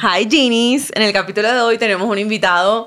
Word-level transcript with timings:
Hi 0.00 0.28
Genies, 0.30 0.92
en 0.94 1.02
el 1.02 1.12
capítulo 1.12 1.52
de 1.52 1.60
hoy 1.60 1.76
tenemos 1.76 2.08
un 2.08 2.20
invitado 2.20 2.86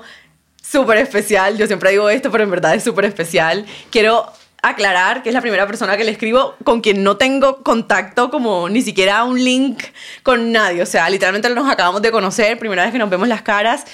súper 0.62 0.96
especial. 0.96 1.58
Yo 1.58 1.66
siempre 1.66 1.90
digo 1.90 2.08
esto, 2.08 2.30
pero 2.30 2.42
en 2.42 2.50
verdad 2.50 2.74
es 2.74 2.84
súper 2.84 3.04
especial. 3.04 3.66
Quiero 3.90 4.32
aclarar 4.62 5.22
que 5.22 5.28
es 5.28 5.34
la 5.34 5.42
primera 5.42 5.66
persona 5.66 5.98
que 5.98 6.04
le 6.04 6.10
escribo 6.10 6.54
con 6.64 6.80
quien 6.80 7.04
no 7.04 7.18
tengo 7.18 7.62
contacto, 7.62 8.30
como 8.30 8.70
ni 8.70 8.80
siquiera 8.80 9.24
un 9.24 9.44
link 9.44 9.82
con 10.22 10.52
nadie. 10.52 10.80
O 10.80 10.86
sea, 10.86 11.10
literalmente 11.10 11.50
nos 11.50 11.70
acabamos 11.70 12.00
de 12.00 12.10
conocer, 12.10 12.58
primera 12.58 12.84
vez 12.84 12.92
que 12.92 12.98
nos 12.98 13.10
vemos 13.10 13.28
las 13.28 13.42
caras. 13.42 13.84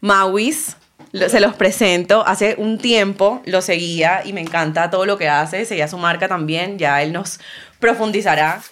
Mawis, 0.00 0.76
se 1.12 1.40
los 1.40 1.54
presento. 1.54 2.24
Hace 2.24 2.54
un 2.56 2.78
tiempo 2.78 3.42
lo 3.46 3.62
seguía 3.62 4.22
y 4.24 4.32
me 4.32 4.42
encanta 4.42 4.90
todo 4.90 5.06
lo 5.06 5.18
que 5.18 5.28
hace. 5.28 5.64
Seguía 5.64 5.88
su 5.88 5.98
marca 5.98 6.28
también, 6.28 6.78
ya 6.78 7.02
él 7.02 7.12
nos 7.12 7.40
profundizará. 7.80 8.62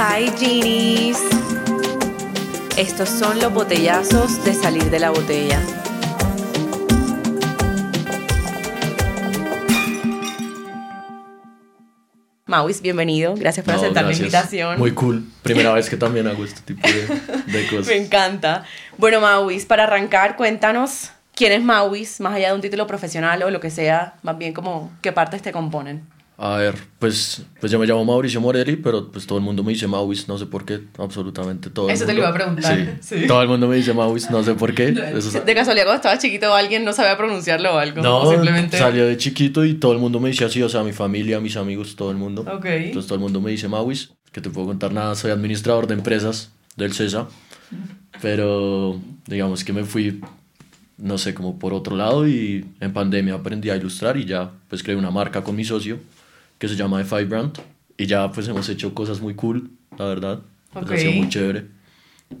Hi 0.00 0.30
Genies. 0.38 1.18
Estos 2.76 3.08
son 3.08 3.40
los 3.40 3.52
botellazos 3.52 4.44
de 4.44 4.54
salir 4.54 4.84
de 4.90 5.00
la 5.00 5.10
botella. 5.10 5.60
Mauis, 12.46 12.80
bienvenido. 12.80 13.34
Gracias 13.34 13.66
por 13.66 13.74
aceptar 13.74 14.04
la 14.04 14.12
invitación. 14.12 14.78
Muy 14.78 14.92
cool. 14.92 15.24
Primera 15.42 15.72
vez 15.72 15.90
que 15.90 15.96
también 15.96 16.28
hago 16.28 16.44
este 16.44 16.60
tipo 16.60 16.86
de, 16.86 17.66
cosas. 17.66 17.88
Me 17.88 17.96
encanta. 17.96 18.64
Bueno, 18.98 19.20
Mauis, 19.20 19.66
para 19.66 19.82
arrancar, 19.82 20.36
cuéntanos 20.36 21.10
quién 21.34 21.50
es 21.50 21.62
Mauis, 21.64 22.20
más 22.20 22.34
allá 22.34 22.50
de 22.50 22.54
un 22.54 22.60
título 22.60 22.86
profesional 22.86 23.42
o 23.42 23.50
lo 23.50 23.58
que 23.58 23.70
sea, 23.70 24.14
más 24.22 24.38
bien 24.38 24.52
como 24.52 24.92
qué 25.02 25.10
partes 25.10 25.42
te 25.42 25.50
componen. 25.50 26.06
A 26.40 26.56
ver, 26.56 26.76
pues, 27.00 27.42
pues 27.58 27.72
yo 27.72 27.80
me 27.80 27.86
llamo 27.86 28.04
Mauricio 28.04 28.40
Morelli, 28.40 28.76
pero 28.76 29.10
pues 29.10 29.26
todo 29.26 29.38
el 29.38 29.44
mundo 29.44 29.64
me 29.64 29.72
dice 29.72 29.88
Mauis, 29.88 30.28
no 30.28 30.38
sé 30.38 30.46
por 30.46 30.64
qué, 30.64 30.78
absolutamente 30.96 31.68
todo. 31.68 31.90
Eso 31.90 32.06
te 32.06 32.12
lo 32.12 32.20
iba 32.20 32.28
a 32.28 32.32
preguntar. 32.32 32.98
Sí, 33.00 33.26
Todo 33.26 33.42
el 33.42 33.48
mundo 33.48 33.66
me 33.66 33.74
dice 33.74 33.92
Mauis, 33.92 34.30
no 34.30 34.44
sé 34.44 34.54
por 34.54 34.72
qué. 34.72 34.92
De 34.92 35.54
casualidad 35.56 35.86
cuando 35.86 35.94
estaba 35.94 36.16
chiquito 36.16 36.54
alguien 36.54 36.84
no 36.84 36.92
sabía 36.92 37.16
pronunciarlo 37.16 37.74
o 37.74 37.78
algo. 37.78 38.02
No, 38.02 38.30
simplemente... 38.30 38.78
salió 38.78 39.04
de 39.08 39.16
chiquito 39.16 39.64
y 39.64 39.74
todo 39.74 39.92
el 39.92 39.98
mundo 39.98 40.20
me 40.20 40.28
dice 40.28 40.44
así, 40.44 40.62
o 40.62 40.68
sea, 40.68 40.84
mi 40.84 40.92
familia, 40.92 41.40
mis 41.40 41.56
amigos, 41.56 41.96
todo 41.96 42.12
el 42.12 42.16
mundo. 42.16 42.42
Ok. 42.42 42.66
Entonces 42.66 43.08
todo 43.08 43.16
el 43.16 43.20
mundo 43.20 43.40
me 43.40 43.50
dice 43.50 43.66
Mauis, 43.66 44.12
que 44.30 44.40
te 44.40 44.48
puedo 44.48 44.68
contar 44.68 44.92
nada, 44.92 45.16
soy 45.16 45.32
administrador 45.32 45.88
de 45.88 45.94
empresas 45.94 46.52
del 46.76 46.94
CESA, 46.94 47.26
pero 48.22 49.00
digamos 49.26 49.64
que 49.64 49.72
me 49.72 49.82
fui 49.82 50.20
no 50.98 51.16
sé, 51.18 51.34
como 51.34 51.58
por 51.58 51.74
otro 51.74 51.96
lado 51.96 52.28
y 52.28 52.64
en 52.80 52.92
pandemia 52.92 53.34
aprendí 53.34 53.70
a 53.70 53.76
ilustrar 53.76 54.16
y 54.16 54.24
ya 54.24 54.52
pues 54.68 54.84
creé 54.84 54.96
una 54.96 55.10
marca 55.10 55.42
con 55.42 55.56
mi 55.56 55.64
socio 55.64 55.98
que 56.58 56.68
se 56.68 56.76
llama 56.76 56.98
The 56.98 57.04
Five 57.04 57.24
Brand. 57.24 57.58
Y 57.96 58.06
ya 58.06 58.30
pues 58.30 58.46
hemos 58.48 58.68
hecho 58.68 58.94
cosas 58.94 59.20
muy 59.20 59.34
cool, 59.34 59.70
la 59.96 60.06
verdad. 60.06 60.40
Okay. 60.74 60.96
Ha 60.96 61.00
sido 61.00 61.12
muy 61.12 61.28
chévere. 61.28 61.66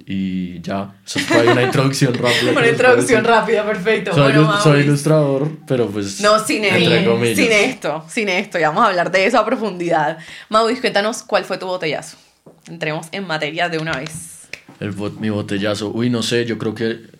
Y 0.06 0.60
ya, 0.60 0.94
eso 1.04 1.18
fue 1.20 1.50
una 1.50 1.62
introducción 1.62 2.12
rápida. 2.18 2.52
una 2.52 2.68
introducción 2.68 3.24
rápida, 3.24 3.64
perfecto. 3.64 4.14
Soy, 4.14 4.34
soy, 4.62 4.80
ilustrador, 4.80 5.50
pero 5.66 5.88
pues. 5.88 6.20
No, 6.20 6.38
sin, 6.44 6.64
el, 6.64 7.34
sin 7.34 7.52
esto, 7.52 8.04
sin 8.08 8.28
esto. 8.28 8.58
Y 8.58 8.62
vamos 8.62 8.84
a 8.84 8.88
hablar 8.88 9.10
de 9.10 9.24
eso 9.24 9.38
a 9.38 9.46
profundidad. 9.46 10.18
Mauricio, 10.50 10.82
cuéntanos 10.82 11.22
cuál 11.22 11.44
fue 11.44 11.56
tu 11.56 11.66
botellazo. 11.66 12.18
Entremos 12.66 13.06
en 13.12 13.26
materia 13.26 13.70
de 13.70 13.78
una 13.78 13.92
vez. 13.92 14.48
El, 14.78 14.94
mi 15.20 15.30
botellazo, 15.30 15.90
uy, 15.90 16.10
no 16.10 16.22
sé, 16.22 16.44
yo 16.44 16.58
creo 16.58 16.74
que 16.74 17.18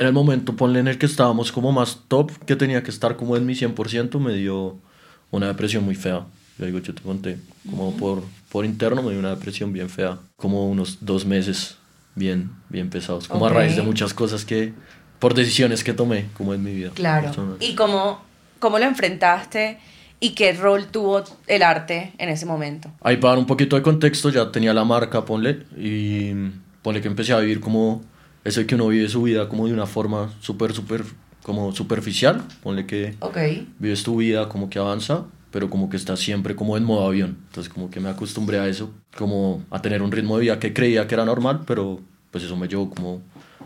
en 0.00 0.06
el 0.06 0.12
momento, 0.14 0.56
ponle 0.56 0.80
en 0.80 0.88
el 0.88 0.96
que 0.96 1.04
estábamos 1.04 1.52
como 1.52 1.72
más 1.72 2.00
top, 2.08 2.32
que 2.46 2.56
tenía 2.56 2.82
que 2.82 2.90
estar 2.90 3.16
como 3.16 3.36
en 3.36 3.44
mi 3.44 3.54
100%, 3.54 4.18
me 4.18 4.32
dio 4.32 4.78
una 5.30 5.48
depresión 5.48 5.84
muy 5.84 5.94
fea. 5.94 6.24
Yo 6.60 6.66
digo, 6.66 6.78
yo 6.80 6.94
te 6.94 7.00
conté, 7.00 7.38
como 7.70 7.96
por, 7.96 8.22
por 8.50 8.66
interno 8.66 9.02
me 9.02 9.12
dio 9.12 9.18
una 9.18 9.30
depresión 9.30 9.72
bien 9.72 9.88
fea, 9.88 10.18
como 10.36 10.68
unos 10.68 10.98
dos 11.00 11.24
meses 11.24 11.78
bien, 12.14 12.50
bien 12.68 12.90
pesados, 12.90 13.28
como 13.28 13.46
a 13.46 13.48
raíz 13.48 13.76
de 13.76 13.82
muchas 13.82 14.12
cosas 14.12 14.44
que, 14.44 14.74
por 15.18 15.32
decisiones 15.32 15.82
que 15.82 15.94
tomé, 15.94 16.26
como 16.36 16.52
en 16.52 16.62
mi 16.62 16.74
vida. 16.74 16.90
Claro. 16.92 17.56
¿Y 17.60 17.74
cómo, 17.76 18.20
cómo 18.58 18.78
lo 18.78 18.84
enfrentaste? 18.84 19.78
¿Y 20.20 20.30
qué 20.30 20.52
rol 20.52 20.88
tuvo 20.88 21.24
el 21.46 21.62
arte 21.62 22.12
en 22.18 22.28
ese 22.28 22.44
momento? 22.44 22.90
Ahí 23.00 23.16
para 23.16 23.30
dar 23.30 23.38
un 23.38 23.46
poquito 23.46 23.76
de 23.76 23.80
contexto, 23.80 24.28
ya 24.28 24.52
tenía 24.52 24.74
la 24.74 24.84
marca, 24.84 25.24
ponle, 25.24 25.64
y 25.78 26.34
ponle 26.82 27.00
que 27.00 27.08
empecé 27.08 27.32
a 27.32 27.38
vivir 27.38 27.60
como 27.60 28.02
eso 28.44 28.66
que 28.66 28.74
uno 28.74 28.88
vive 28.88 29.08
su 29.08 29.22
vida 29.22 29.48
como 29.48 29.66
de 29.66 29.72
una 29.72 29.86
forma 29.86 30.30
súper, 30.40 30.74
súper, 30.74 31.04
como 31.42 31.72
superficial, 31.72 32.42
ponle 32.62 32.84
que 32.84 33.14
okay. 33.20 33.66
vives 33.78 34.02
tu 34.02 34.18
vida 34.18 34.50
como 34.50 34.68
que 34.68 34.78
avanza, 34.78 35.24
pero 35.50 35.68
como 35.68 35.90
que 35.90 35.96
está 35.96 36.16
siempre 36.16 36.54
como 36.54 36.76
en 36.76 36.84
modo 36.84 37.06
avión. 37.06 37.38
Entonces 37.48 37.72
como 37.72 37.90
que 37.90 38.00
me 38.00 38.08
acostumbré 38.08 38.58
a 38.58 38.68
eso, 38.68 38.92
como 39.16 39.62
a 39.70 39.82
tener 39.82 40.02
un 40.02 40.12
ritmo 40.12 40.36
de 40.36 40.42
vida 40.42 40.58
que 40.58 40.72
creía 40.72 41.06
que 41.06 41.14
era 41.14 41.24
normal, 41.24 41.62
pero 41.66 42.00
pues 42.30 42.44
eso 42.44 42.56
me 42.56 42.68
llevó 42.68 42.90
como 42.90 43.22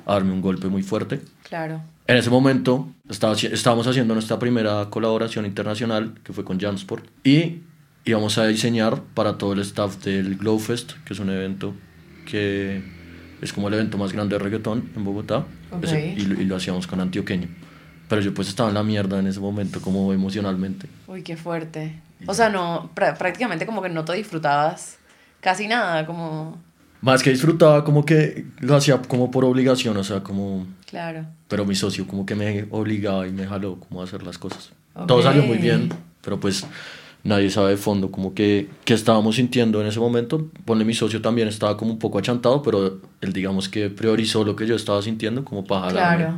a 0.07 0.15
darme 0.15 0.33
un 0.33 0.41
golpe 0.41 0.69
muy 0.69 0.83
fuerte. 0.83 1.21
Claro. 1.49 1.83
En 2.07 2.17
ese 2.17 2.31
momento 2.31 2.89
estaba, 3.09 3.35
estábamos 3.35 3.87
haciendo 3.87 4.15
nuestra 4.15 4.39
primera 4.39 4.89
colaboración 4.91 5.47
internacional, 5.47 6.15
que 6.23 6.33
fue 6.33 6.45
con 6.45 6.61
Jansport, 6.61 7.05
y 7.25 7.61
íbamos 8.05 8.37
a 8.37 8.47
diseñar 8.47 9.03
para 9.15 9.39
todo 9.39 9.55
el 9.55 9.61
staff 9.61 10.03
del 10.05 10.37
Glowfest, 10.37 10.93
que 11.05 11.15
es 11.15 11.21
un 11.21 11.31
evento 11.31 11.75
que 12.27 12.83
es 13.41 13.53
como 13.53 13.69
el 13.69 13.75
evento 13.75 13.99
más 13.99 14.13
grande 14.13 14.37
de 14.37 14.45
reggaetón 14.45 14.91
en 14.95 15.05
Bogotá, 15.05 15.47
y, 15.83 16.23
y, 16.23 16.45
lo 16.45 16.57
hacíamos 16.57 16.87
con 16.87 17.01
Antioqueño. 17.01 17.49
Pero 18.15 18.27
yo 18.27 18.33
pues 18.33 18.47
estaba 18.47 18.69
en 18.69 18.77
la 18.77 18.85
mierda 18.85 19.19
en 19.19 19.27
ese 19.27 19.41
momento, 19.41 19.81
como 19.81 20.13
emocionalmente. 20.13 20.87
Uy, 21.09 21.25
qué 21.25 21.37
fuerte. 21.37 22.01
O 22.27 22.33
sea, 22.33 22.49
no, 22.49 22.89
prácticamente 22.95 23.67
como 23.67 23.83
que 23.83 23.89
no 23.89 24.05
te 24.05 24.13
disfrutabas 24.13 24.99
casi 25.41 25.67
nada, 25.67 26.07
como... 26.07 26.57
Más 27.01 27.25
que 27.25 27.31
disfrutaba, 27.31 27.83
como 27.83 28.05
que 28.05 28.47
lo 28.61 28.77
hacía 28.77 29.03
como 29.03 29.33
por 29.33 29.45
obligación, 29.45 29.97
o 29.97 30.05
sea, 30.05 30.21
como... 30.21 30.65
Claro. 30.87 31.27
Pero 31.49 31.65
mi 31.65 31.75
socio 31.75 32.07
como 32.07 32.25
que 32.25 32.37
me 32.37 32.69
obligaba 32.71 33.27
y 33.27 33.33
me 33.33 33.49
jaló 33.49 33.81
como 33.81 34.01
a 34.01 34.05
hacer 34.05 34.23
las 34.23 34.39
cosas. 34.39 34.71
Todo 35.09 35.21
salió 35.21 35.43
muy 35.43 35.59
bien, 35.59 35.89
pero 36.23 36.39
pues 36.39 36.65
nadie 37.25 37.51
sabe 37.51 37.71
de 37.71 37.77
fondo 37.77 38.13
como 38.13 38.33
que, 38.33 38.69
que 38.85 38.95
estábamos 38.95 39.35
sintiendo 39.35 39.81
en 39.81 39.89
ese 39.89 39.99
momento. 39.99 40.53
Pone 40.65 40.85
mi 40.85 40.95
socio 40.95 41.21
también 41.21 41.49
estaba 41.49 41.77
como 41.77 41.91
un 41.91 41.99
poco 41.99 42.21
achantado, 42.21 42.63
pero 42.63 43.01
él 43.21 43.33
digamos 43.33 43.69
que 43.69 43.91
priorizó 43.91 44.45
lo 44.45 44.55
que 44.55 44.69
yo 44.69 44.77
estaba 44.77 45.03
sintiendo 45.03 45.45
como 45.45 45.65
para 45.65 45.87
jalarme. 45.87 46.37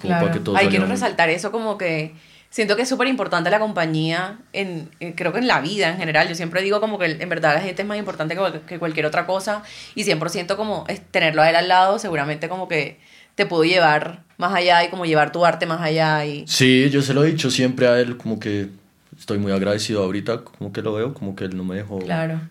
Claro. 0.00 0.30
Claro. 0.30 0.56
Ay, 0.56 0.68
quiero 0.68 0.86
resaltar 0.86 1.30
eso 1.30 1.52
como 1.52 1.78
que 1.78 2.14
siento 2.50 2.76
que 2.76 2.82
es 2.82 2.88
súper 2.88 3.08
importante 3.08 3.50
la 3.50 3.58
compañía, 3.58 4.38
en, 4.52 4.88
creo 5.14 5.32
que 5.32 5.38
en 5.38 5.46
la 5.46 5.60
vida 5.60 5.90
en 5.90 5.98
general. 5.98 6.28
Yo 6.28 6.34
siempre 6.34 6.62
digo 6.62 6.80
como 6.80 6.98
que 6.98 7.06
en 7.06 7.28
verdad 7.28 7.54
la 7.54 7.60
gente 7.60 7.82
es 7.82 7.88
más 7.88 7.98
importante 7.98 8.34
que, 8.34 8.60
que 8.66 8.78
cualquier 8.78 9.06
otra 9.06 9.26
cosa 9.26 9.62
y 9.94 10.04
100% 10.04 10.56
como 10.56 10.84
es 10.88 11.00
tenerlo 11.00 11.42
a 11.42 11.50
él 11.50 11.56
al 11.56 11.68
lado, 11.68 11.98
seguramente 11.98 12.48
como 12.48 12.68
que 12.68 12.98
te 13.34 13.46
puedo 13.46 13.64
llevar 13.64 14.22
más 14.38 14.54
allá 14.54 14.84
y 14.84 14.88
como 14.88 15.04
llevar 15.04 15.32
tu 15.32 15.44
arte 15.44 15.66
más 15.66 15.80
allá. 15.80 16.24
Y... 16.24 16.46
Sí, 16.46 16.88
yo 16.90 17.02
se 17.02 17.14
lo 17.14 17.24
he 17.24 17.30
dicho 17.30 17.50
siempre 17.50 17.86
a 17.86 18.00
él, 18.00 18.16
como 18.16 18.40
que 18.40 18.70
estoy 19.18 19.38
muy 19.38 19.52
agradecido 19.52 20.02
ahorita, 20.02 20.42
como 20.42 20.72
que 20.72 20.82
lo 20.82 20.94
veo, 20.94 21.14
como 21.14 21.36
que 21.36 21.44
él 21.44 21.56
no 21.56 21.64
me 21.64 21.76
dejó 21.76 21.98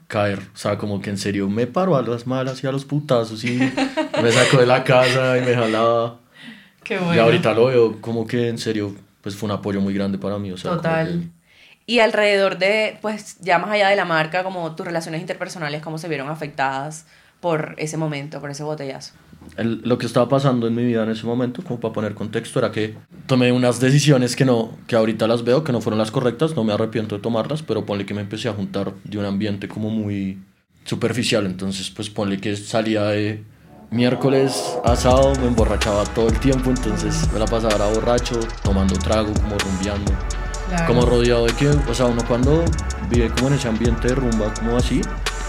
caer. 0.08 0.40
O 0.40 0.58
sea, 0.58 0.78
como 0.78 1.02
que 1.02 1.10
en 1.10 1.18
serio 1.18 1.50
me 1.50 1.68
paró 1.68 1.96
a 1.96 2.02
las 2.02 2.28
malas 2.28 2.64
y 2.64 2.68
a 2.68 2.72
los 2.72 2.86
putazos 2.86 3.44
y 3.44 3.58
me 4.22 4.32
sacó 4.32 4.58
de 4.58 4.66
la 4.66 4.84
casa 4.84 5.38
y 5.38 5.42
me 5.42 5.56
jalaba. 5.56 6.20
Y 6.90 7.18
ahorita 7.18 7.54
lo 7.54 7.66
veo 7.66 8.02
como 8.02 8.28
que 8.28 8.50
en 8.50 8.58
serio, 8.58 8.96
pues 9.22 9.36
fue 9.36 9.48
un 9.48 9.56
apoyo 9.56 9.82
muy 9.82 9.94
grande 9.94 10.18
para 10.18 10.38
mí. 10.38 10.52
O 10.52 10.58
sea, 10.58 10.72
Total. 10.72 11.32
Y 11.88 12.00
alrededor 12.00 12.58
de, 12.58 12.98
pues 13.02 13.38
ya 13.42 13.60
más 13.60 13.70
allá 13.70 13.90
de 13.90 13.96
la 13.96 14.06
marca, 14.06 14.44
como 14.44 14.76
tus 14.76 14.86
relaciones 14.86 15.22
interpersonales, 15.22 15.82
¿cómo 15.82 15.98
se 15.98 16.08
vieron 16.08 16.30
afectadas 16.30 17.06
por 17.40 17.76
ese 17.78 17.98
momento, 17.98 18.42
por 18.42 18.50
ese 18.50 18.64
botellazo? 18.64 19.14
lo 19.58 19.98
que 19.98 20.06
estaba 20.06 20.28
pasando 20.28 20.68
en 20.68 20.76
mi 20.76 20.84
vida 20.84 21.04
en 21.04 21.10
ese 21.10 21.26
momento, 21.26 21.62
como 21.62 21.80
para 21.80 21.94
poner 21.94 22.16
contexto, 22.16 22.60
era 22.60 22.72
que 22.72 22.96
tomé 23.28 23.52
unas 23.52 23.80
decisiones 23.80 24.36
que 24.36 24.46
no, 24.46 24.78
que 24.88 24.96
ahorita 24.96 25.28
las 25.28 25.44
veo, 25.44 25.64
que 25.64 25.72
no 25.72 25.82
fueron 25.82 26.00
las 26.00 26.12
correctas, 26.12 26.56
no 26.56 26.64
me 26.64 26.74
arrepiento 26.74 27.16
de 27.16 27.22
tomarlas, 27.22 27.62
pero 27.62 27.86
ponle 27.86 28.06
que 28.06 28.14
me 28.14 28.22
empecé 28.22 28.50
a 28.50 28.54
juntar 28.54 28.94
de 29.04 29.18
un 29.18 29.26
ambiente 29.26 29.68
como 29.68 29.90
muy 29.90 30.40
superficial, 30.84 31.46
entonces 31.46 31.90
pues 31.90 32.10
ponle 32.10 32.40
que 32.40 32.56
salía 32.56 33.04
de 33.04 33.44
miércoles 33.92 34.78
asado 34.84 35.34
me 35.40 35.48
emborrachaba 35.48 36.04
todo 36.06 36.28
el 36.28 36.40
tiempo, 36.40 36.70
entonces 36.70 37.32
me 37.32 37.40
la 37.40 37.46
pasaba 37.46 37.88
borracho, 37.90 38.40
tomando 38.64 38.96
trago, 38.96 39.34
como 39.34 39.58
rumbeando, 39.58 40.12
como 40.88 41.06
rodeado 41.06 41.46
de 41.46 41.54
que, 41.54 41.70
o 41.70 41.94
sea, 41.94 42.06
uno 42.06 42.22
cuando 42.28 42.64
vive 43.10 43.30
como 43.30 43.48
en 43.48 43.54
ese 43.56 43.68
ambiente 43.68 44.10
de 44.10 44.16
rumba, 44.16 44.54
como 44.54 44.78
así, 44.78 45.02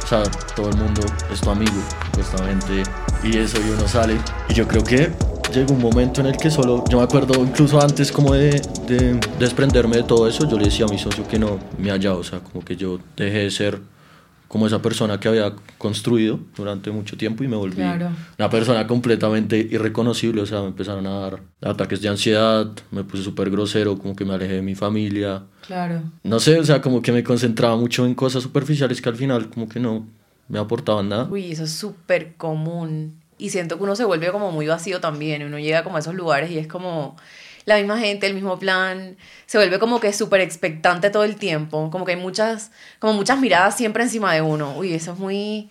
o 0.05 0.07
sea, 0.07 0.23
todo 0.55 0.71
el 0.71 0.77
mundo 0.77 1.03
es 1.33 1.41
tu 1.41 1.51
amigo, 1.51 1.73
justamente, 2.15 2.83
y 3.23 3.39
eso, 3.39 3.59
y 3.61 3.71
uno 3.71 3.89
sale, 3.89 4.19
y 4.49 4.55
yo 4.55 4.67
creo 4.69 4.85
que 4.85 5.13
llegó 5.53 5.75
un 5.75 5.81
momento 5.81 6.21
en 6.21 6.29
el 6.29 6.37
que 6.37 6.51
solo, 6.51 6.85
yo 6.89 6.99
me 6.99 7.05
acuerdo 7.05 7.35
incluso 7.43 7.81
antes 7.81 8.13
como 8.13 8.35
de, 8.35 8.61
de 8.87 9.19
desprenderme 9.39 9.97
de 9.97 10.03
todo 10.03 10.29
eso, 10.29 10.49
yo 10.49 10.59
le 10.59 10.67
decía 10.67 10.87
a 10.87 10.89
mi 10.89 10.99
socio 10.99 11.27
que 11.27 11.39
no 11.39 11.59
me 11.79 11.91
hallaba, 11.91 12.17
o 12.17 12.25
sea, 12.25 12.41
como 12.41 12.65
que 12.65 12.77
yo 12.77 12.99
dejé 13.17 13.39
de 13.39 13.51
ser 13.51 13.81
como 14.49 14.67
esa 14.67 14.81
persona 14.81 15.19
que 15.19 15.29
había 15.29 15.53
construido 15.79 16.39
durante 16.57 16.91
mucho 16.91 17.17
tiempo 17.17 17.43
y 17.43 17.49
me 17.49 17.57
volví 17.57 17.83
una 17.83 18.51
persona 18.51 18.87
completamente 18.87 19.59
irreconocible, 19.59 20.43
o 20.43 20.47
sea, 20.47 20.61
me 20.61 20.69
empezaron 20.69 21.07
a 21.07 21.21
dar 21.21 21.43
ataques 21.63 22.01
de 22.01 22.09
ansiedad, 22.09 22.69
me 22.91 23.05
puse 23.05 23.23
súper 23.23 23.51
grosero, 23.51 23.99
como 23.99 24.15
que 24.15 24.25
me 24.25 24.35
alejé 24.35 24.55
de 24.55 24.63
mi 24.63 24.75
familia. 24.75 25.45
Claro. 25.67 26.03
No 26.23 26.39
sé, 26.39 26.59
o 26.59 26.65
sea, 26.65 26.81
como 26.81 27.03
que 27.03 27.13
me 27.13 27.25
concentraba 27.25 27.77
mucho 27.77 28.07
en 28.07 28.15
cosas 28.15 28.43
superficiales 28.43 29.01
que 29.03 29.09
al 29.09 29.17
final 29.17 29.51
como 29.51 29.69
que 29.69 29.81
no, 29.81 30.07
me 30.49 30.59
aportaban 30.59 31.09
nada. 31.09 31.29
Uy, 31.31 31.53
eso 31.53 31.65
es 31.65 31.73
súper 31.73 32.35
común. 32.37 33.21
Y 33.39 33.51
siento 33.51 33.77
que 33.77 33.85
uno 33.85 33.97
se 33.97 34.05
vuelve 34.05 34.31
como 34.31 34.53
muy 34.53 34.67
vacío 34.67 35.01
también. 35.01 35.43
Uno 35.43 35.59
llega 35.59 35.85
como 35.85 35.97
a 35.97 36.01
esos 36.01 36.15
lugares 36.15 36.51
y 36.51 36.59
es 36.59 36.67
como 36.67 37.17
la 37.67 37.77
misma 37.77 37.99
gente, 37.99 38.27
el 38.27 38.35
mismo 38.35 38.59
plan. 38.59 39.17
Se 39.45 39.59
vuelve 39.59 39.79
como 39.79 40.01
que 40.01 40.13
súper 40.13 40.41
expectante 40.41 41.11
todo 41.11 41.25
el 41.25 41.37
tiempo. 41.37 41.91
Como 41.91 42.07
que 42.07 42.13
hay 42.13 42.19
muchas, 42.19 42.71
como 42.99 43.13
muchas 43.13 43.39
miradas 43.39 43.77
siempre 43.77 44.03
encima 44.05 44.33
de 44.33 44.41
uno. 44.41 44.75
Uy, 44.79 44.95
eso 44.95 45.13
es 45.13 45.19
muy... 45.19 45.69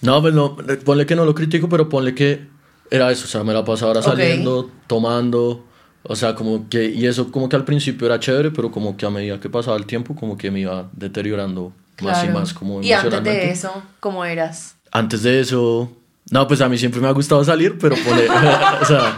No, 0.00 0.20
pues 0.20 0.34
no, 0.34 0.56
ponle 0.84 1.06
que 1.06 1.14
no 1.14 1.24
lo 1.24 1.34
critico, 1.34 1.68
pero 1.68 1.88
ponle 1.88 2.14
que 2.14 2.46
era 2.90 3.10
eso. 3.12 3.26
O 3.26 3.28
sea, 3.28 3.44
me 3.44 3.52
la 3.52 3.64
pasaba 3.64 3.92
ahora 3.92 4.02
saliendo, 4.02 4.70
tomando. 4.86 5.64
O 6.02 6.16
sea, 6.16 6.34
como 6.34 6.68
que, 6.68 6.86
y 6.86 7.06
eso 7.06 7.30
como 7.30 7.48
que 7.48 7.56
al 7.56 7.64
principio 7.64 8.06
era 8.06 8.18
chévere, 8.18 8.50
pero 8.50 8.70
como 8.70 8.96
que 8.96 9.06
a 9.06 9.10
medida 9.10 9.38
que 9.38 9.50
pasaba 9.50 9.76
el 9.76 9.86
tiempo, 9.86 10.14
como 10.14 10.36
que 10.38 10.50
me 10.50 10.60
iba 10.60 10.88
deteriorando 10.92 11.72
más 12.02 12.24
y 12.24 12.28
más 12.28 12.54
como 12.54 12.82
¿Y 12.82 12.92
antes 12.92 13.24
de 13.24 13.50
eso, 13.50 13.82
cómo 14.00 14.24
eras? 14.24 14.76
Antes 14.92 15.22
de 15.22 15.40
eso, 15.40 15.92
no, 16.30 16.48
pues 16.48 16.60
a 16.60 16.68
mí 16.68 16.76
siempre 16.76 17.00
me 17.00 17.06
ha 17.06 17.12
gustado 17.12 17.44
salir, 17.44 17.78
pero 17.78 17.94
ponle, 17.96 18.28
o 18.80 18.84
sea... 18.84 19.16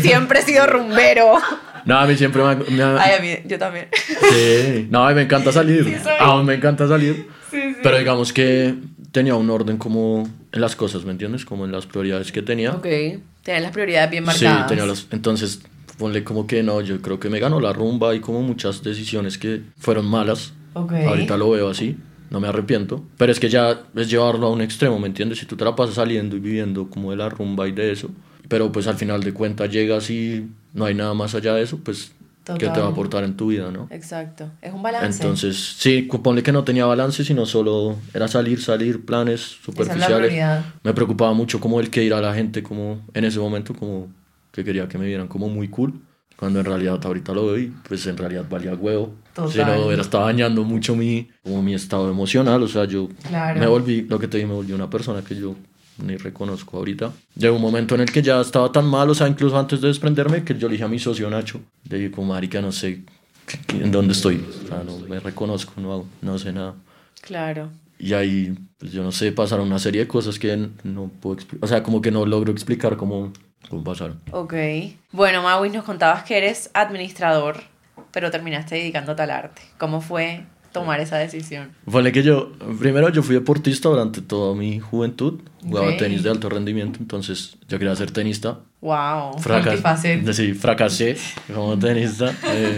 Siempre 0.00 0.40
he 0.40 0.42
sido 0.42 0.66
rumbero. 0.66 1.34
No, 1.84 1.98
a 1.98 2.06
mí 2.06 2.16
siempre 2.16 2.42
me 2.70 2.82
ha... 2.82 3.02
Ay, 3.02 3.14
a 3.18 3.20
mí, 3.20 3.48
yo 3.48 3.58
también. 3.58 3.88
Sí, 4.30 4.86
no, 4.90 5.04
a 5.04 5.08
mí 5.08 5.14
me 5.16 5.22
encanta 5.22 5.50
salir. 5.50 5.84
Sí, 5.84 6.08
A 6.20 6.36
mí 6.36 6.44
me 6.44 6.54
encanta 6.54 6.86
salir. 6.86 7.28
Sí, 7.50 7.60
sí. 7.60 7.76
Pero 7.82 7.98
digamos 7.98 8.32
que 8.32 8.74
tenía 9.10 9.34
un 9.34 9.50
orden 9.50 9.76
como 9.76 10.28
en 10.52 10.60
las 10.60 10.76
cosas, 10.76 11.04
¿me 11.04 11.12
entiendes? 11.12 11.44
Como 11.44 11.64
en 11.64 11.72
las 11.72 11.86
prioridades 11.86 12.30
que 12.30 12.42
tenía. 12.42 12.72
Ok, 12.72 12.86
tenía 13.42 13.60
las 13.60 13.72
prioridades 13.72 14.10
bien 14.10 14.24
marcadas. 14.24 14.62
Sí, 14.62 14.68
tenía 14.68 14.86
las... 14.86 15.06
Entonces, 15.10 15.62
ponle 15.98 16.22
como 16.22 16.46
que 16.46 16.62
no, 16.62 16.80
yo 16.80 17.00
creo 17.00 17.18
que 17.18 17.28
me 17.28 17.40
ganó 17.40 17.60
la 17.60 17.72
rumba 17.72 18.14
y 18.14 18.20
como 18.20 18.42
muchas 18.42 18.82
decisiones 18.82 19.38
que 19.38 19.62
fueron 19.78 20.06
malas. 20.06 20.52
Okay. 20.74 21.04
Ahorita 21.04 21.36
lo 21.36 21.50
veo 21.50 21.70
así, 21.70 21.96
no 22.30 22.40
me 22.40 22.48
arrepiento. 22.48 23.04
Pero 23.16 23.32
es 23.32 23.40
que 23.40 23.48
ya 23.48 23.82
es 23.94 24.10
llevarlo 24.10 24.46
a 24.46 24.50
un 24.50 24.60
extremo, 24.60 24.98
¿me 24.98 25.06
entiendes? 25.06 25.38
Si 25.38 25.46
tú 25.46 25.56
te 25.56 25.64
la 25.64 25.76
pasas 25.76 25.96
saliendo 25.96 26.36
y 26.36 26.40
viviendo 26.40 26.88
como 26.88 27.10
de 27.10 27.16
la 27.16 27.28
rumba 27.28 27.68
y 27.68 27.72
de 27.72 27.92
eso, 27.92 28.10
pero 28.48 28.70
pues 28.72 28.86
al 28.86 28.96
final 28.96 29.22
de 29.22 29.32
cuentas 29.32 29.70
llegas 29.70 30.10
y 30.10 30.48
no 30.74 30.84
hay 30.84 30.94
nada 30.94 31.14
más 31.14 31.34
allá 31.34 31.54
de 31.54 31.62
eso, 31.62 31.78
pues 31.82 32.12
¿qué 32.44 32.68
te 32.68 32.80
va 32.80 32.86
a 32.86 32.90
aportar 32.90 33.24
en 33.24 33.36
tu 33.36 33.48
vida, 33.48 33.70
no? 33.70 33.88
Exacto, 33.90 34.50
es 34.62 34.72
un 34.72 34.82
balance. 34.82 35.22
Entonces, 35.22 35.76
sí, 35.78 36.02
ponle 36.02 36.42
que 36.42 36.52
no 36.52 36.64
tenía 36.64 36.86
balance, 36.86 37.24
sino 37.24 37.46
solo 37.46 37.96
era 38.14 38.28
salir, 38.28 38.60
salir, 38.60 39.04
planes 39.04 39.40
superficiales. 39.40 40.32
me 40.82 40.94
preocupaba 40.94 41.32
mucho 41.32 41.60
como 41.60 41.80
el 41.80 41.90
que 41.90 42.04
ir 42.04 42.14
a 42.14 42.20
la 42.20 42.34
gente 42.34 42.62
como 42.62 43.04
en 43.14 43.24
ese 43.24 43.38
momento 43.38 43.74
como 43.74 44.08
que 44.52 44.64
quería 44.64 44.88
que 44.88 44.96
me 44.96 45.06
vieran 45.06 45.28
como 45.28 45.48
muy 45.48 45.68
cool, 45.68 46.00
cuando 46.36 46.60
en 46.60 46.66
realidad 46.66 47.00
ahorita 47.02 47.32
lo 47.32 47.46
veo 47.46 47.58
y 47.58 47.72
pues 47.88 48.06
en 48.06 48.16
realidad 48.16 48.44
valía 48.48 48.74
huevo. 48.74 49.14
Si 49.50 49.58
no, 49.58 49.90
era, 49.90 50.02
estaba 50.02 50.26
dañando 50.26 50.62
mucho 50.64 50.94
mi, 50.94 51.28
como 51.42 51.62
mi 51.62 51.74
estado 51.74 52.10
emocional, 52.10 52.62
o 52.62 52.68
sea, 52.68 52.84
yo 52.84 53.08
me 53.30 53.66
volví, 53.66 54.02
lo 54.02 54.18
que 54.18 54.28
te 54.28 54.38
dije, 54.38 54.46
me 54.46 54.54
volví 54.54 54.72
una 54.72 54.88
persona 54.88 55.22
que 55.22 55.34
yo 55.34 55.54
ni 55.98 56.16
reconozco 56.16 56.76
ahorita. 56.76 57.12
Llegó 57.36 57.56
un 57.56 57.62
momento 57.62 57.94
en 57.94 58.02
el 58.02 58.10
que 58.10 58.22
ya 58.22 58.40
estaba 58.40 58.70
tan 58.70 58.86
mal, 58.86 59.08
o 59.08 59.14
sea, 59.14 59.28
incluso 59.28 59.58
antes 59.58 59.80
de 59.80 59.88
desprenderme, 59.88 60.44
que 60.44 60.54
yo 60.54 60.68
le 60.68 60.72
dije 60.72 60.84
a 60.84 60.88
mi 60.88 60.98
socio 60.98 61.28
Nacho, 61.30 61.60
le 61.88 61.98
dije 61.98 62.10
como, 62.10 62.32
marica, 62.32 62.60
no 62.60 62.72
sé 62.72 63.02
en 63.68 63.92
dónde 63.92 64.12
estoy, 64.12 64.44
o 64.64 64.68
sea, 64.68 64.82
no 64.84 64.98
me 65.08 65.20
reconozco, 65.20 65.80
no, 65.80 66.06
no 66.20 66.38
sé 66.38 66.52
nada. 66.52 66.74
Claro. 67.20 67.70
Y 67.98 68.12
ahí, 68.12 68.54
pues 68.78 68.92
yo 68.92 69.02
no 69.02 69.12
sé, 69.12 69.32
pasaron 69.32 69.66
una 69.66 69.78
serie 69.78 70.02
de 70.02 70.08
cosas 70.08 70.38
que 70.38 70.68
no 70.84 71.10
puedo 71.20 71.36
explicar, 71.36 71.64
o 71.64 71.68
sea, 71.68 71.82
como 71.82 72.02
que 72.02 72.10
no 72.10 72.26
logro 72.26 72.52
explicar 72.52 72.96
cómo 72.96 73.32
¿Cómo 73.68 73.84
pasaron? 73.84 74.20
Ok. 74.30 74.54
Bueno, 75.12 75.42
Maui, 75.42 75.70
nos 75.70 75.84
contabas 75.84 76.24
que 76.24 76.36
eres 76.36 76.70
administrador, 76.74 77.62
pero 78.12 78.30
terminaste 78.30 78.76
dedicándote 78.76 79.22
al 79.22 79.30
arte. 79.30 79.62
¿Cómo 79.78 80.00
fue 80.00 80.44
tomar 80.72 81.00
esa 81.00 81.16
decisión? 81.16 81.70
Fue 81.86 82.12
que 82.12 82.22
yo, 82.22 82.52
primero 82.78 83.08
yo 83.08 83.22
fui 83.22 83.34
deportista 83.34 83.88
durante 83.88 84.20
toda 84.20 84.54
mi 84.54 84.78
juventud, 84.78 85.40
jugaba 85.62 85.96
tenis 85.96 86.22
de 86.22 86.30
alto 86.30 86.48
rendimiento, 86.48 86.98
entonces 87.00 87.56
yo 87.68 87.78
quería 87.78 87.96
ser 87.96 88.10
tenista. 88.10 88.60
Wow, 88.82 89.38
fracasé. 89.38 90.32
Sí, 90.34 90.54
fracasé 90.54 91.16
como 91.52 91.78
tenista. 91.78 92.32
Eh, 92.44 92.76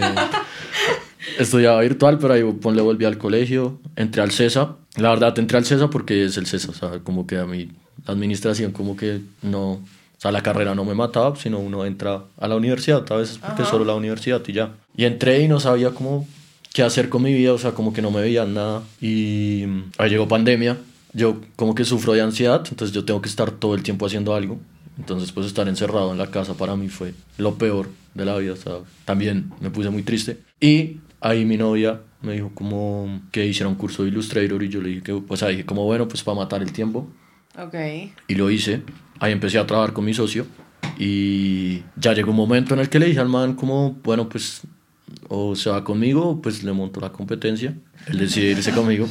estudiaba 1.37 1.81
virtual, 1.81 2.17
pero 2.19 2.33
ahí 2.33 2.41
le 2.41 2.81
volví 2.81 3.05
al 3.05 3.17
colegio, 3.17 3.79
entré 3.95 4.21
al 4.21 4.31
CESA. 4.31 4.77
La 4.95 5.09
verdad, 5.09 5.37
entré 5.37 5.57
al 5.57 5.65
CESA 5.65 5.89
porque 5.89 6.25
es 6.25 6.37
el 6.37 6.47
CESA, 6.47 6.71
o 6.71 6.73
sea, 6.73 6.99
como 6.99 7.27
que 7.27 7.37
a 7.37 7.45
mi 7.45 7.69
administración 8.05 8.71
como 8.71 8.95
que 8.95 9.21
no 9.41 9.81
o 10.19 10.21
sea, 10.21 10.33
la 10.33 10.43
carrera 10.43 10.75
no 10.75 10.83
me 10.83 10.93
mataba, 10.93 11.33
sino 11.37 11.59
uno 11.59 11.85
entra 11.85 12.25
a 12.37 12.47
la 12.49 12.57
universidad, 12.57 13.09
a 13.09 13.15
veces 13.15 13.37
porque 13.37 13.63
solo 13.63 13.85
la 13.85 13.95
universidad 13.95 14.41
y 14.45 14.51
ya. 14.51 14.73
Y 14.97 15.05
entré 15.05 15.41
y 15.41 15.47
no 15.47 15.61
sabía 15.61 15.91
cómo 15.91 16.27
qué 16.73 16.83
hacer 16.83 17.07
con 17.07 17.23
mi 17.23 17.33
vida, 17.33 17.53
o 17.53 17.57
sea, 17.57 17.71
como 17.71 17.93
que 17.93 18.01
no 18.01 18.11
me 18.11 18.19
veía 18.19 18.43
nada. 18.43 18.83
Y 18.99 19.63
ahí 19.97 20.09
llegó 20.09 20.27
pandemia, 20.27 20.75
yo 21.13 21.39
como 21.55 21.73
que 21.73 21.85
sufro 21.85 22.11
de 22.11 22.21
ansiedad, 22.21 22.65
entonces 22.69 22.93
yo 22.93 23.05
tengo 23.05 23.21
que 23.21 23.29
estar 23.29 23.49
todo 23.49 23.75
el 23.75 23.81
tiempo 23.81 24.05
haciendo 24.05 24.35
algo. 24.35 24.59
Entonces, 24.97 25.31
pues 25.31 25.47
estar 25.47 25.69
encerrado 25.69 26.11
en 26.11 26.17
la 26.17 26.27
casa 26.27 26.53
para 26.53 26.75
mí 26.75 26.89
fue 26.89 27.13
lo 27.37 27.55
peor 27.55 27.87
de 28.13 28.25
la 28.25 28.35
vida, 28.35 28.51
o 28.51 28.57
sea, 28.57 28.73
también 29.05 29.49
me 29.61 29.69
puse 29.69 29.89
muy 29.89 30.03
triste. 30.03 30.39
Y 30.59 30.97
ahí 31.21 31.45
mi 31.45 31.55
novia 31.55 32.01
me 32.21 32.33
dijo 32.33 32.51
como 32.53 33.21
que 33.31 33.45
hiciera 33.45 33.69
un 33.69 33.75
curso 33.75 34.03
de 34.03 34.09
Illustrator 34.09 34.61
y 34.63 34.67
yo 34.67 34.81
le 34.81 34.89
dije 34.89 35.01
que, 35.01 35.13
pues 35.13 35.43
ahí 35.43 35.55
dije 35.55 35.65
como 35.65 35.85
bueno, 35.85 36.09
pues 36.09 36.23
para 36.23 36.35
matar 36.35 36.61
el 36.61 36.73
tiempo. 36.73 37.07
Ok. 37.57 37.75
Y 38.27 38.35
lo 38.35 38.51
hice 38.51 38.81
ahí 39.19 39.31
empecé 39.31 39.59
a 39.59 39.67
trabajar 39.67 39.93
con 39.93 40.05
mi 40.05 40.13
socio 40.13 40.45
y 40.97 41.83
ya 41.95 42.13
llegó 42.13 42.31
un 42.31 42.37
momento 42.37 42.73
en 42.73 42.81
el 42.81 42.89
que 42.89 42.99
le 42.99 43.07
dije 43.07 43.19
al 43.19 43.29
man 43.29 43.53
como, 43.55 43.97
bueno, 44.03 44.27
pues 44.29 44.61
o 45.27 45.55
se 45.55 45.69
va 45.69 45.83
conmigo 45.83 46.41
pues 46.41 46.63
le 46.63 46.71
monto 46.73 46.99
la 46.99 47.11
competencia. 47.11 47.73
Él 48.07 48.19
decide 48.19 48.51
irse 48.51 48.71
conmigo. 48.71 49.07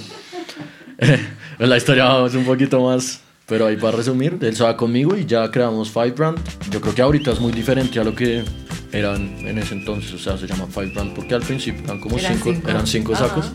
la 1.58 1.76
historia 1.76 2.26
es 2.26 2.34
un 2.34 2.44
poquito 2.44 2.82
más, 2.84 3.20
pero 3.46 3.66
ahí 3.66 3.76
para 3.76 3.96
resumir, 3.96 4.36
él 4.40 4.56
se 4.56 4.62
va 4.62 4.76
conmigo 4.76 5.16
y 5.16 5.24
ya 5.24 5.50
creamos 5.50 5.90
Five 5.90 6.12
Brand. 6.12 6.38
Yo 6.70 6.80
creo 6.80 6.94
que 6.94 7.02
ahorita 7.02 7.32
es 7.32 7.40
muy 7.40 7.52
diferente 7.52 7.98
a 8.00 8.04
lo 8.04 8.14
que 8.14 8.44
eran 8.92 9.46
en 9.46 9.58
ese 9.58 9.74
entonces, 9.74 10.12
o 10.14 10.18
sea, 10.18 10.36
se 10.38 10.46
llama 10.46 10.66
Five 10.66 10.92
Brand 10.92 11.14
porque 11.14 11.34
al 11.34 11.42
principio 11.42 11.84
eran 11.84 12.00
como 12.00 12.18
cinco, 12.18 12.54
eran 12.66 12.86
cinco 12.86 13.14
sacos, 13.14 13.52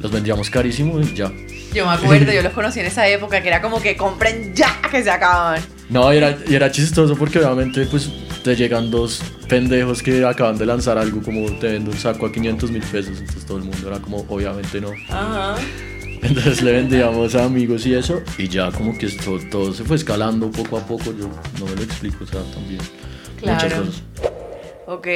los 0.00 0.10
vendíamos 0.10 0.48
carísimo 0.50 1.00
y 1.00 1.14
ya. 1.14 1.30
Yo 1.74 1.86
me 1.86 1.92
acuerdo, 1.92 2.32
yo 2.32 2.42
los 2.42 2.52
conocí 2.52 2.80
en 2.80 2.86
esa 2.86 3.06
época 3.08 3.42
que 3.42 3.48
era 3.48 3.60
como 3.60 3.80
que 3.80 3.96
compren 3.96 4.54
ya 4.54 4.80
que 4.90 5.02
se 5.02 5.10
acaban. 5.10 5.60
No, 5.88 6.12
y 6.12 6.16
era, 6.16 6.36
y 6.46 6.54
era 6.54 6.70
chistoso 6.70 7.16
porque 7.16 7.38
obviamente 7.38 7.86
pues 7.86 8.10
te 8.42 8.56
llegan 8.56 8.90
dos 8.90 9.22
pendejos 9.48 10.02
que 10.02 10.24
acaban 10.24 10.58
de 10.58 10.66
lanzar 10.66 10.98
algo 10.98 11.22
como 11.22 11.46
te 11.58 11.68
vendo 11.68 11.92
un 11.92 11.96
saco 11.96 12.26
a 12.26 12.32
500 12.32 12.70
mil 12.70 12.82
pesos, 12.82 13.18
entonces 13.18 13.46
todo 13.46 13.58
el 13.58 13.64
mundo 13.64 13.88
era 13.88 13.98
como, 14.00 14.18
obviamente 14.28 14.80
no. 14.80 14.90
Ajá. 15.08 15.56
Entonces 16.22 16.62
le 16.62 16.72
vendíamos 16.72 17.34
a 17.36 17.44
amigos 17.44 17.86
y 17.86 17.94
eso, 17.94 18.20
y 18.36 18.48
ya 18.48 18.72
como 18.72 18.96
que 18.98 19.06
esto, 19.06 19.38
todo 19.50 19.72
se 19.72 19.84
fue 19.84 19.96
escalando 19.96 20.50
poco 20.50 20.78
a 20.78 20.80
poco, 20.80 21.04
yo 21.06 21.30
no 21.58 21.66
me 21.66 21.76
lo 21.76 21.82
explico, 21.82 22.24
o 22.24 22.26
sea, 22.26 22.42
también. 22.52 22.80
Claro. 23.36 23.62
Muchas 23.64 23.78
cosas. 23.78 24.02
Ok, 24.86 25.08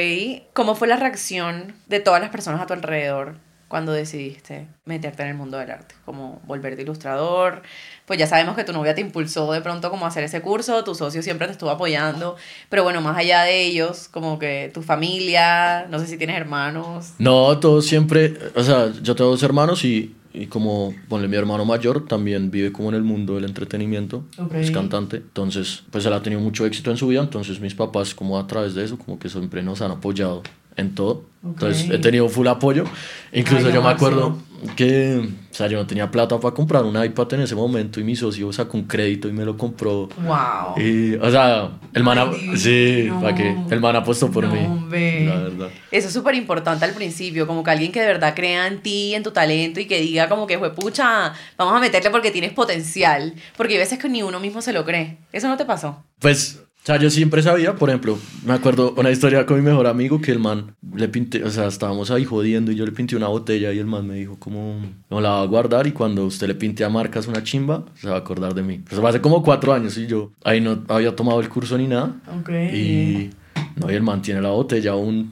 ¿cómo 0.53 0.75
fue 0.75 0.87
la 0.87 0.97
reacción 0.97 1.73
de 1.87 1.99
todas 1.99 2.21
las 2.21 2.29
personas 2.29 2.61
a 2.61 2.65
tu 2.65 2.73
alrededor 2.73 3.35
cuando 3.71 3.93
decidiste 3.93 4.67
meterte 4.85 5.23
en 5.23 5.29
el 5.29 5.35
mundo 5.35 5.57
del 5.57 5.71
arte? 5.71 5.95
Como 6.05 6.41
volverte 6.45 6.81
ilustrador, 6.81 7.63
pues 8.05 8.19
ya 8.19 8.27
sabemos 8.27 8.57
que 8.57 8.65
tu 8.65 8.73
novia 8.73 8.93
te 8.93 8.99
impulsó 9.01 9.51
de 9.53 9.61
pronto 9.61 9.89
como 9.89 10.05
a 10.05 10.09
hacer 10.09 10.25
ese 10.25 10.41
curso, 10.41 10.83
tu 10.83 10.93
socio 10.93 11.23
siempre 11.23 11.47
te 11.47 11.53
estuvo 11.53 11.69
apoyando, 11.69 12.35
pero 12.69 12.83
bueno, 12.83 12.99
más 12.99 13.17
allá 13.17 13.43
de 13.43 13.65
ellos, 13.65 14.09
como 14.09 14.37
que 14.37 14.69
tu 14.73 14.81
familia, 14.83 15.87
no 15.89 15.97
sé 15.99 16.07
si 16.07 16.17
tienes 16.17 16.35
hermanos. 16.35 17.13
No, 17.17 17.57
todos 17.59 17.85
siempre, 17.85 18.37
o 18.55 18.63
sea, 18.63 18.91
yo 19.01 19.15
tengo 19.15 19.31
dos 19.31 19.41
hermanos 19.41 19.85
y, 19.85 20.13
y 20.33 20.47
como, 20.47 20.93
ponle, 21.07 21.29
mi 21.29 21.37
hermano 21.37 21.63
mayor 21.63 22.05
también 22.05 22.51
vive 22.51 22.73
como 22.73 22.89
en 22.89 22.95
el 22.95 23.03
mundo 23.03 23.35
del 23.35 23.45
entretenimiento, 23.45 24.25
es 24.53 24.71
cantante, 24.71 25.17
entonces, 25.17 25.83
pues 25.91 26.05
él 26.05 26.11
ha 26.11 26.21
tenido 26.21 26.41
mucho 26.41 26.65
éxito 26.65 26.91
en 26.91 26.97
su 26.97 27.07
vida, 27.07 27.21
entonces 27.21 27.61
mis 27.61 27.73
papás 27.73 28.13
como 28.13 28.37
a 28.37 28.45
través 28.47 28.75
de 28.75 28.83
eso, 28.83 28.97
como 28.97 29.17
que 29.17 29.29
siempre 29.29 29.63
nos 29.63 29.81
han 29.81 29.91
apoyado 29.91 30.43
en 30.75 30.95
todo. 30.95 31.23
Entonces 31.43 31.89
he 31.89 31.97
tenido 31.97 32.29
full 32.29 32.47
apoyo. 32.47 32.85
Incluso 33.33 33.69
yo 33.69 33.81
me 33.81 33.89
acuerdo 33.89 34.37
que, 34.75 35.29
o 35.51 35.53
sea, 35.53 35.67
yo 35.67 35.77
no 35.79 35.87
tenía 35.87 36.11
plata 36.11 36.39
para 36.39 36.53
comprar 36.53 36.83
un 36.83 37.03
iPad 37.03 37.33
en 37.33 37.41
ese 37.41 37.55
momento 37.55 37.99
y 37.99 38.03
mi 38.03 38.15
socio 38.15 38.53
sacó 38.53 38.77
un 38.77 38.83
crédito 38.83 39.27
y 39.27 39.31
me 39.31 39.43
lo 39.43 39.57
compró. 39.57 40.07
Wow. 40.17 40.77
Y, 40.77 41.15
o 41.15 41.31
sea, 41.31 41.71
el 41.93 42.03
man, 42.03 42.31
sí, 42.55 43.09
para 43.21 43.33
que 43.35 43.55
el 43.69 43.79
man 43.79 43.95
apostó 43.95 44.29
por 44.29 44.47
mí. 44.47 45.25
La 45.25 45.35
verdad. 45.35 45.69
Eso 45.89 46.07
es 46.07 46.13
súper 46.13 46.35
importante 46.35 46.85
al 46.85 46.93
principio, 46.93 47.47
como 47.47 47.63
que 47.63 47.71
alguien 47.71 47.91
que 47.91 48.01
de 48.01 48.07
verdad 48.07 48.35
crea 48.35 48.67
en 48.67 48.81
ti, 48.81 49.15
en 49.15 49.23
tu 49.23 49.31
talento 49.31 49.79
y 49.79 49.85
que 49.85 49.99
diga 49.99 50.29
como 50.29 50.45
que, 50.45 50.59
fue 50.59 50.73
pucha, 50.73 51.33
vamos 51.57 51.75
a 51.75 51.79
meterle 51.79 52.11
porque 52.11 52.29
tienes 52.29 52.53
potencial. 52.53 53.33
Porque 53.57 53.73
hay 53.73 53.79
veces 53.79 53.97
que 53.97 54.09
ni 54.09 54.21
uno 54.21 54.39
mismo 54.39 54.61
se 54.61 54.73
lo 54.73 54.85
cree. 54.85 55.17
¿Eso 55.33 55.47
no 55.47 55.57
te 55.57 55.65
pasó? 55.65 56.03
Pues 56.19 56.60
o 56.81 56.83
sea, 56.83 56.97
yo 56.97 57.11
siempre 57.11 57.43
sabía, 57.43 57.75
por 57.75 57.89
ejemplo, 57.89 58.17
me 58.43 58.53
acuerdo 58.53 58.95
una 58.97 59.11
historia 59.11 59.45
con 59.45 59.57
mi 59.57 59.61
mejor 59.61 59.85
amigo 59.85 60.19
que 60.19 60.31
el 60.31 60.39
man 60.39 60.75
le 60.95 61.07
pinté, 61.09 61.43
o 61.43 61.51
sea, 61.51 61.67
estábamos 61.67 62.09
ahí 62.09 62.25
jodiendo 62.25 62.71
y 62.71 62.75
yo 62.75 62.87
le 62.87 62.91
pinté 62.91 63.15
una 63.15 63.27
botella 63.27 63.71
y 63.71 63.77
el 63.77 63.85
man 63.85 64.07
me 64.07 64.15
dijo 64.15 64.39
como, 64.39 64.81
no 65.11 65.21
la 65.21 65.29
va 65.29 65.41
a 65.43 65.45
guardar 65.45 65.85
y 65.85 65.91
cuando 65.91 66.25
usted 66.25 66.47
le 66.47 66.55
pinte 66.55 66.83
a 66.83 66.89
marcas 66.89 67.27
una 67.27 67.43
chimba, 67.43 67.85
se 67.93 68.09
va 68.09 68.15
a 68.15 68.17
acordar 68.17 68.55
de 68.55 68.63
mí. 68.63 68.81
Eso 68.89 69.05
hace 69.05 69.21
como 69.21 69.43
cuatro 69.43 69.73
años 69.73 69.95
y 69.99 70.07
yo 70.07 70.31
ahí 70.43 70.59
no 70.59 70.83
había 70.87 71.15
tomado 71.15 71.39
el 71.39 71.49
curso 71.49 71.77
ni 71.77 71.85
nada. 71.85 72.15
Ok. 72.39 72.49
Y, 72.49 73.29
no, 73.75 73.91
y 73.91 73.93
el 73.93 74.01
man 74.01 74.23
tiene 74.23 74.41
la 74.41 74.49
botella 74.49 74.93
aún 74.93 75.31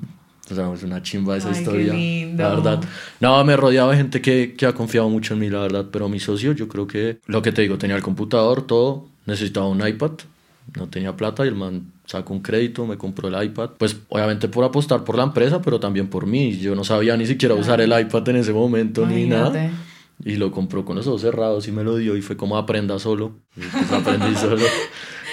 O 0.51 0.53
sea, 0.53 0.72
es 0.72 0.84
una 0.84 1.01
chimba 1.01 1.36
esa 1.36 1.48
Ay, 1.48 1.53
qué 1.56 1.60
historia. 1.62 1.94
La 2.38 2.50
verdad. 2.50 2.84
No, 3.22 3.44
me 3.44 3.58
rodeaba 3.58 3.89
de 3.94 3.98
gente 3.98 4.22
que, 4.22 4.53
que 4.56 4.68
ha 4.68 4.74
confiado 4.74 5.10
mucho 5.10 5.34
en 5.34 5.39
mí, 5.39 5.50
la 5.50 5.62
verdad. 5.62 5.88
Pero 5.91 6.10
mi 6.10 6.20
socio, 6.20 6.51
yo 6.51 6.68
creo 6.68 6.86
que 6.86 7.18
lo 7.25 7.41
que 7.41 7.51
te 7.51 7.63
digo, 7.63 7.79
tenía 7.79 7.96
el 7.96 8.03
computador, 8.03 8.68
todo. 8.68 9.08
Necesitaba 9.25 9.68
un 9.68 9.86
iPad. 9.86 10.12
No 10.77 10.88
tenía 10.88 11.15
plata 11.15 11.45
y 11.45 11.47
el 11.47 11.55
man 11.55 11.91
sacó 12.05 12.33
un 12.33 12.41
crédito, 12.41 12.85
me 12.85 12.97
compró 12.97 13.27
el 13.27 13.43
iPad. 13.43 13.71
Pues 13.77 13.97
obviamente 14.09 14.47
por 14.47 14.63
apostar 14.63 15.03
por 15.03 15.17
la 15.17 15.23
empresa, 15.23 15.61
pero 15.61 15.79
también 15.79 16.07
por 16.07 16.25
mí. 16.25 16.57
Yo 16.57 16.75
no 16.75 16.83
sabía 16.83 17.15
ni 17.17 17.25
siquiera 17.25 17.55
usar 17.55 17.81
el 17.81 17.97
iPad 17.97 18.29
en 18.29 18.35
ese 18.38 18.53
momento 18.53 19.05
ni 19.05 19.25
nada. 19.25 19.71
Y 20.23 20.35
lo 20.35 20.51
compró 20.51 20.83
con 20.83 20.97
los 20.97 21.07
ojos 21.07 21.21
cerrados 21.21 21.67
y 21.67 21.71
me 21.71 21.83
lo 21.83 21.95
dio 21.95 22.17
y 22.17 22.21
fue 22.21 22.35
como 22.35 22.57
aprenda 22.57 22.99
solo. 22.99 23.38
Y 23.55 23.61
pues 23.61 23.91
aprendí 23.91 24.35
solo 24.39 24.65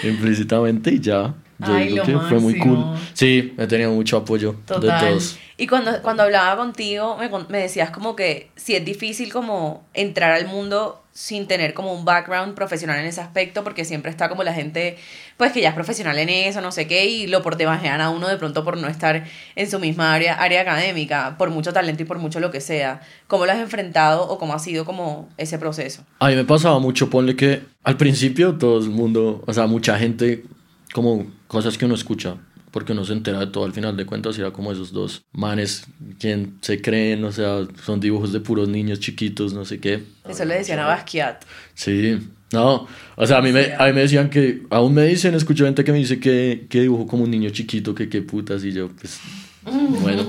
implícitamente 0.04 0.92
y 0.92 1.00
ya. 1.00 1.34
Yo 1.58 1.74
Ay, 1.74 1.88
digo 1.88 1.96
lo 1.96 2.04
que 2.04 2.18
fue 2.28 2.38
muy 2.38 2.58
cool. 2.58 2.96
Sí, 3.14 3.54
he 3.56 3.66
tenido 3.66 3.90
mucho 3.90 4.18
apoyo 4.18 4.56
de 4.68 4.88
todos. 4.88 5.38
Y 5.56 5.66
cuando, 5.66 6.02
cuando 6.02 6.22
hablaba 6.22 6.56
contigo, 6.56 7.16
me, 7.16 7.30
me 7.48 7.58
decías 7.58 7.90
como 7.90 8.14
que 8.14 8.50
si 8.56 8.74
es 8.74 8.84
difícil 8.84 9.32
como 9.32 9.84
entrar 9.94 10.32
al 10.32 10.46
mundo 10.46 11.02
sin 11.16 11.46
tener 11.46 11.72
como 11.72 11.94
un 11.94 12.04
background 12.04 12.54
profesional 12.54 12.98
en 12.98 13.06
ese 13.06 13.22
aspecto, 13.22 13.64
porque 13.64 13.86
siempre 13.86 14.10
está 14.10 14.28
como 14.28 14.44
la 14.44 14.52
gente, 14.52 14.98
pues 15.38 15.50
que 15.50 15.62
ya 15.62 15.70
es 15.70 15.74
profesional 15.74 16.18
en 16.18 16.28
eso, 16.28 16.60
no 16.60 16.70
sé 16.72 16.86
qué, 16.86 17.06
y 17.06 17.26
lo 17.26 17.42
por 17.42 17.56
debajean 17.56 18.02
a 18.02 18.10
uno 18.10 18.28
de 18.28 18.36
pronto 18.36 18.64
por 18.64 18.76
no 18.76 18.86
estar 18.86 19.24
en 19.54 19.70
su 19.70 19.78
misma 19.78 20.12
área, 20.12 20.34
área 20.34 20.60
académica, 20.60 21.36
por 21.38 21.48
mucho 21.48 21.72
talento 21.72 22.02
y 22.02 22.04
por 22.06 22.18
mucho 22.18 22.38
lo 22.38 22.50
que 22.50 22.60
sea. 22.60 23.00
¿Cómo 23.28 23.46
lo 23.46 23.52
has 23.52 23.58
enfrentado 23.58 24.28
o 24.28 24.38
cómo 24.38 24.52
ha 24.52 24.58
sido 24.58 24.84
como 24.84 25.30
ese 25.38 25.58
proceso? 25.58 26.04
A 26.18 26.28
mí 26.28 26.36
me 26.36 26.44
pasaba 26.44 26.78
mucho, 26.80 27.08
ponle 27.08 27.34
que 27.34 27.62
al 27.82 27.96
principio 27.96 28.56
todo 28.56 28.78
el 28.78 28.90
mundo, 28.90 29.42
o 29.46 29.52
sea, 29.54 29.66
mucha 29.66 29.98
gente, 29.98 30.44
como 30.92 31.26
cosas 31.48 31.78
que 31.78 31.86
uno 31.86 31.94
escucha, 31.94 32.36
porque 32.76 32.92
uno 32.92 33.06
se 33.06 33.14
entera 33.14 33.40
de 33.40 33.46
todo 33.46 33.64
al 33.64 33.72
final 33.72 33.96
de 33.96 34.04
cuentas, 34.04 34.38
era 34.38 34.50
como 34.50 34.70
esos 34.70 34.92
dos 34.92 35.24
manes, 35.32 35.86
quien 36.20 36.58
se 36.60 36.82
creen, 36.82 37.24
o 37.24 37.32
sea, 37.32 37.66
son 37.82 38.00
dibujos 38.00 38.34
de 38.34 38.40
puros 38.40 38.68
niños 38.68 39.00
chiquitos, 39.00 39.54
no 39.54 39.64
sé 39.64 39.80
qué. 39.80 40.02
Eso 40.28 40.44
le 40.44 40.56
decían 40.56 40.80
a 40.80 40.84
Basquiat. 40.84 41.42
Sí, 41.72 42.18
no, 42.52 42.86
o 43.16 43.26
sea, 43.26 43.38
a 43.38 43.40
mí, 43.40 43.50
me, 43.50 43.72
a 43.72 43.86
mí 43.86 43.94
me 43.94 44.02
decían 44.02 44.28
que, 44.28 44.60
aún 44.68 44.92
me 44.92 45.06
dicen, 45.06 45.34
escucho 45.34 45.64
gente 45.64 45.84
que 45.84 45.92
me 45.92 45.96
dice 45.96 46.20
que, 46.20 46.66
que 46.68 46.82
dibujo 46.82 47.06
como 47.06 47.24
un 47.24 47.30
niño 47.30 47.48
chiquito, 47.48 47.94
que 47.94 48.10
qué 48.10 48.20
putas, 48.20 48.62
y 48.62 48.72
yo, 48.72 48.90
pues, 48.90 49.20
bueno. 50.00 50.22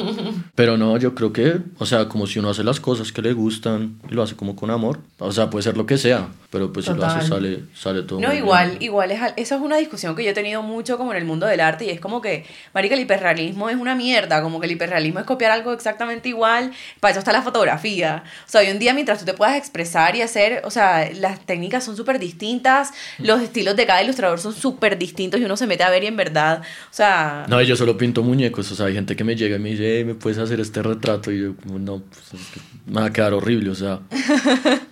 Pero 0.55 0.77
no, 0.77 0.97
yo 0.97 1.13
creo 1.13 1.31
que, 1.31 1.59
o 1.77 1.85
sea, 1.85 2.07
como 2.09 2.25
si 2.25 2.39
uno 2.39 2.49
hace 2.49 2.63
las 2.63 2.79
cosas 2.79 3.11
que 3.11 3.21
le 3.21 3.33
gustan 3.33 3.99
y 4.09 4.13
lo 4.15 4.23
hace 4.23 4.35
como 4.35 4.55
con 4.55 4.71
amor, 4.71 4.99
o 5.19 5.31
sea, 5.31 5.49
puede 5.49 5.63
ser 5.63 5.77
lo 5.77 5.85
que 5.85 5.97
sea, 5.99 6.29
pero 6.49 6.73
pues 6.73 6.87
si 6.87 6.93
lo 6.93 7.05
hace 7.05 7.27
sale, 7.27 7.65
sale 7.75 8.01
todo. 8.01 8.19
No, 8.19 8.33
igual, 8.33 8.69
bien. 8.71 8.81
igual 8.81 9.11
es, 9.11 9.21
al- 9.21 9.33
eso 9.37 9.55
es 9.55 9.61
una 9.61 9.77
discusión 9.77 10.15
que 10.15 10.23
yo 10.23 10.31
he 10.31 10.33
tenido 10.33 10.63
mucho 10.63 10.97
como 10.97 11.11
en 11.11 11.17
el 11.19 11.25
mundo 11.25 11.45
del 11.45 11.59
arte 11.59 11.85
y 11.85 11.89
es 11.89 11.99
como 11.99 12.21
que, 12.21 12.45
marica, 12.73 12.95
el 12.95 13.01
hiperrealismo 13.01 13.69
es 13.69 13.75
una 13.75 13.93
mierda, 13.93 14.41
como 14.41 14.59
que 14.59 14.65
el 14.65 14.71
hiperrealismo 14.71 15.19
es 15.19 15.25
copiar 15.25 15.51
algo 15.51 15.71
exactamente 15.73 16.29
igual, 16.29 16.71
para 16.99 17.11
eso 17.11 17.19
está 17.19 17.31
la 17.31 17.43
fotografía. 17.43 18.23
O 18.47 18.49
sea, 18.49 18.61
hoy 18.61 18.67
en 18.67 18.79
día 18.79 18.93
mientras 18.95 19.19
tú 19.19 19.25
te 19.25 19.33
puedas 19.35 19.55
expresar 19.57 20.15
y 20.15 20.21
hacer, 20.23 20.61
o 20.65 20.71
sea, 20.71 21.07
las 21.13 21.39
técnicas 21.41 21.83
son 21.83 21.95
súper 21.95 22.17
distintas, 22.17 22.91
los 23.19 23.41
estilos 23.41 23.75
de 23.75 23.85
cada 23.85 24.01
ilustrador 24.01 24.39
son 24.39 24.53
súper 24.53 24.97
distintos 24.97 25.39
y 25.39 25.45
uno 25.45 25.55
se 25.55 25.67
mete 25.67 25.83
a 25.83 25.89
ver 25.91 26.03
y 26.03 26.07
en 26.07 26.17
verdad, 26.17 26.61
o 26.89 26.93
sea... 26.93 27.45
No, 27.47 27.61
yo 27.61 27.75
solo 27.75 27.95
pinto 27.97 28.23
muñecos, 28.23 28.71
o 28.71 28.75
sea, 28.75 28.87
hay 28.87 28.93
gente 28.93 29.15
que 29.15 29.26
me 29.27 29.35
llega 29.35 29.57
y 29.57 29.59
me 29.59 29.69
dice, 29.69 29.97
"Ey, 29.97 30.05
¿me 30.05 30.15
puedes 30.15 30.39
hacer 30.39 30.59
este 30.59 30.81
retrato? 30.81 31.31
Y 31.31 31.41
yo, 31.41 31.55
como, 31.55 31.77
no, 31.77 32.01
pues, 32.01 32.41
me 32.85 33.01
va 33.01 33.07
a 33.07 33.13
quedar 33.13 33.33
horrible, 33.33 33.69
o 33.69 33.75
sea. 33.75 33.99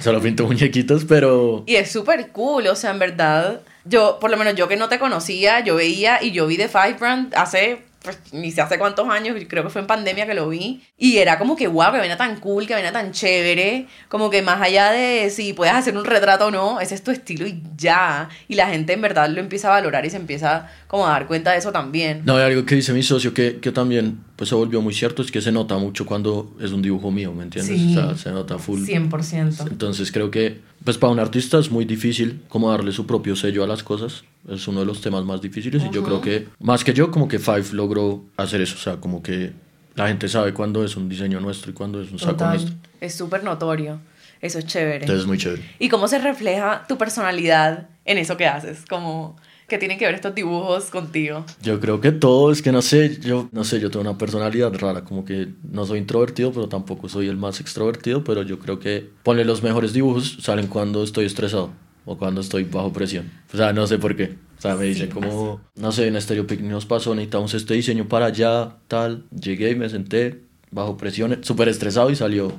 solo 0.00 0.20
pinto 0.20 0.44
muñequitos, 0.46 1.04
pero... 1.04 1.64
Y 1.66 1.76
es 1.76 1.90
súper 1.90 2.30
cool, 2.32 2.66
o 2.66 2.76
sea, 2.76 2.90
en 2.90 2.98
verdad, 2.98 3.60
yo, 3.84 4.18
por 4.20 4.30
lo 4.30 4.36
menos 4.36 4.54
yo 4.54 4.68
que 4.68 4.76
no 4.76 4.88
te 4.88 4.98
conocía, 4.98 5.60
yo 5.60 5.76
veía 5.76 6.22
y 6.22 6.32
yo 6.32 6.46
vi 6.46 6.56
The 6.56 6.68
Five 6.68 6.96
Brand 6.98 7.34
hace, 7.34 7.82
pues, 8.06 8.32
ni 8.32 8.52
sé 8.52 8.60
hace 8.60 8.78
cuántos 8.78 9.08
años, 9.08 9.36
creo 9.48 9.64
que 9.64 9.70
fue 9.70 9.80
en 9.80 9.88
pandemia 9.88 10.26
que 10.26 10.34
lo 10.34 10.48
vi, 10.48 10.80
y 10.96 11.16
era 11.18 11.38
como 11.38 11.56
que 11.56 11.66
guau, 11.66 11.92
que 11.92 11.98
venía 11.98 12.16
tan 12.16 12.38
cool, 12.38 12.66
que 12.66 12.74
venía 12.74 12.92
tan 12.92 13.10
chévere, 13.10 13.88
como 14.08 14.30
que 14.30 14.42
más 14.42 14.60
allá 14.62 14.92
de 14.92 15.28
si 15.30 15.52
puedes 15.52 15.74
hacer 15.74 15.96
un 15.96 16.04
retrato 16.04 16.46
o 16.46 16.50
no, 16.52 16.80
ese 16.80 16.94
es 16.94 17.02
tu 17.02 17.10
estilo 17.10 17.46
y 17.48 17.60
ya, 17.76 18.28
y 18.46 18.54
la 18.54 18.68
gente 18.68 18.92
en 18.92 19.02
verdad 19.02 19.28
lo 19.28 19.40
empieza 19.40 19.68
a 19.68 19.72
valorar 19.72 20.06
y 20.06 20.10
se 20.10 20.16
empieza 20.16 20.70
como 20.86 21.06
a 21.06 21.10
dar 21.10 21.26
cuenta 21.26 21.50
de 21.50 21.58
eso 21.58 21.72
también. 21.72 22.22
No, 22.24 22.36
hay 22.36 22.44
algo 22.44 22.64
que 22.64 22.76
dice 22.76 22.92
mi 22.92 23.02
socio 23.02 23.34
que, 23.34 23.58
que 23.58 23.72
también 23.72 24.20
pues 24.36 24.50
se 24.50 24.54
volvió 24.54 24.80
muy 24.80 24.94
cierto, 24.94 25.22
es 25.22 25.32
que 25.32 25.40
se 25.40 25.50
nota 25.50 25.76
mucho 25.78 26.06
cuando 26.06 26.54
es 26.60 26.70
un 26.70 26.82
dibujo 26.82 27.10
mío, 27.10 27.32
¿me 27.32 27.42
entiendes? 27.42 27.76
Sí. 27.76 27.96
O 27.96 28.00
sea, 28.00 28.16
se 28.16 28.30
nota 28.30 28.58
full. 28.58 28.82
100%. 28.82 29.68
Entonces 29.68 30.12
creo 30.12 30.30
que 30.30 30.60
pues 30.84 30.98
para 30.98 31.12
un 31.12 31.18
artista 31.18 31.58
es 31.58 31.70
muy 31.70 31.84
difícil 31.84 32.42
como 32.48 32.70
darle 32.70 32.92
su 32.92 33.06
propio 33.06 33.34
sello 33.34 33.64
a 33.64 33.66
las 33.66 33.82
cosas. 33.82 34.24
Es 34.48 34.68
uno 34.68 34.80
de 34.80 34.86
los 34.86 35.00
temas 35.00 35.24
más 35.24 35.40
difíciles 35.40 35.82
y 35.84 35.90
yo 35.90 36.02
creo 36.02 36.20
que 36.20 36.48
más 36.60 36.84
que 36.84 36.92
yo 36.92 37.10
como 37.10 37.26
que 37.26 37.38
Five 37.38 37.66
logró 37.72 38.24
hacer 38.36 38.60
eso, 38.60 38.76
o 38.76 38.78
sea, 38.78 38.96
como 38.96 39.22
que 39.22 39.52
la 39.94 40.08
gente 40.08 40.28
sabe 40.28 40.52
cuándo 40.54 40.84
es 40.84 40.96
un 40.96 41.08
diseño 41.08 41.40
nuestro 41.40 41.70
y 41.70 41.74
cuándo 41.74 42.00
es 42.00 42.12
un 42.12 42.18
saco 42.18 42.32
Total. 42.32 42.50
nuestro. 42.50 42.74
Es 43.00 43.14
súper 43.14 43.42
notorio, 43.42 43.98
eso 44.40 44.58
es 44.58 44.66
chévere. 44.66 45.00
Entonces 45.00 45.22
es 45.22 45.26
muy 45.26 45.38
chévere. 45.38 45.62
¿Y 45.78 45.88
cómo 45.88 46.06
se 46.06 46.18
refleja 46.18 46.84
tu 46.86 46.96
personalidad 46.98 47.88
en 48.04 48.18
eso 48.18 48.36
que 48.36 48.46
haces? 48.46 48.84
Como 48.88 49.36
que 49.68 49.78
tienen 49.78 49.98
que 49.98 50.04
ver 50.04 50.14
estos 50.14 50.34
dibujos 50.34 50.90
contigo. 50.90 51.44
Yo 51.62 51.80
creo 51.80 52.00
que 52.00 52.12
todo, 52.12 52.52
es 52.52 52.62
que 52.62 52.70
no 52.70 52.82
sé, 52.82 53.18
yo 53.20 53.48
no 53.52 53.64
sé, 53.64 53.80
yo 53.80 53.90
tengo 53.90 54.02
una 54.08 54.16
personalidad 54.16 54.72
rara, 54.74 55.02
como 55.02 55.24
que 55.24 55.48
no 55.68 55.84
soy 55.86 55.98
introvertido, 55.98 56.52
pero 56.52 56.68
tampoco 56.68 57.08
soy 57.08 57.28
el 57.28 57.36
más 57.36 57.60
extrovertido, 57.60 58.22
pero 58.22 58.42
yo 58.42 58.58
creo 58.60 58.78
que 58.78 59.10
ponle 59.24 59.44
los 59.44 59.62
mejores 59.62 59.92
dibujos 59.92 60.38
salen 60.40 60.68
cuando 60.68 61.02
estoy 61.02 61.24
estresado 61.24 61.70
o 62.06 62.16
cuando 62.16 62.40
estoy 62.40 62.64
bajo 62.64 62.92
presión. 62.92 63.30
O 63.52 63.56
sea, 63.58 63.74
no 63.74 63.86
sé 63.86 63.98
por 63.98 64.16
qué. 64.16 64.34
O 64.58 64.60
sea, 64.62 64.74
me 64.76 64.84
dicen 64.86 65.10
como, 65.10 65.60
no 65.74 65.92
sé, 65.92 66.06
en 66.08 66.18
Stereo 66.20 66.46
Picnic 66.46 66.70
nos 66.70 66.86
pasó, 66.86 67.14
necesitamos 67.14 67.52
este 67.52 67.74
diseño 67.74 68.08
para 68.08 68.26
allá, 68.26 68.76
tal. 68.88 69.24
Llegué 69.38 69.72
y 69.72 69.74
me 69.74 69.88
senté 69.90 70.40
bajo 70.70 70.96
presión, 70.96 71.38
súper 71.42 71.68
estresado 71.68 72.08
y 72.10 72.16
salió 72.16 72.50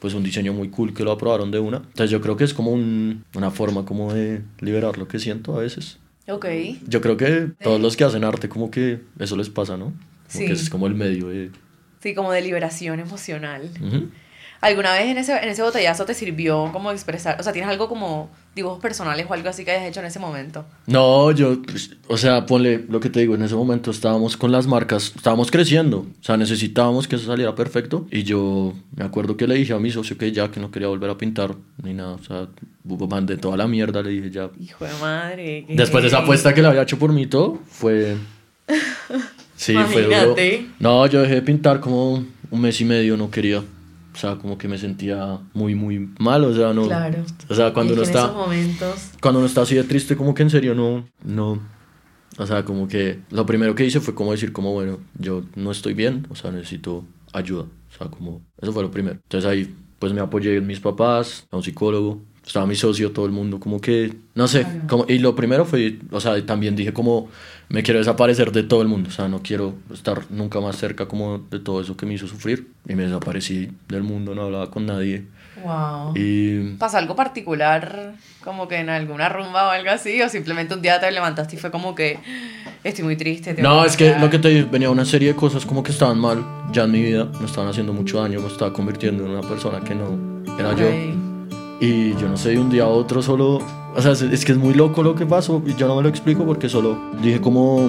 pues 0.00 0.12
un 0.14 0.22
diseño 0.24 0.52
muy 0.52 0.68
cool 0.68 0.92
que 0.92 1.04
lo 1.04 1.12
aprobaron 1.12 1.50
de 1.52 1.60
una. 1.60 1.76
Entonces 1.78 2.10
yo 2.10 2.20
creo 2.20 2.36
que 2.36 2.44
es 2.44 2.52
como 2.52 2.72
un- 2.72 3.24
una 3.34 3.50
forma 3.50 3.84
como 3.86 4.12
de 4.12 4.42
liberar 4.60 4.98
lo 4.98 5.06
que 5.08 5.18
siento 5.18 5.56
a 5.56 5.60
veces. 5.60 5.98
Ok. 6.28 6.46
Yo 6.88 7.00
creo 7.00 7.16
que 7.16 7.52
todos 7.62 7.80
los 7.80 7.96
que 7.96 8.04
hacen 8.04 8.24
arte 8.24 8.48
como 8.48 8.70
que 8.70 9.00
eso 9.18 9.36
les 9.36 9.48
pasa, 9.48 9.76
¿no? 9.76 9.86
Como 9.86 9.94
Sí. 10.28 10.46
que 10.46 10.52
es 10.52 10.68
como 10.70 10.86
el 10.86 10.94
medio 10.94 11.28
de... 11.28 11.50
Sí, 12.00 12.14
como 12.14 12.32
de 12.32 12.42
liberación 12.42 13.00
emocional. 13.00 13.70
Ujú. 13.80 14.08
¿Alguna 14.64 14.94
vez 14.94 15.08
en 15.08 15.18
ese, 15.18 15.36
en 15.36 15.50
ese 15.50 15.60
botellazo 15.60 16.06
te 16.06 16.14
sirvió 16.14 16.70
como 16.72 16.90
expresar? 16.90 17.38
O 17.38 17.42
sea, 17.42 17.52
¿tienes 17.52 17.70
algo 17.70 17.86
como 17.86 18.30
dibujos 18.56 18.80
personales 18.80 19.26
o 19.28 19.34
algo 19.34 19.50
así 19.50 19.62
que 19.62 19.72
hayas 19.72 19.86
hecho 19.86 20.00
en 20.00 20.06
ese 20.06 20.18
momento? 20.18 20.64
No, 20.86 21.30
yo, 21.32 21.58
o 22.08 22.16
sea, 22.16 22.46
ponle 22.46 22.82
lo 22.88 22.98
que 22.98 23.10
te 23.10 23.20
digo, 23.20 23.34
en 23.34 23.42
ese 23.42 23.54
momento 23.54 23.90
estábamos 23.90 24.38
con 24.38 24.50
las 24.50 24.66
marcas, 24.66 25.12
estábamos 25.14 25.50
creciendo, 25.50 25.98
o 25.98 26.24
sea, 26.24 26.38
necesitábamos 26.38 27.06
que 27.06 27.16
eso 27.16 27.26
saliera 27.26 27.54
perfecto 27.54 28.06
y 28.10 28.22
yo 28.22 28.72
me 28.96 29.04
acuerdo 29.04 29.36
que 29.36 29.46
le 29.46 29.56
dije 29.56 29.74
a 29.74 29.78
mi 29.78 29.90
socio 29.90 30.16
que 30.16 30.32
ya, 30.32 30.50
que 30.50 30.60
no 30.60 30.70
quería 30.70 30.88
volver 30.88 31.10
a 31.10 31.18
pintar 31.18 31.54
ni 31.82 31.92
nada, 31.92 32.12
o 32.12 32.24
sea, 32.24 32.48
mandé 33.06 33.36
toda 33.36 33.58
la 33.58 33.68
mierda, 33.68 34.00
le 34.00 34.08
dije 34.12 34.30
ya. 34.30 34.48
Hijo 34.58 34.86
de 34.86 34.94
madre. 34.98 35.66
Después 35.68 36.02
de 36.02 36.08
esa 36.08 36.20
apuesta 36.20 36.54
que 36.54 36.62
le 36.62 36.68
había 36.68 36.82
hecho 36.82 36.98
por 36.98 37.12
mí 37.12 37.26
todo, 37.26 37.58
fue... 37.68 38.16
Sí, 39.56 39.72
fue 39.74 40.02
duro. 40.02 40.16
Imagínate. 40.16 40.66
No, 40.80 41.06
yo 41.06 41.20
dejé 41.20 41.36
de 41.36 41.42
pintar 41.42 41.78
como 41.78 42.24
un 42.50 42.60
mes 42.60 42.80
y 42.80 42.84
medio, 42.84 43.16
no 43.16 43.30
quería. 43.30 43.62
O 44.14 44.16
sea, 44.16 44.36
como 44.36 44.56
que 44.56 44.68
me 44.68 44.78
sentía 44.78 45.40
muy, 45.52 45.74
muy 45.74 46.08
mal, 46.18 46.44
o 46.44 46.54
sea, 46.54 46.72
no... 46.72 46.86
Claro. 46.86 47.24
O 47.48 47.54
sea, 47.54 47.72
cuando 47.72 47.94
uno 47.94 48.02
que 48.02 48.08
está... 48.08 48.20
En 48.20 48.24
esos 48.26 48.36
momentos. 48.36 49.10
Cuando 49.20 49.40
uno 49.40 49.48
está 49.48 49.62
así 49.62 49.74
de 49.74 49.84
triste, 49.84 50.16
como 50.16 50.34
que 50.34 50.44
en 50.44 50.50
serio 50.50 50.74
no, 50.74 51.04
no, 51.24 51.60
o 52.38 52.46
sea, 52.46 52.64
como 52.64 52.88
que 52.88 53.20
lo 53.30 53.46
primero 53.46 53.74
que 53.74 53.84
hice 53.84 54.00
fue 54.00 54.14
como 54.14 54.32
decir 54.32 54.52
como, 54.52 54.72
bueno, 54.72 54.98
yo 55.18 55.44
no 55.54 55.70
estoy 55.70 55.94
bien, 55.94 56.26
o 56.30 56.34
sea, 56.34 56.50
necesito 56.50 57.04
ayuda, 57.32 57.62
o 57.64 57.98
sea, 57.98 58.08
como, 58.08 58.42
eso 58.60 58.72
fue 58.72 58.82
lo 58.82 58.90
primero. 58.90 59.18
Entonces 59.22 59.48
ahí, 59.48 59.74
pues 59.98 60.12
me 60.12 60.20
apoyé 60.20 60.56
en 60.56 60.66
mis 60.66 60.80
papás, 60.80 61.46
a 61.50 61.56
un 61.56 61.62
psicólogo, 61.62 62.22
estaba 62.46 62.66
mi 62.66 62.74
socio, 62.74 63.10
todo 63.12 63.26
el 63.26 63.32
mundo, 63.32 63.58
como 63.60 63.80
que, 63.80 64.12
no 64.34 64.46
sé, 64.48 64.66
como, 64.88 65.06
y 65.08 65.18
lo 65.18 65.34
primero 65.34 65.64
fue, 65.64 65.98
o 66.10 66.20
sea, 66.20 66.44
también 66.44 66.76
dije 66.76 66.92
como, 66.92 67.28
me 67.70 67.82
quiero 67.82 67.98
desaparecer 68.00 68.52
de 68.52 68.62
todo 68.64 68.82
el 68.82 68.88
mundo, 68.88 69.08
o 69.08 69.12
sea, 69.12 69.28
no 69.28 69.40
quiero 69.42 69.74
estar 69.92 70.22
nunca 70.30 70.60
más 70.60 70.76
cerca 70.76 71.06
como 71.08 71.38
de 71.50 71.58
todo 71.58 71.80
eso 71.80 71.96
que 71.96 72.04
me 72.06 72.14
hizo 72.14 72.26
sufrir, 72.26 72.68
y 72.86 72.94
me 72.94 73.04
desaparecí 73.04 73.70
del 73.88 74.02
mundo, 74.02 74.34
no 74.34 74.42
hablaba 74.42 74.70
con 74.70 74.84
nadie, 74.86 75.24
Wow. 75.64 76.12
y 76.16 76.74
¿Pasó 76.78 76.98
algo 76.98 77.14
particular, 77.16 78.14
como 78.42 78.68
que 78.68 78.76
en 78.76 78.90
alguna 78.90 79.28
rumba 79.30 79.68
o 79.68 79.70
algo 79.70 79.90
así? 79.90 80.20
¿O 80.20 80.28
simplemente 80.28 80.74
un 80.74 80.82
día 80.82 81.00
te 81.00 81.10
levantaste 81.10 81.56
y 81.56 81.58
fue 81.58 81.70
como 81.70 81.94
que 81.94 82.18
estoy 82.82 83.04
muy 83.04 83.16
triste? 83.16 83.54
tengo 83.54 83.66
No, 83.68 83.84
es 83.84 83.96
que 83.96 84.06
cambiar"? 84.10 84.24
lo 84.24 84.30
que 84.30 84.38
te 84.40 84.48
dije, 84.48 84.68
venía 84.70 84.90
una 84.90 85.04
serie 85.06 85.28
de 85.28 85.36
cosas 85.36 85.64
como 85.64 85.82
que 85.82 85.92
estaban 85.92 86.18
mal 86.18 86.44
ya 86.72 86.82
en 86.84 86.90
mi 86.92 87.02
vida, 87.02 87.30
me 87.40 87.46
estaban 87.46 87.70
haciendo 87.70 87.92
mucho 87.94 88.20
daño, 88.20 88.40
me 88.40 88.48
estaba 88.48 88.72
convirtiendo 88.74 89.24
en 89.24 89.30
una 89.30 89.40
persona 89.48 89.80
que 89.80 89.94
no 89.94 90.42
era 90.58 90.70
Ok. 90.72 90.78
yo. 90.78 91.23
Y 91.80 92.14
yo 92.16 92.28
no 92.28 92.36
sé, 92.36 92.50
de 92.50 92.58
un 92.58 92.70
día 92.70 92.84
a 92.84 92.88
otro 92.88 93.20
solo, 93.22 93.58
o 93.96 94.00
sea, 94.02 94.12
es, 94.12 94.44
que 94.44 94.52
es 94.52 94.58
muy 94.58 94.74
loco 94.74 95.02
lo 95.02 95.14
que 95.14 95.26
pasó 95.26 95.60
y 95.66 95.74
yo 95.74 95.86
no 95.88 95.96
me 95.96 96.02
lo 96.02 96.08
explico 96.08 96.44
porque 96.44 96.68
solo 96.68 96.96
dije 97.22 97.40
como, 97.40 97.88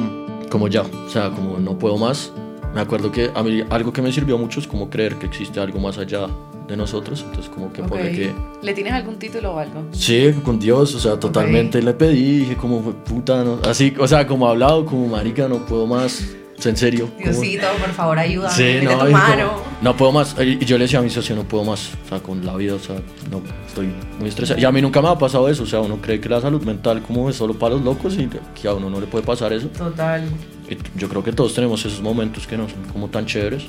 como 0.49 0.67
ya, 0.67 0.81
o 0.81 1.09
sea, 1.09 1.29
como 1.29 1.57
no 1.59 1.77
puedo 1.77 1.97
más. 1.97 2.31
Me 2.73 2.81
acuerdo 2.81 3.11
que 3.11 3.31
a 3.33 3.41
mí 3.41 3.63
algo 3.69 3.93
que 3.93 4.01
me 4.01 4.11
sirvió 4.11 4.37
mucho 4.37 4.59
es 4.59 4.67
como 4.67 4.89
creer 4.89 5.15
que 5.15 5.25
existe 5.27 5.59
algo 5.61 5.79
más 5.79 5.97
allá 5.97 6.27
de 6.67 6.75
nosotros, 6.75 7.23
entonces 7.25 7.49
como 7.53 7.71
que 7.71 7.81
Ok. 7.83 7.87
ponle 7.87 8.11
que... 8.11 8.33
¿Le 8.63 8.73
tienes 8.73 8.91
algún 8.93 9.15
título 9.17 9.53
o 9.53 9.59
algo? 9.59 9.83
Sí, 9.91 10.33
con 10.43 10.59
Dios, 10.59 10.93
o 10.95 10.99
sea, 10.99 11.17
totalmente 11.19 11.81
le 11.81 11.93
pedí, 11.93 12.39
dije 12.39 12.57
como, 12.57 12.81
puta, 12.81 13.43
no, 13.43 13.59
así, 13.69 13.93
o 13.99 14.07
sea, 14.07 14.25
como 14.27 14.47
hablado, 14.47 14.83
como 14.85 15.07
marica, 15.07 15.47
no 15.47 15.59
puedo 15.65 15.85
más. 15.87 16.35
En 16.63 16.77
serio. 16.77 17.09
Diosito, 17.17 17.67
por 17.79 17.91
favor, 17.91 18.17
ayúdame. 18.17 18.55
Sí, 18.55 18.79
no, 18.83 18.91
tu 18.91 18.97
como, 18.97 19.11
mano. 19.11 19.51
no 19.81 19.97
puedo 19.97 20.11
más. 20.11 20.35
Y 20.39 20.65
yo 20.65 20.77
le 20.77 20.85
decía 20.85 20.99
a 20.99 21.01
mi 21.01 21.09
socio, 21.09 21.35
no 21.35 21.43
puedo 21.43 21.63
más, 21.63 21.91
o 22.05 22.09
sea, 22.09 22.19
con 22.19 22.45
la 22.45 22.55
vida, 22.55 22.75
o 22.75 22.79
sea, 22.79 22.95
no, 23.29 23.41
estoy 23.67 23.89
muy 24.19 24.29
estresado. 24.29 24.59
Y 24.59 24.65
a 24.65 24.71
mí 24.71 24.81
nunca 24.81 25.01
me 25.01 25.09
ha 25.09 25.17
pasado 25.17 25.47
eso, 25.49 25.63
o 25.63 25.65
sea, 25.65 25.81
uno 25.81 25.99
cree 26.01 26.19
que 26.19 26.29
la 26.29 26.41
salud 26.41 26.63
mental 26.63 27.01
como 27.01 27.29
es 27.29 27.35
solo 27.35 27.53
para 27.53 27.75
los 27.75 27.83
locos 27.83 28.17
y 28.17 28.27
que 28.59 28.67
a 28.67 28.73
uno 28.73 28.89
no 28.89 28.99
le 28.99 29.05
puede 29.05 29.23
pasar 29.23 29.53
eso. 29.53 29.67
Total. 29.67 30.23
Y 30.69 30.77
yo 30.97 31.07
creo 31.09 31.23
que 31.23 31.33
todos 31.33 31.53
tenemos 31.53 31.85
esos 31.85 32.01
momentos 32.01 32.47
que 32.47 32.57
no 32.57 32.67
son 32.67 32.83
como 32.91 33.09
tan 33.09 33.25
chéveres. 33.25 33.63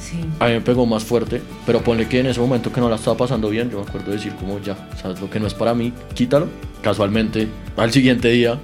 Sí. 0.00 0.18
A 0.40 0.46
mí 0.46 0.54
me 0.54 0.60
pegó 0.60 0.84
más 0.84 1.04
fuerte, 1.04 1.40
pero 1.64 1.80
ponle 1.82 2.08
que 2.08 2.20
en 2.20 2.26
ese 2.26 2.40
momento 2.40 2.72
que 2.72 2.80
no 2.80 2.88
la 2.88 2.96
estaba 2.96 3.16
pasando 3.16 3.50
bien, 3.50 3.70
yo 3.70 3.78
me 3.78 3.84
acuerdo 3.84 4.10
de 4.10 4.16
decir 4.16 4.34
como 4.34 4.58
ya, 4.60 4.76
sabes, 5.00 5.20
lo 5.20 5.30
que 5.30 5.38
no 5.38 5.46
es 5.46 5.54
para 5.54 5.74
mí, 5.74 5.92
quítalo. 6.14 6.48
Casualmente, 6.82 7.46
al 7.76 7.92
siguiente 7.92 8.28
día, 8.28 8.58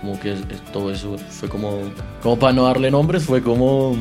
como 0.00 0.18
que 0.20 0.34
todo 0.72 0.90
eso 0.90 1.16
fue 1.30 1.48
como, 1.48 1.80
como 2.22 2.38
para 2.38 2.52
no 2.52 2.64
darle 2.64 2.90
nombres, 2.90 3.24
fue 3.24 3.42
como, 3.42 3.96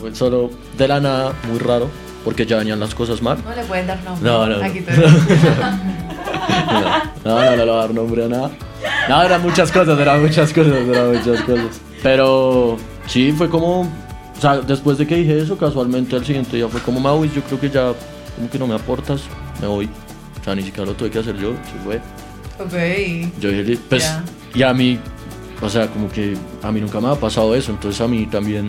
fue 0.00 0.14
solo 0.14 0.50
de 0.76 0.88
la 0.88 1.00
nada, 1.00 1.32
muy 1.48 1.58
raro, 1.58 1.88
porque 2.24 2.44
ya 2.46 2.56
venían 2.58 2.80
las 2.80 2.94
cosas 2.94 3.22
mal. 3.22 3.38
No 3.44 3.54
le 3.54 3.62
pueden 3.64 3.86
dar 3.86 4.02
nombre. 4.02 4.30
No, 4.30 4.46
no, 4.46 4.56
no. 4.58 4.64
Aquí 4.64 4.80
te 4.82 4.92
No, 7.24 7.40
no, 7.40 7.44
no, 7.44 7.56
le 7.56 7.64
voy 7.64 7.70
a 7.72 7.76
dar 7.76 7.94
nombre 7.94 8.24
a 8.24 8.28
nada. 8.28 8.50
No, 9.08 9.22
eran 9.22 9.42
muchas 9.42 9.70
cosas, 9.72 9.98
eran 9.98 10.22
muchas 10.22 10.52
cosas, 10.52 10.72
eran 10.88 11.08
muchas 11.12 11.40
cosas. 11.42 11.80
Pero 12.02 12.76
sí, 13.06 13.32
fue 13.32 13.48
como, 13.48 13.82
o 13.82 14.40
sea, 14.40 14.58
después 14.58 14.98
de 14.98 15.06
que 15.06 15.16
dije 15.16 15.38
eso, 15.40 15.56
casualmente 15.56 16.16
al 16.16 16.24
siguiente 16.24 16.56
día 16.56 16.68
fue 16.68 16.80
como, 16.80 17.00
Maui, 17.00 17.30
yo 17.34 17.42
creo 17.42 17.60
que 17.60 17.70
ya, 17.70 17.92
como 18.36 18.50
que 18.50 18.58
no 18.58 18.66
me 18.66 18.74
aportas, 18.74 19.22
me 19.60 19.66
voy. 19.68 19.88
O 20.40 20.44
sea, 20.44 20.54
ni 20.54 20.62
siquiera 20.62 20.84
lo 20.86 20.94
tuve 20.94 21.10
que 21.10 21.18
hacer 21.20 21.36
yo, 21.38 21.52
se 21.52 21.78
fue. 21.84 21.96
Ok. 22.60 23.32
Yo 23.40 23.48
dije, 23.50 23.62
"Li- 23.62 23.80
pues, 23.88 24.12
y 24.54 24.62
a 24.62 24.74
mí, 24.74 24.98
o 25.62 25.68
sea, 25.68 25.88
como 25.88 26.08
que 26.10 26.36
a 26.62 26.70
mí 26.72 26.80
nunca 26.80 27.00
me 27.00 27.08
ha 27.08 27.14
pasado 27.14 27.54
eso, 27.54 27.72
entonces 27.72 28.00
a 28.00 28.08
mí 28.08 28.26
también 28.26 28.68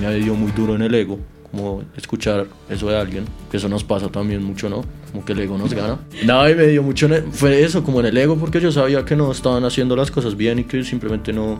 me 0.00 0.06
ha 0.06 0.10
dio 0.10 0.34
muy 0.34 0.52
duro 0.52 0.74
en 0.74 0.82
el 0.82 0.94
ego, 0.94 1.18
como 1.50 1.82
escuchar 1.96 2.46
eso 2.68 2.88
de 2.88 2.96
alguien, 2.96 3.24
que 3.50 3.56
eso 3.56 3.68
nos 3.68 3.82
pasa 3.84 4.08
también 4.08 4.42
mucho, 4.44 4.68
¿no? 4.68 4.82
Como 5.12 5.24
que 5.24 5.32
el 5.32 5.40
ego 5.40 5.56
nos 5.58 5.72
gana. 5.72 5.98
Nada, 6.24 6.50
y 6.50 6.54
me 6.54 6.66
dio 6.66 6.82
mucho, 6.82 7.06
en 7.06 7.12
el- 7.14 7.22
fue 7.32 7.62
eso, 7.64 7.82
como 7.82 8.00
en 8.00 8.06
el 8.06 8.16
ego, 8.16 8.36
porque 8.36 8.60
yo 8.60 8.70
sabía 8.70 9.04
que 9.04 9.16
no 9.16 9.32
estaban 9.32 9.64
haciendo 9.64 9.96
las 9.96 10.10
cosas 10.10 10.36
bien 10.36 10.58
y 10.58 10.64
que 10.64 10.84
simplemente 10.84 11.32
no, 11.32 11.58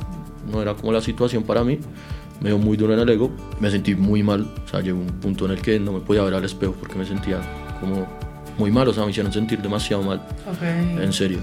no 0.53 0.61
era 0.63 0.75
como 0.75 0.93
la 0.93 1.01
situación 1.01 1.43
para 1.43 1.65
mí. 1.65 1.79
Me 2.41 2.51
dio 2.51 2.59
muy 2.59 2.77
duro 2.77 2.95
en 2.95 3.01
el 3.01 3.09
ego, 3.09 3.33
me 3.59 3.69
sentí 3.69 3.97
muy 3.97 4.23
mal, 4.23 4.49
o 4.65 4.69
sea, 4.69 4.81
llegó 4.81 5.01
un 5.01 5.07
punto 5.09 5.47
en 5.47 5.53
el 5.53 5.61
que 5.63 5.81
no 5.81 5.93
me 5.93 5.99
podía 6.01 6.23
ver 6.23 6.35
al 6.35 6.45
espejo 6.45 6.73
porque 6.79 6.95
me 6.97 7.05
sentía 7.05 7.41
como 7.81 8.07
muy 8.59 8.71
mal, 8.71 8.87
o 8.87 8.93
sea, 8.93 9.05
me 9.05 9.11
hicieron 9.11 9.33
sentir 9.33 9.61
demasiado 9.61 10.03
mal. 10.05 10.19
Ok. 10.47 10.63
En 11.03 11.13
serio. 11.13 11.39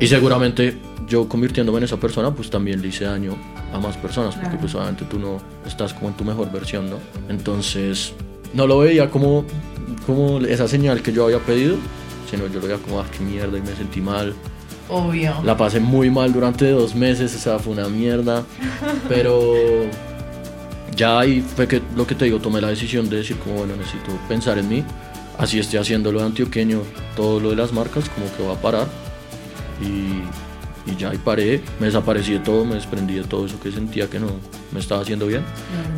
Y 0.00 0.06
seguramente 0.06 0.76
yo 1.06 1.28
convirtiéndome 1.28 1.78
en 1.78 1.84
esa 1.84 1.96
persona, 1.98 2.34
pues 2.34 2.50
también 2.50 2.82
le 2.82 2.88
hice 2.88 3.04
daño 3.04 3.36
a 3.72 3.78
más 3.78 3.96
personas, 3.96 4.34
porque 4.36 4.56
pues 4.56 4.74
obviamente 4.74 5.04
tú 5.04 5.18
no 5.18 5.40
estás 5.66 5.92
como 5.94 6.08
en 6.08 6.14
tu 6.14 6.24
mejor 6.24 6.50
versión, 6.50 6.90
¿no? 6.90 6.98
Entonces, 7.28 8.12
no 8.52 8.66
lo 8.66 8.78
veía 8.78 9.10
como, 9.10 9.44
como 10.06 10.38
esa 10.40 10.68
señal 10.68 11.02
que 11.02 11.12
yo 11.12 11.24
había 11.24 11.38
pedido, 11.38 11.76
sino 12.30 12.46
yo 12.46 12.60
lo 12.60 12.66
veía 12.66 12.78
como, 12.78 13.00
ah, 13.00 13.06
qué 13.16 13.24
mierda, 13.24 13.58
y 13.58 13.62
me 13.62 13.74
sentí 13.74 14.00
mal. 14.00 14.34
Obvio. 14.88 15.34
La 15.44 15.56
pasé 15.56 15.80
muy 15.80 16.10
mal 16.10 16.32
durante 16.32 16.70
dos 16.70 16.94
meses, 16.94 17.34
o 17.34 17.38
sea, 17.38 17.58
fue 17.58 17.72
una 17.72 17.88
mierda. 17.88 18.44
Pero 19.08 19.54
ya 20.94 21.20
ahí 21.20 21.40
fue 21.40 21.66
que 21.66 21.82
lo 21.96 22.06
que 22.06 22.14
te 22.14 22.26
digo, 22.26 22.38
tomé 22.38 22.60
la 22.60 22.68
decisión 22.68 23.08
de 23.08 23.18
decir 23.18 23.36
como, 23.38 23.56
bueno, 23.56 23.76
necesito 23.76 24.12
pensar 24.28 24.58
en 24.58 24.68
mí. 24.68 24.84
Así 25.38 25.58
esté 25.58 25.78
haciendo 25.78 26.12
lo 26.12 26.20
de 26.20 26.26
antioqueño, 26.26 26.82
todo 27.16 27.40
lo 27.40 27.50
de 27.50 27.56
las 27.56 27.72
marcas, 27.72 28.08
como 28.08 28.26
que 28.36 28.44
va 28.44 28.54
a 28.54 28.60
parar. 28.60 28.86
Y, 29.82 30.22
y 30.90 30.96
ya 30.96 31.10
ahí 31.10 31.18
paré, 31.18 31.62
me 31.80 31.86
desaparecí 31.86 32.32
de 32.32 32.38
todo, 32.40 32.64
me 32.64 32.74
desprendí 32.74 33.14
de 33.14 33.24
todo 33.24 33.46
eso 33.46 33.58
que 33.60 33.72
sentía 33.72 34.08
que 34.08 34.18
no 34.20 34.28
me 34.72 34.80
estaba 34.80 35.00
haciendo 35.02 35.26
bien. 35.26 35.42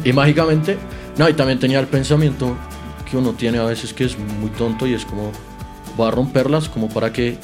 Y 0.05 0.13
mágicamente, 0.13 0.79
no, 1.19 1.29
y 1.29 1.35
también 1.35 1.59
tenía 1.59 1.81
el 1.81 1.87
pensamiento 1.87 2.57
que 3.11 3.17
uno 3.17 3.33
tiene 3.33 3.59
a 3.59 3.65
veces 3.65 3.93
que 3.93 4.05
es 4.05 4.17
muy 4.19 4.51
tonto 4.51 4.87
y 4.87 4.95
es 4.95 5.05
como, 5.05 5.33
voy 5.97 6.09
a 6.09 6.11
romperlas 6.11 6.69
como 6.69 6.89
para 6.89 7.13
que 7.13 7.37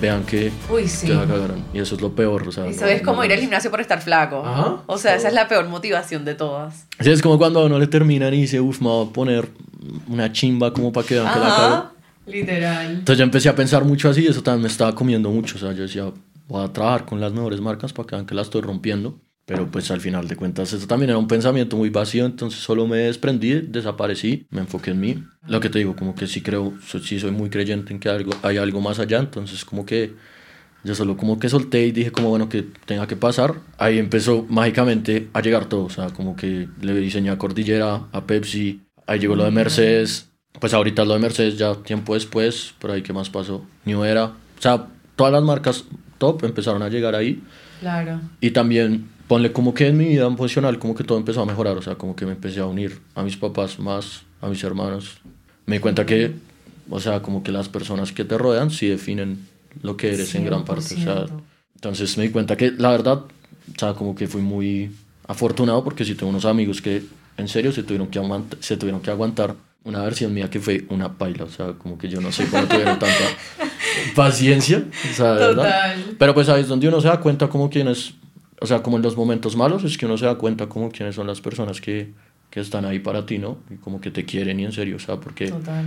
vean 0.00 0.24
que, 0.24 0.52
Uy, 0.70 0.86
sí. 0.88 1.06
la 1.08 1.26
cagaron. 1.26 1.64
Y 1.72 1.78
eso 1.78 1.94
es 1.94 2.00
lo 2.02 2.12
peor, 2.14 2.46
o 2.48 2.52
sea. 2.52 2.66
Eso 2.66 2.82
no- 2.82 2.86
es 2.88 3.00
como 3.02 3.18
no- 3.18 3.24
ir 3.24 3.32
al 3.32 3.40
gimnasio 3.40 3.70
por 3.70 3.80
estar 3.80 4.02
flaco. 4.02 4.42
Ajá. 4.44 4.82
O 4.86 4.98
sea, 4.98 5.14
esa 5.14 5.28
es 5.28 5.34
la 5.34 5.48
peor 5.48 5.68
motivación 5.68 6.24
de 6.26 6.34
todas. 6.34 6.86
Sí, 7.00 7.10
es 7.10 7.22
como 7.22 7.38
cuando 7.38 7.60
a 7.60 7.64
uno 7.64 7.78
le 7.78 7.86
terminan 7.86 8.34
y 8.34 8.42
dice, 8.42 8.60
uff, 8.60 8.80
me 8.82 8.88
voy 8.88 9.06
a 9.06 9.12
poner 9.12 9.48
una 10.08 10.30
chimba 10.32 10.72
como 10.72 10.92
para 10.92 11.06
que 11.06 11.14
vean 11.14 11.32
que 11.32 11.38
la 11.40 11.46
cago. 11.56 11.90
Literal. 12.26 12.90
Entonces 12.92 13.18
yo 13.18 13.24
empecé 13.24 13.48
a 13.48 13.54
pensar 13.54 13.84
mucho 13.84 14.08
así 14.08 14.22
y 14.22 14.26
eso 14.26 14.42
también 14.42 14.62
me 14.62 14.68
estaba 14.68 14.94
comiendo 14.94 15.30
mucho. 15.30 15.56
O 15.56 15.58
sea, 15.58 15.72
yo 15.72 15.82
decía, 15.82 16.12
voy 16.48 16.64
a 16.64 16.72
trabajar 16.72 17.04
con 17.06 17.20
las 17.20 17.32
mejores 17.32 17.60
marcas 17.60 17.92
para 17.92 18.06
que 18.06 18.14
vean 18.16 18.26
que 18.26 18.34
la 18.34 18.42
estoy 18.42 18.60
rompiendo. 18.62 19.20
Pero 19.44 19.70
pues 19.70 19.92
al 19.92 20.00
final 20.00 20.26
de 20.26 20.34
cuentas 20.34 20.72
eso 20.72 20.88
también 20.88 21.10
era 21.10 21.18
un 21.20 21.28
pensamiento 21.28 21.76
muy 21.76 21.88
vacío, 21.88 22.26
entonces 22.26 22.58
solo 22.60 22.88
me 22.88 22.96
desprendí, 22.96 23.60
desaparecí, 23.60 24.48
me 24.50 24.60
enfoqué 24.62 24.90
en 24.90 24.98
mí. 25.00 25.22
Lo 25.46 25.60
que 25.60 25.70
te 25.70 25.78
digo, 25.78 25.94
como 25.94 26.16
que 26.16 26.26
sí 26.26 26.40
creo, 26.40 26.74
so- 26.84 26.98
sí 26.98 27.20
soy 27.20 27.30
muy 27.30 27.48
creyente 27.48 27.92
en 27.92 28.00
que 28.00 28.08
algo, 28.08 28.32
hay 28.42 28.56
algo 28.56 28.80
más 28.80 28.98
allá, 28.98 29.20
entonces 29.20 29.64
como 29.64 29.86
que 29.86 30.14
yo 30.84 30.94
solo 30.96 31.16
como 31.16 31.38
que 31.38 31.48
solté 31.48 31.86
y 31.86 31.92
dije 31.92 32.12
como 32.12 32.28
bueno 32.30 32.48
que 32.48 32.64
tenga 32.86 33.06
que 33.06 33.16
pasar. 33.16 33.54
Ahí 33.78 33.98
empezó 33.98 34.46
mágicamente 34.48 35.28
a 35.32 35.40
llegar 35.40 35.66
todo, 35.68 35.84
o 35.84 35.90
sea, 35.90 36.10
como 36.10 36.36
que 36.36 36.68
le 36.80 36.94
diseñé 36.94 37.30
a 37.30 37.38
Cordillera, 37.38 38.08
a 38.12 38.26
Pepsi, 38.26 38.80
ahí 39.06 39.18
llegó 39.20 39.36
lo 39.36 39.44
de 39.44 39.50
Mercedes, 39.52 40.30
pues 40.60 40.74
ahorita 40.74 41.04
lo 41.04 41.14
de 41.14 41.20
Mercedes 41.20 41.58
ya 41.58 41.74
tiempo 41.74 42.14
después, 42.14 42.74
por 42.78 42.90
ahí 42.90 43.02
qué 43.02 43.12
más 43.12 43.30
pasó, 43.30 43.64
New 43.84 44.04
Era, 44.04 44.24
o 44.26 44.32
sea, 44.60 44.86
todas 45.16 45.32
las 45.32 45.42
marcas 45.42 45.84
top 46.18 46.44
empezaron 46.44 46.82
a 46.82 46.88
llegar 46.88 47.14
ahí 47.14 47.42
Claro. 47.80 48.20
y 48.40 48.50
también 48.52 49.08
ponle 49.28 49.52
como 49.52 49.74
que 49.74 49.88
en 49.88 49.98
mi 49.98 50.06
vida 50.06 50.26
emocional 50.26 50.78
como 50.78 50.94
que 50.94 51.04
todo 51.04 51.18
empezó 51.18 51.42
a 51.42 51.46
mejorar, 51.46 51.76
o 51.76 51.82
sea, 51.82 51.96
como 51.96 52.16
que 52.16 52.24
me 52.26 52.32
empecé 52.32 52.60
a 52.60 52.66
unir 52.66 53.00
a 53.14 53.22
mis 53.22 53.36
papás 53.36 53.78
más, 53.78 54.22
a 54.40 54.48
mis 54.48 54.62
hermanos. 54.64 55.18
Me 55.66 55.76
di 55.76 55.80
cuenta 55.80 56.06
que, 56.06 56.32
o 56.88 57.00
sea, 57.00 57.20
como 57.22 57.42
que 57.42 57.50
las 57.52 57.68
personas 57.68 58.12
que 58.12 58.24
te 58.24 58.38
rodean 58.38 58.70
sí 58.70 58.86
definen 58.86 59.46
lo 59.82 59.96
que 59.96 60.14
eres 60.14 60.34
en 60.36 60.44
gran 60.44 60.64
parte, 60.64 60.94
o 60.94 60.98
sea, 60.98 61.26
100%. 61.26 61.30
entonces 61.74 62.16
me 62.16 62.24
di 62.24 62.30
cuenta 62.30 62.56
que 62.56 62.70
la 62.70 62.90
verdad, 62.90 63.18
o 63.18 63.78
sea, 63.78 63.94
como 63.94 64.14
que 64.14 64.26
fui 64.28 64.40
muy 64.42 64.92
afortunado 65.26 65.82
porque 65.84 66.04
sí 66.04 66.14
tengo 66.14 66.30
unos 66.30 66.44
amigos 66.44 66.80
que 66.80 67.02
en 67.36 67.48
serio 67.48 67.72
se 67.72 67.82
tuvieron 67.82 68.06
que, 68.08 68.20
se 68.60 68.76
tuvieron 68.76 69.00
que 69.02 69.10
aguantar 69.10 69.56
una 69.86 70.02
versión 70.02 70.34
mía 70.34 70.50
que 70.50 70.60
fue 70.60 70.84
una 70.90 71.16
paila, 71.16 71.44
o 71.44 71.48
sea, 71.48 71.72
como 71.72 71.96
que 71.96 72.08
yo 72.08 72.20
no 72.20 72.30
sé 72.32 72.46
cómo 72.50 72.64
tuvieron 72.66 72.98
tanta 72.98 73.24
paciencia, 74.14 74.84
o 75.10 75.14
sea, 75.14 75.32
verdad. 75.32 75.54
Total. 75.64 76.04
Pero 76.18 76.34
pues 76.34 76.48
ahí 76.48 76.60
es 76.62 76.68
donde 76.68 76.88
uno 76.88 77.00
se 77.00 77.08
da 77.08 77.20
cuenta 77.20 77.48
como 77.48 77.70
quiénes, 77.70 78.14
o 78.60 78.66
sea, 78.66 78.82
como 78.82 78.96
en 78.96 79.02
los 79.02 79.16
momentos 79.16 79.56
malos 79.56 79.84
es 79.84 79.96
que 79.96 80.06
uno 80.06 80.18
se 80.18 80.26
da 80.26 80.36
cuenta 80.36 80.68
como 80.68 80.90
quiénes 80.90 81.14
son 81.14 81.26
las 81.26 81.40
personas 81.40 81.80
que, 81.80 82.12
que 82.50 82.60
están 82.60 82.84
ahí 82.84 82.98
para 82.98 83.26
ti, 83.26 83.38
¿no? 83.38 83.58
Y 83.70 83.76
como 83.76 84.00
que 84.00 84.10
te 84.10 84.24
quieren 84.24 84.60
y 84.60 84.64
en 84.64 84.72
serio, 84.72 84.96
o 84.96 84.98
sea, 84.98 85.16
porque 85.16 85.48
Total. 85.50 85.84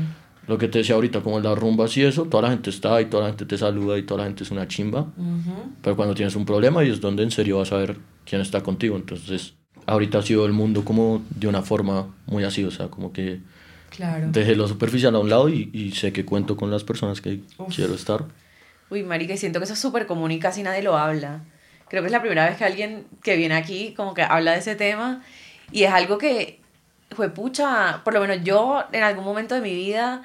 lo 0.48 0.58
que 0.58 0.68
te 0.68 0.80
decía 0.80 0.96
ahorita, 0.96 1.22
como 1.22 1.38
en 1.38 1.44
las 1.44 1.58
rumbas 1.58 1.96
y 1.98 2.04
eso, 2.04 2.24
toda 2.24 2.44
la 2.44 2.50
gente 2.50 2.70
está 2.70 3.02
y 3.02 3.06
toda 3.06 3.24
la 3.24 3.30
gente 3.30 3.46
te 3.46 3.58
saluda 3.58 3.98
y 3.98 4.04
toda 4.04 4.20
la 4.22 4.28
gente 4.28 4.44
es 4.44 4.52
una 4.52 4.68
chimba, 4.68 5.02
Ujú. 5.02 5.74
pero 5.82 5.96
cuando 5.96 6.16
tienes 6.16 6.36
un 6.36 6.46
problema 6.46 6.84
y 6.84 6.90
es 6.90 7.02
donde 7.02 7.24
en 7.24 7.32
serio 7.32 7.58
vas 7.58 7.72
a 7.72 7.78
ver 7.78 7.98
quién 8.26 8.42
está 8.42 8.62
contigo, 8.62 8.96
entonces 8.96 9.54
ahorita 9.86 10.20
ha 10.20 10.22
sido 10.22 10.46
el 10.46 10.54
mundo 10.54 10.86
como 10.86 11.22
de 11.32 11.48
una 11.48 11.64
forma 11.64 12.08
muy 12.28 12.44
así, 12.44 12.64
o 12.64 12.72
sea, 12.72 12.88
como 12.88 13.12
que 13.12 13.40
Claro. 13.90 14.28
dejé 14.32 14.56
lo 14.56 14.68
superficial 14.68 15.16
a 15.16 15.20
un 15.20 15.30
lado 15.30 15.50
y, 15.50 15.70
y 15.74 15.92
sé 15.92 16.14
que 16.14 16.26
cuento 16.26 16.56
con 16.56 16.72
las 16.72 16.84
personas 16.84 17.22
que 17.22 17.42
Uf. 17.58 17.76
quiero 17.76 17.94
estar. 17.96 18.26
Uy, 18.90 19.04
marica, 19.04 19.36
siento 19.38 19.60
que 19.60 19.66
eso 19.66 19.74
es 19.74 19.80
súper 19.80 20.06
común 20.08 20.32
y 20.32 20.40
casi 20.40 20.64
nadie 20.64 20.82
lo 20.82 20.98
habla. 20.98 21.42
Creo 21.90 22.02
que 22.02 22.08
es 22.08 22.12
la 22.12 22.22
primera 22.22 22.48
vez 22.48 22.58
que 22.58 22.66
alguien 22.66 23.06
que 23.24 23.36
viene 23.36 23.56
aquí 23.56 23.94
como 23.96 24.14
que 24.14 24.22
habla 24.24 24.52
de 24.54 24.60
ese 24.60 24.76
tema 24.76 25.22
y 25.72 25.84
es 25.84 25.92
algo 25.92 26.18
que, 26.18 26.60
fue 27.16 27.30
pucha, 27.30 28.02
por 28.04 28.14
lo 28.14 28.22
menos 28.22 28.44
yo 28.44 28.84
en 28.92 29.04
algún 29.04 29.26
momento 29.26 29.56
de 29.56 29.62
mi 29.62 29.74
vida 29.74 30.22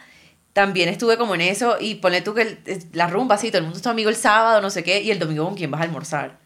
también 0.52 0.88
estuve 0.88 1.16
como 1.16 1.34
en 1.34 1.40
eso 1.40 1.76
y 1.80 1.96
ponle 1.96 2.20
tú 2.20 2.34
que 2.34 2.42
el- 2.42 2.58
la 2.92 3.06
rumba, 3.08 3.36
sí, 3.38 3.48
todo 3.48 3.58
el 3.58 3.64
mundo 3.64 3.76
es 3.78 3.82
tu 3.82 3.88
amigo 3.88 4.08
el 4.10 4.16
sábado, 4.16 4.60
no 4.60 4.70
sé 4.70 4.84
qué, 4.84 5.00
y 5.02 5.10
el 5.10 5.18
domingo 5.18 5.44
con 5.46 5.54
quién 5.56 5.70
vas 5.70 5.80
a 5.80 5.84
almorzar. 5.84 6.38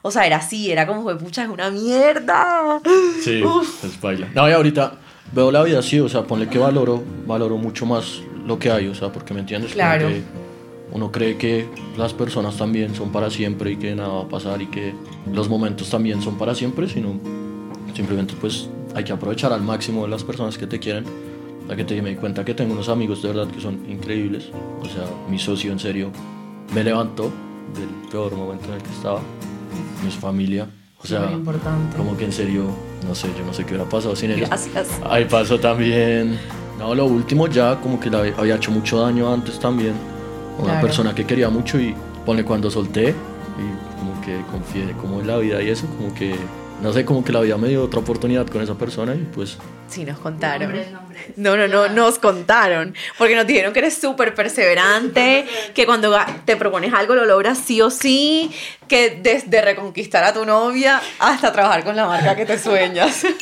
O 0.00 0.10
sea, 0.10 0.26
era 0.26 0.38
así, 0.38 0.72
era 0.72 0.86
como, 0.86 1.16
pucha, 1.18 1.44
es 1.44 1.48
una 1.48 1.70
mierda. 1.70 2.80
Sí, 3.22 3.42
es 3.84 4.00
baila. 4.00 4.28
No, 4.34 4.48
y 4.48 4.52
ahorita 4.52 4.94
veo 5.32 5.50
la 5.50 5.62
vida 5.62 5.78
así, 5.78 6.00
o 6.00 6.08
sea, 6.08 6.24
ponle 6.24 6.48
que 6.48 6.58
valoro, 6.58 7.02
valoro 7.26 7.56
mucho 7.56 7.86
más 7.86 8.22
lo 8.46 8.58
que 8.58 8.70
hay, 8.70 8.88
o 8.88 8.94
sea, 8.94 9.12
porque 9.12 9.34
me 9.34 9.40
entiendes. 9.40 9.72
Claro. 9.72 10.08
que 10.08 10.22
uno 10.92 11.10
cree 11.10 11.38
que 11.38 11.66
las 11.96 12.12
personas 12.12 12.56
también 12.58 12.94
son 12.94 13.12
para 13.12 13.30
siempre 13.30 13.72
y 13.72 13.76
que 13.76 13.94
nada 13.94 14.08
va 14.08 14.22
a 14.22 14.28
pasar 14.28 14.60
y 14.60 14.66
que 14.66 14.92
los 15.32 15.48
momentos 15.48 15.88
también 15.88 16.20
son 16.20 16.36
para 16.36 16.54
siempre, 16.54 16.86
sino 16.88 17.18
simplemente 17.94 18.34
pues 18.38 18.68
hay 18.94 19.04
que 19.04 19.12
aprovechar 19.12 19.52
al 19.52 19.62
máximo 19.62 20.06
las 20.06 20.22
personas 20.22 20.58
que 20.58 20.66
te 20.66 20.78
quieren. 20.78 21.04
La 21.68 21.76
que 21.76 21.84
te 21.84 22.00
me 22.02 22.10
di 22.10 22.16
cuenta 22.16 22.44
que 22.44 22.54
tengo 22.54 22.72
unos 22.72 22.88
amigos 22.88 23.22
de 23.22 23.28
verdad 23.28 23.46
que 23.48 23.60
son 23.60 23.88
increíbles. 23.88 24.50
O 24.80 24.86
sea, 24.86 25.04
mi 25.30 25.38
socio 25.38 25.72
en 25.72 25.78
serio 25.78 26.10
me 26.74 26.82
levantó 26.82 27.30
del 27.74 28.10
peor 28.10 28.34
momento 28.34 28.66
en 28.66 28.74
el 28.74 28.82
que 28.82 28.90
estaba. 28.90 29.20
Mi 30.04 30.10
familia. 30.10 30.68
O 31.02 31.06
sea, 31.06 31.30
importante. 31.32 31.96
como 31.96 32.16
que 32.16 32.24
en 32.26 32.32
serio, 32.32 32.64
no 33.06 33.14
sé, 33.14 33.28
yo 33.36 33.44
no 33.44 33.52
sé 33.52 33.64
qué 33.64 33.74
hubiera 33.74 33.88
pasado 33.90 34.14
sin 34.14 34.30
ellos. 34.30 34.48
Gracias. 34.48 34.88
Ahí 35.04 35.24
pasó 35.24 35.58
también. 35.58 36.38
No, 36.78 36.94
lo 36.94 37.06
último 37.06 37.46
ya, 37.48 37.80
como 37.80 37.98
que 38.00 38.08
le 38.10 38.32
había 38.36 38.56
hecho 38.56 38.70
mucho 38.70 39.00
daño 39.00 39.32
antes 39.32 39.58
también. 39.58 39.94
Una 40.58 40.72
Claro. 40.74 40.86
persona 40.86 41.14
que 41.14 41.24
quería 41.26 41.48
mucho 41.48 41.78
y 41.80 41.94
pone 42.26 42.44
cuando 42.44 42.70
solté 42.70 43.10
y 43.10 43.98
como 43.98 44.20
que 44.20 44.40
confié 44.50 44.92
como 45.00 45.20
en 45.20 45.26
la 45.26 45.38
vida 45.38 45.62
y 45.62 45.70
eso, 45.70 45.86
como 45.86 46.14
que 46.14 46.34
no 46.82 46.92
sé, 46.92 47.04
como 47.04 47.24
que 47.24 47.32
la 47.32 47.40
vida 47.40 47.56
me 47.56 47.68
dio 47.68 47.84
otra 47.84 48.00
oportunidad 48.00 48.46
con 48.46 48.60
esa 48.60 48.74
persona 48.74 49.14
y 49.14 49.26
pues 49.32 49.56
Sí, 49.92 50.06
nos 50.06 50.18
contaron. 50.20 50.70
Nombres, 50.70 50.90
nombres. 50.90 51.22
No, 51.36 51.54
no, 51.54 51.68
no, 51.68 51.86
nos 51.90 52.18
contaron. 52.18 52.94
Porque 53.18 53.36
nos 53.36 53.46
dijeron 53.46 53.74
que 53.74 53.80
eres 53.80 53.94
súper 53.94 54.34
perseverante, 54.34 55.44
que 55.74 55.84
cuando 55.84 56.16
te 56.46 56.56
propones 56.56 56.94
algo 56.94 57.14
lo 57.14 57.26
logras 57.26 57.58
sí 57.58 57.82
o 57.82 57.90
sí, 57.90 58.50
que 58.88 59.20
desde 59.22 59.60
reconquistar 59.60 60.24
a 60.24 60.32
tu 60.32 60.46
novia 60.46 60.98
hasta 61.18 61.52
trabajar 61.52 61.84
con 61.84 61.94
la 61.94 62.06
marca 62.06 62.34
que 62.34 62.46
te 62.46 62.58
sueñas. 62.58 63.26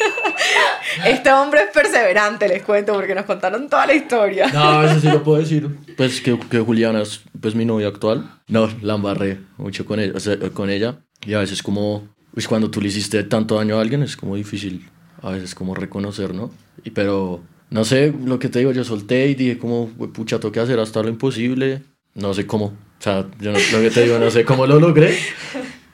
Este 1.06 1.30
hombre 1.30 1.62
es 1.62 1.70
perseverante, 1.70 2.48
les 2.48 2.62
cuento, 2.64 2.94
porque 2.94 3.14
nos 3.14 3.24
contaron 3.24 3.68
toda 3.68 3.86
la 3.86 3.94
historia. 3.94 4.48
No, 4.48 4.82
eso 4.82 4.98
sí 4.98 5.08
lo 5.08 5.22
puedo 5.22 5.38
decir. 5.38 5.68
Pues 5.96 6.20
que, 6.20 6.36
que 6.36 6.58
Juliana 6.58 7.02
es 7.02 7.20
pues, 7.40 7.54
mi 7.54 7.64
novia 7.64 7.86
actual. 7.86 8.28
No, 8.48 8.68
la 8.82 8.94
embarré 8.94 9.38
mucho 9.56 9.84
con 9.84 10.00
ella, 10.00 10.14
o 10.16 10.20
sea, 10.20 10.36
con 10.52 10.68
ella. 10.68 10.98
Y 11.24 11.34
a 11.34 11.38
veces 11.38 11.62
como, 11.62 12.08
pues 12.32 12.46
cuando 12.48 12.70
tú 12.70 12.80
le 12.80 12.88
hiciste 12.88 13.22
tanto 13.24 13.56
daño 13.56 13.76
a 13.78 13.80
alguien 13.80 14.02
es 14.02 14.16
como 14.16 14.36
difícil 14.36 14.88
a 15.22 15.30
veces 15.30 15.54
como 15.54 15.74
reconocer, 15.74 16.34
¿no? 16.34 16.50
Y, 16.84 16.90
pero, 16.90 17.40
no 17.70 17.84
sé, 17.84 18.14
lo 18.24 18.38
que 18.38 18.48
te 18.48 18.60
digo, 18.60 18.72
yo 18.72 18.84
solté 18.84 19.28
y 19.28 19.34
dije 19.34 19.58
como, 19.58 19.90
"Hue 19.98 20.08
pucha, 20.08 20.38
tengo 20.38 20.52
que 20.52 20.60
hacer 20.60 20.78
hasta 20.80 21.02
lo 21.02 21.08
imposible. 21.08 21.82
No 22.14 22.32
sé 22.34 22.46
cómo. 22.46 22.66
O 22.66 23.02
sea, 23.02 23.26
yo 23.40 23.52
no, 23.52 23.58
lo 23.72 23.80
que 23.80 23.90
te 23.90 24.02
digo, 24.04 24.18
no 24.18 24.30
sé 24.30 24.44
cómo 24.44 24.66
lo 24.66 24.80
logré. 24.80 25.16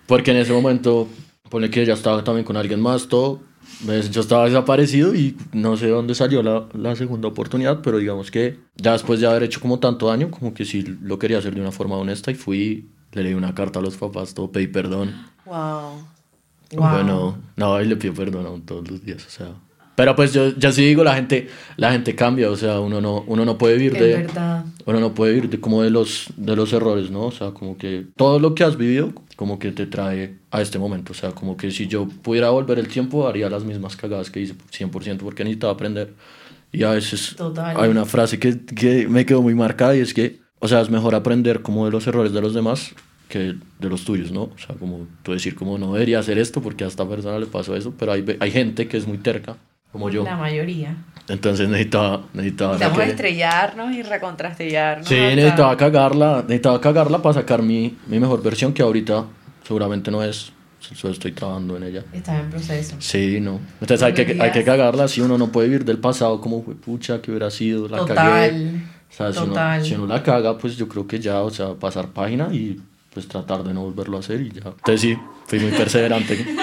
Porque 0.07 0.31
en 0.31 0.39
ese 0.39 0.53
momento, 0.53 1.09
pone 1.51 1.71
que 1.71 1.83
ella 1.83 1.95
estaba 1.95 2.23
también 2.25 2.45
con 2.45 2.57
alguien 2.57 2.81
más, 2.81 3.09
todo. 3.09 3.41
Pues, 3.85 4.11
Yo 4.11 4.21
estaba 4.21 4.47
desaparecido 4.47 5.15
y 5.15 5.37
no 5.53 5.77
sé 5.77 5.89
dónde 5.89 6.15
salió 6.15 6.43
la, 6.43 6.67
la 6.73 6.97
segunda 6.97 7.29
oportunidad, 7.29 7.83
pero 7.83 7.99
digamos 7.99 8.31
que 8.31 8.59
ya 8.77 8.93
después 8.93 9.21
de 9.21 9.27
haber 9.27 9.43
hecho 9.43 9.61
como 9.61 9.79
tanto 9.81 10.07
daño, 10.07 10.31
como 10.31 10.55
que 10.55 10.65
sí 10.65 10.83
lo 11.03 11.19
quería 11.19 11.39
hacer 11.39 11.55
de 11.55 11.61
una 11.61 11.73
forma 11.73 11.97
honesta 11.97 12.31
y 12.31 12.35
fui, 12.35 12.89
le 13.13 13.25
leí 13.25 13.35
una 13.35 13.55
carta 13.55 13.81
a 13.81 13.83
los 13.83 13.97
papás, 13.97 14.35
todo 14.35 14.51
pedí 14.51 14.69
perdón. 14.69 15.15
Wow. 15.45 16.16
Y 16.71 16.77
Bueno, 16.77 17.39
no, 17.57 17.81
y 17.81 17.87
le 17.87 17.97
pido 17.97 18.15
perdón 18.15 18.47
aún 18.47 18.63
todos 18.63 18.89
los 18.91 19.05
días, 19.05 19.25
o 19.27 19.31
sea. 19.31 19.49
Pero 19.97 20.15
pues 20.15 20.35
yo, 20.35 20.51
yo 20.51 20.73
sí 20.73 20.85
digo, 20.85 21.03
la 21.03 21.15
gente, 21.15 21.49
la 21.79 21.91
gente 21.91 22.15
cambia, 22.15 22.51
o 22.51 22.57
sea, 22.57 22.81
uno 22.81 23.01
no, 23.01 23.25
uno 23.27 23.47
no 23.47 23.57
puede 23.57 23.79
vivir 23.79 23.95
Es 23.95 24.01
de... 24.01 24.17
verdad. 24.27 24.65
Uno 24.85 25.01
no 25.01 25.15
puede 25.15 25.33
vivir 25.33 25.49
de, 25.49 25.59
como 25.59 25.83
de 25.83 25.91
los, 25.91 26.27
de 26.37 26.55
los 26.55 26.73
errores, 26.75 27.11
¿no? 27.11 27.23
O 27.23 27.33
sea, 27.33 27.53
como 27.53 27.79
que 27.79 28.07
todo 28.15 28.39
lo 28.39 28.55
que 28.55 28.63
has 28.63 28.77
vivido, 28.77 29.13
como 29.37 29.59
que 29.59 29.73
te 29.73 29.87
trae 29.87 30.37
a 30.51 30.61
este 30.61 30.79
momento. 30.79 31.13
O 31.13 31.15
sea, 31.15 31.33
como 31.33 31.57
que 31.57 31.71
si 31.71 31.87
yo 31.87 32.07
pudiera 32.07 32.51
volver 32.51 32.79
el 32.79 32.89
tiempo, 32.89 33.27
haría 33.27 33.49
las 33.49 33.65
mismas 33.65 33.97
cagadas 33.97 34.31
que 34.31 34.41
hice 34.41 34.55
100% 34.55 35.17
porque 35.19 35.45
necesitaba 35.45 35.73
aprender. 35.73 36.13
Y 36.73 36.83
a 36.83 36.91
veces 36.91 37.35
Total. 37.35 37.75
hay 37.81 37.89
una 37.89 38.05
frase 38.05 38.39
que, 38.39 38.67
que 38.67 39.09
me 39.09 39.25
quedó 39.25 39.41
muy 39.41 39.55
marcada 39.55 39.97
y 39.97 40.01
es 40.01 40.13
que, 40.13 40.41
o 40.59 40.69
sea, 40.69 40.83
es 40.83 40.91
mejor 40.91 41.15
aprender 41.15 41.63
como 41.63 41.87
de 41.87 41.91
los 41.91 42.07
errores 42.07 42.33
de 42.33 42.43
los 42.43 42.53
demás 42.53 42.93
que 43.29 43.55
de 43.81 43.89
los 43.89 44.05
tuyos, 44.05 44.31
¿no? 44.31 44.43
O 44.45 44.59
sea, 44.59 44.77
como 44.77 45.07
tú 45.23 45.33
decir, 45.33 45.55
como 45.55 45.79
no 45.79 45.93
debería 45.95 46.19
hacer 46.21 46.39
esto 46.39 46.61
porque 46.63 46.85
a 46.85 46.87
esta 46.87 47.09
persona 47.09 47.39
le 47.39 47.47
pasó 47.47 47.75
eso, 47.77 47.93
pero 47.99 48.13
hay, 48.13 48.25
hay 48.41 48.51
gente 48.51 48.87
que 48.89 48.97
es 48.97 49.07
muy 49.07 49.19
terca, 49.19 49.57
como 49.93 50.11
yo. 50.11 50.25
La 50.25 50.37
mayoría. 50.37 50.97
Entonces 51.29 51.69
necesitaba, 51.69 52.25
necesitaba 52.35 52.75
Necesitamos 52.75 53.05
que- 53.05 53.11
estrellarnos 53.11 53.93
y 53.95 54.03
recontraestrellarnos. 54.03 55.09
Sí, 55.09 55.15
necesitaba 55.17 55.77
cagarla, 55.77 56.43
necesitaba 56.43 56.81
cagarla 56.81 57.21
para 57.21 57.35
sacar 57.35 57.63
mi, 57.63 57.97
mi 58.07 58.21
mejor 58.21 58.43
versión, 58.43 58.73
que 58.73 58.83
ahorita 58.83 59.25
seguramente 59.67 60.13
no 60.13 60.23
es, 60.23 60.53
solo 60.95 61.13
estoy 61.13 61.33
trabajando 61.33 61.77
en 61.79 61.83
ella. 61.83 62.05
Estaba 62.13 62.39
en 62.39 62.51
proceso. 62.51 62.95
Sí, 63.01 63.41
no. 63.41 63.59
Entonces 63.81 64.03
hay 64.05 64.15
que, 64.15 64.41
hay 64.41 64.53
que 64.53 64.63
cagarla, 64.63 65.09
si 65.09 65.21
uno 65.21 65.37
no 65.37 65.49
puede 65.51 65.67
vivir 65.67 65.85
del 65.85 65.99
pasado 65.99 66.41
como 66.41 66.63
fue 66.63 66.77
pucha, 66.77 67.21
que 67.21 67.33
hubiera 67.33 67.51
sido, 67.51 67.89
la 67.89 67.99
cagué. 68.05 68.07
Total. 68.09 68.83
O 69.11 69.13
sea, 69.17 69.33
si 69.33 69.39
uno, 69.39 69.47
Total. 69.49 69.85
si 69.85 69.95
uno 69.95 70.07
la 70.07 70.23
caga, 70.23 70.59
pues 70.59 70.77
yo 70.77 70.87
creo 70.89 71.07
que 71.09 71.19
ya, 71.19 71.41
o 71.43 71.51
sea, 71.51 71.75
pasar 71.75 72.09
página 72.09 72.49
y 72.53 72.81
pues 73.17 73.27
tratar 73.29 73.63
de 73.65 73.73
no 73.73 73.81
volverlo 73.81 74.19
a 74.19 74.21
hacer 74.21 74.43
y 74.43 74.51
ya. 74.51 74.61
Entonces 74.67 75.01
sí, 75.01 75.17
fui 75.47 75.59
muy 75.59 75.71
perseverante. 75.71 76.45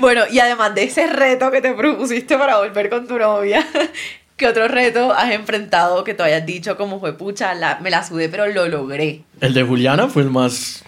Bueno, 0.00 0.22
y 0.32 0.40
además 0.40 0.74
de 0.74 0.84
ese 0.84 1.06
reto 1.06 1.50
que 1.52 1.60
te 1.60 1.74
propusiste 1.74 2.36
para 2.36 2.58
volver 2.58 2.90
con 2.90 3.06
tu 3.06 3.16
novia, 3.18 3.64
¿qué 4.36 4.48
otro 4.48 4.66
reto 4.66 5.12
has 5.12 5.30
enfrentado 5.30 6.02
que 6.02 6.14
te 6.14 6.22
hayas 6.24 6.44
dicho 6.44 6.76
como 6.76 6.98
fue 6.98 7.16
pucha, 7.16 7.54
la- 7.54 7.78
me 7.80 7.90
la 7.90 8.02
sudé 8.04 8.28
pero 8.28 8.48
lo 8.48 8.66
logré? 8.66 9.22
El 9.40 9.54
de 9.54 9.62
Juliana 9.62 10.08
fue 10.08 10.22
el 10.22 10.30
más 10.30 10.82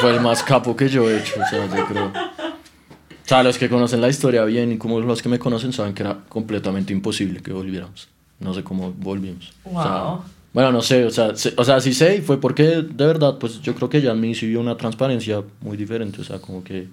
fue 0.00 0.12
el 0.14 0.20
más 0.20 0.42
capo 0.42 0.74
que 0.76 0.88
yo 0.88 1.10
he 1.10 1.18
hecho, 1.18 1.34
o 1.40 1.46
sea, 1.50 1.66
yo 1.76 1.86
creo. 1.86 2.06
O 2.06 3.28
sea, 3.32 3.42
los 3.42 3.58
que 3.58 3.68
conocen 3.68 4.00
la 4.00 4.08
historia 4.08 4.44
bien 4.44 4.72
y 4.72 4.78
como 4.78 5.00
los 5.00 5.20
que 5.20 5.28
me 5.28 5.38
conocen 5.38 5.72
saben 5.74 5.92
que 5.92 6.02
era 6.02 6.16
completamente 6.28 6.92
imposible 6.94 7.42
que 7.42 7.52
volviéramos. 7.52 8.08
No 8.38 8.54
sé 8.54 8.62
cómo 8.64 8.92
volvimos. 8.92 9.52
O 9.64 9.82
sea, 9.82 10.02
Wow. 10.02 10.24
Bueno, 10.52 10.72
no 10.72 10.82
sé, 10.82 11.04
o 11.04 11.10
sea, 11.10 11.32
o 11.56 11.64
sea, 11.64 11.80
sí 11.80 11.94
sé 11.94 12.16
y 12.16 12.20
fue 12.20 12.40
porque 12.40 12.82
de 12.82 13.06
verdad, 13.06 13.38
pues 13.38 13.60
yo 13.60 13.74
creo 13.74 13.88
que 13.88 14.00
ya 14.00 14.12
en 14.12 14.20
mí 14.20 14.34
sí 14.34 14.48
vio 14.48 14.60
una 14.60 14.76
transparencia 14.76 15.42
muy 15.60 15.76
diferente, 15.76 16.20
o 16.20 16.24
sea, 16.24 16.40
como 16.40 16.64
que 16.64 16.88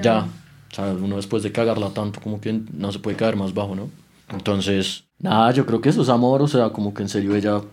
ya, 0.00 0.26
o 0.70 0.74
sea, 0.74 0.86
uno 0.86 1.16
después 1.16 1.42
de 1.42 1.52
cagarla 1.52 1.90
tanto 1.90 2.20
como 2.20 2.40
que 2.40 2.60
no 2.72 2.90
se 2.90 2.98
puede 2.98 3.16
caer 3.16 3.36
más 3.36 3.54
bajo, 3.54 3.74
¿no? 3.76 3.88
Entonces, 4.30 5.04
nada, 5.18 5.52
yo 5.52 5.64
creo 5.66 5.80
que 5.80 5.90
eso 5.90 6.02
es 6.02 6.08
amor, 6.08 6.42
o 6.42 6.48
sea, 6.48 6.70
como 6.70 6.92
que 6.92 7.02
en 7.02 7.08
serio 7.08 7.34
ella, 7.36 7.58
o 7.58 7.66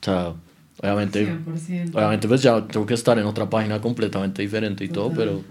sea, 0.00 0.34
obviamente... 0.82 1.26
100%. 1.26 1.94
Obviamente 1.94 2.28
pues 2.28 2.42
ya 2.42 2.66
tengo 2.66 2.84
que 2.84 2.94
estar 2.94 3.18
en 3.18 3.24
otra 3.24 3.48
página 3.48 3.80
completamente 3.80 4.42
diferente 4.42 4.84
y 4.84 4.88
todo, 4.88 5.12
pero, 5.14 5.42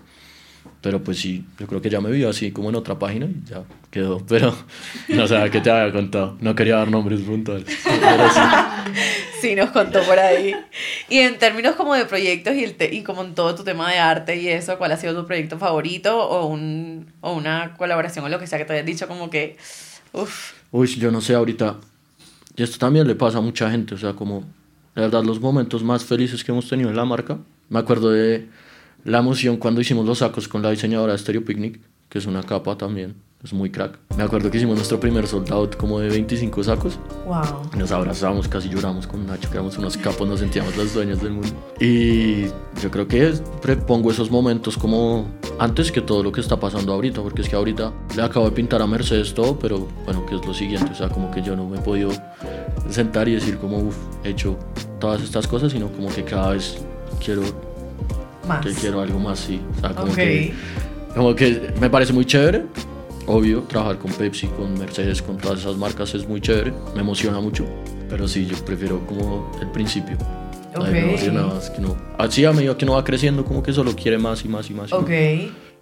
pero 0.82 1.04
pues 1.04 1.19
sí, 1.19 1.45
yo 1.60 1.67
creo 1.67 1.82
que 1.82 1.89
ya 1.89 2.01
me 2.01 2.12
vio 2.12 2.30
así 2.30 2.51
como 2.51 2.69
en 2.69 2.75
otra 2.75 2.97
página 2.99 3.25
y 3.25 3.49
ya 3.49 3.63
quedó, 3.91 4.19
pero 4.28 4.56
no 5.10 5.28
sé 5.28 5.36
qué 5.51 5.62
te 5.62 5.71
había 5.71 5.91
contado, 5.93 6.38
no 6.41 6.54
quería 6.56 6.75
dar 6.78 6.89
nombres 6.91 7.21
puntuales, 7.21 7.65
sí. 7.67 7.89
Sí, 9.41 9.54
nos 9.54 9.69
contó 9.71 10.01
por 10.04 10.17
ahí. 10.17 10.56
Y 11.10 11.19
en 11.19 11.38
términos 11.38 11.75
como 11.75 11.93
de 11.93 12.06
proyectos 12.06 12.56
y, 12.56 12.63
el 12.63 12.75
te- 12.75 12.95
y 12.95 13.04
como 13.04 13.23
en 13.23 13.36
todo 13.36 13.54
tu 13.54 13.63
tema 13.63 13.91
de 13.91 13.99
arte 13.99 14.38
y 14.38 14.47
eso, 14.47 14.78
¿cuál 14.78 14.91
ha 14.91 14.97
sido 14.97 15.13
tu 15.13 15.28
proyecto 15.28 15.60
favorito 15.60 16.17
o, 16.17 16.47
un, 16.47 17.12
o 17.21 17.34
una 17.34 17.75
colaboración 17.78 18.25
o 18.25 18.30
lo 18.30 18.39
que 18.39 18.47
sea 18.47 18.58
que 18.58 18.65
te 18.65 18.73
hayas 18.73 18.86
dicho 18.86 19.08
como 19.08 19.30
que, 19.30 19.58
uff, 20.13 20.54
Uy, 20.71 20.88
yo 20.95 21.12
no 21.12 21.21
sé 21.21 21.36
ahorita, 21.36 21.75
y 22.56 22.63
esto 22.63 22.78
también 22.80 23.08
le 23.08 23.13
pasa 23.15 23.38
a 23.38 23.41
mucha 23.41 23.69
gente, 23.69 23.93
o 23.93 23.97
sea, 23.97 24.13
como, 24.13 24.41
de 24.95 25.01
verdad, 25.01 25.23
los 25.23 25.39
momentos 25.39 25.84
más 25.84 26.04
felices 26.06 26.43
que 26.43 26.51
hemos 26.51 26.67
tenido 26.67 26.89
en 26.89 26.95
la 26.95 27.06
marca, 27.06 27.38
me 27.69 27.80
acuerdo 27.80 28.10
de 28.12 28.47
la 29.05 29.19
emoción 29.19 29.57
cuando 29.57 29.81
hicimos 29.81 30.05
los 30.05 30.17
sacos 30.17 30.47
con 30.47 30.61
la 30.61 30.71
diseñadora 30.71 31.17
Stereo 31.17 31.45
Picnic, 31.45 31.79
que 32.09 32.17
es 32.17 32.25
una 32.25 32.41
capa 32.41 32.75
también, 32.75 33.15
es 33.43 33.53
muy 33.53 33.69
crack. 33.69 33.99
Me 34.17 34.23
acuerdo 34.23 34.49
que 34.49 34.57
hicimos 34.57 34.75
nuestro 34.75 34.99
primer 34.99 35.27
sold 35.27 35.51
out 35.51 35.75
como 35.75 35.99
de 35.99 36.09
25 36.09 36.63
sacos, 36.63 36.97
Wow. 37.27 37.69
Nos 37.77 37.91
abrazamos, 37.91 38.47
casi 38.47 38.67
lloramos 38.67 39.05
con 39.05 39.27
Nacho, 39.27 39.49
que 39.49 39.57
éramos 39.57 39.77
unos 39.77 39.95
capos, 39.97 40.27
nos 40.27 40.39
sentíamos 40.39 40.75
los 40.75 40.91
dueños 40.93 41.21
del 41.21 41.33
mundo. 41.33 41.49
Y 41.79 42.45
yo 42.81 42.89
creo 42.89 43.07
que 43.07 43.33
pongo 43.85 44.09
esos 44.09 44.31
momentos 44.31 44.75
como 44.75 45.27
antes 45.59 45.91
que 45.91 46.01
todo 46.01 46.23
lo 46.23 46.31
que 46.31 46.41
está 46.41 46.59
pasando 46.59 46.91
ahorita, 46.93 47.21
porque 47.21 47.43
es 47.43 47.49
que 47.49 47.55
ahorita 47.55 47.93
le 48.15 48.23
acabo 48.23 48.49
de 48.49 48.55
pintar 48.55 48.81
a 48.81 48.87
Mercedes 48.87 49.35
todo, 49.35 49.59
pero 49.59 49.87
bueno, 50.05 50.25
que 50.25 50.35
es 50.35 50.43
lo 50.43 50.53
siguiente, 50.53 50.91
o 50.91 50.95
sea, 50.95 51.09
como 51.09 51.29
que 51.29 51.43
yo 51.43 51.55
no 51.55 51.69
me 51.69 51.77
he 51.77 51.81
podido 51.81 52.09
sentar 52.89 53.27
y 53.27 53.35
decir 53.35 53.59
como, 53.59 53.77
uff, 53.77 53.97
he 54.23 54.29
hecho 54.29 54.57
todas 54.99 55.21
estas 55.21 55.47
cosas, 55.47 55.71
sino 55.71 55.89
como 55.91 56.09
que 56.09 56.23
cada 56.23 56.51
vez 56.51 56.79
quiero, 57.23 57.43
Más. 58.47 58.65
que 58.65 58.73
quiero 58.73 59.01
algo 59.01 59.19
más, 59.19 59.39
sí. 59.39 59.62
O 59.77 59.79
sea, 59.81 59.89
como 59.95 60.12
Ok. 60.12 60.15
que 60.17 60.53
como 61.15 61.36
que 61.36 61.73
me 61.79 61.89
parece 61.89 62.12
muy 62.13 62.25
chévere. 62.25 62.65
Obvio, 63.27 63.62
trabajar 63.63 63.97
con 63.97 64.12
Pepsi, 64.12 64.47
con 64.47 64.77
Mercedes, 64.77 65.21
con 65.21 65.38
todas 65.38 65.60
esas 65.62 65.77
marcas 65.77 66.13
es 66.13 66.27
muy 66.27 66.41
chévere. 66.41 66.73
Me 66.93 67.01
emociona 67.01 67.39
mucho. 67.39 67.65
Pero 68.10 68.27
sí, 68.27 68.45
yo 68.45 68.55
prefiero 68.65 69.05
como 69.08 69.51
el 69.62 69.71
principio. 69.71 70.15
Ay, 70.75 70.91
me 70.91 70.99
emociona 71.10 71.43
más 71.47 71.69
que 71.71 71.81
no. 71.81 71.95
Así 72.19 72.45
a 72.45 72.51
medida 72.51 72.77
que 72.77 72.86
uno 72.86 72.93
va 72.95 73.03
creciendo, 73.03 73.43
como 73.45 73.63
que 73.63 73.73
solo 73.73 73.95
quiere 73.95 74.17
más 74.17 74.43
y 74.45 74.49
más 74.49 74.69
y 74.69 74.73
más. 74.73 74.91
y 74.91 74.93
más. 74.93 75.01
Ok. 75.03 75.10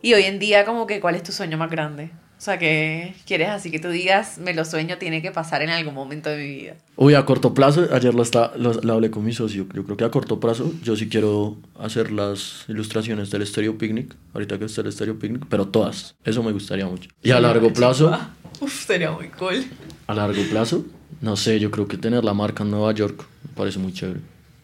Y 0.02 0.14
hoy 0.14 0.24
en 0.24 0.38
día, 0.40 0.66
como 0.66 0.86
que, 0.88 1.00
¿cuál 1.02 1.16
es 1.16 1.24
tu 1.24 1.32
sueño 1.32 1.58
más 1.58 1.70
grande? 1.72 2.12
O 2.44 2.46
sea, 2.46 2.60
que 2.60 3.14
quieres 3.26 3.48
así 3.48 3.72
que 3.72 3.80
tú 3.80 3.88
digas, 3.88 4.38
me 4.38 4.54
lo 4.54 4.66
sueño, 4.66 4.98
tiene 4.98 5.22
que 5.22 5.32
pasar 5.32 5.62
en 5.62 5.70
algún 5.70 5.94
momento 5.94 6.30
de 6.30 6.36
mi 6.36 6.56
vida. 6.56 6.76
Uy, 6.98 7.14
a 7.14 7.24
corto 7.26 7.54
plazo, 7.54 7.88
ayer 7.94 8.14
lo, 8.14 8.22
está, 8.22 8.52
lo, 8.58 8.74
lo 8.74 8.94
hablé 8.96 9.10
con 9.10 9.24
mi 9.24 9.32
socio. 9.32 9.66
Yo 9.74 9.86
creo 9.86 9.96
que 9.96 10.04
a 10.04 10.12
corto 10.12 10.42
plazo, 10.42 10.70
yo 10.84 10.98
sí 10.98 11.08
quiero 11.08 11.56
hacer 11.80 12.12
las 12.12 12.66
ilustraciones 12.68 13.32
del 13.32 13.48
Stereo 13.48 13.78
Picnic. 13.78 14.14
Ahorita 14.34 14.60
que 14.60 14.66
está 14.66 14.82
el 14.82 14.92
Stereo 14.92 15.18
Picnic, 15.18 15.46
pero 15.48 15.70
todas. 15.70 16.16
Eso 16.26 16.44
me 16.44 16.52
gustaría 16.52 16.86
mucho. 16.86 17.10
Y 17.24 17.32
a 17.32 17.40
largo 17.40 17.72
plazo, 17.72 18.12
Uf, 18.60 18.88
sería 18.88 19.10
muy 19.14 19.30
cool. 19.30 19.64
a 20.08 20.14
largo 20.14 20.44
plazo, 20.50 20.84
no 21.22 21.38
sé, 21.38 21.62
yo 21.62 21.72
creo 21.72 21.88
que 21.88 21.96
tener 21.98 22.26
la 22.26 22.34
marca 22.34 22.64
en 22.64 22.72
Nueva 22.72 22.92
York 22.92 23.26
me 23.48 23.56
parece 23.56 23.80
muy 23.80 23.94
chévere. 23.94 24.20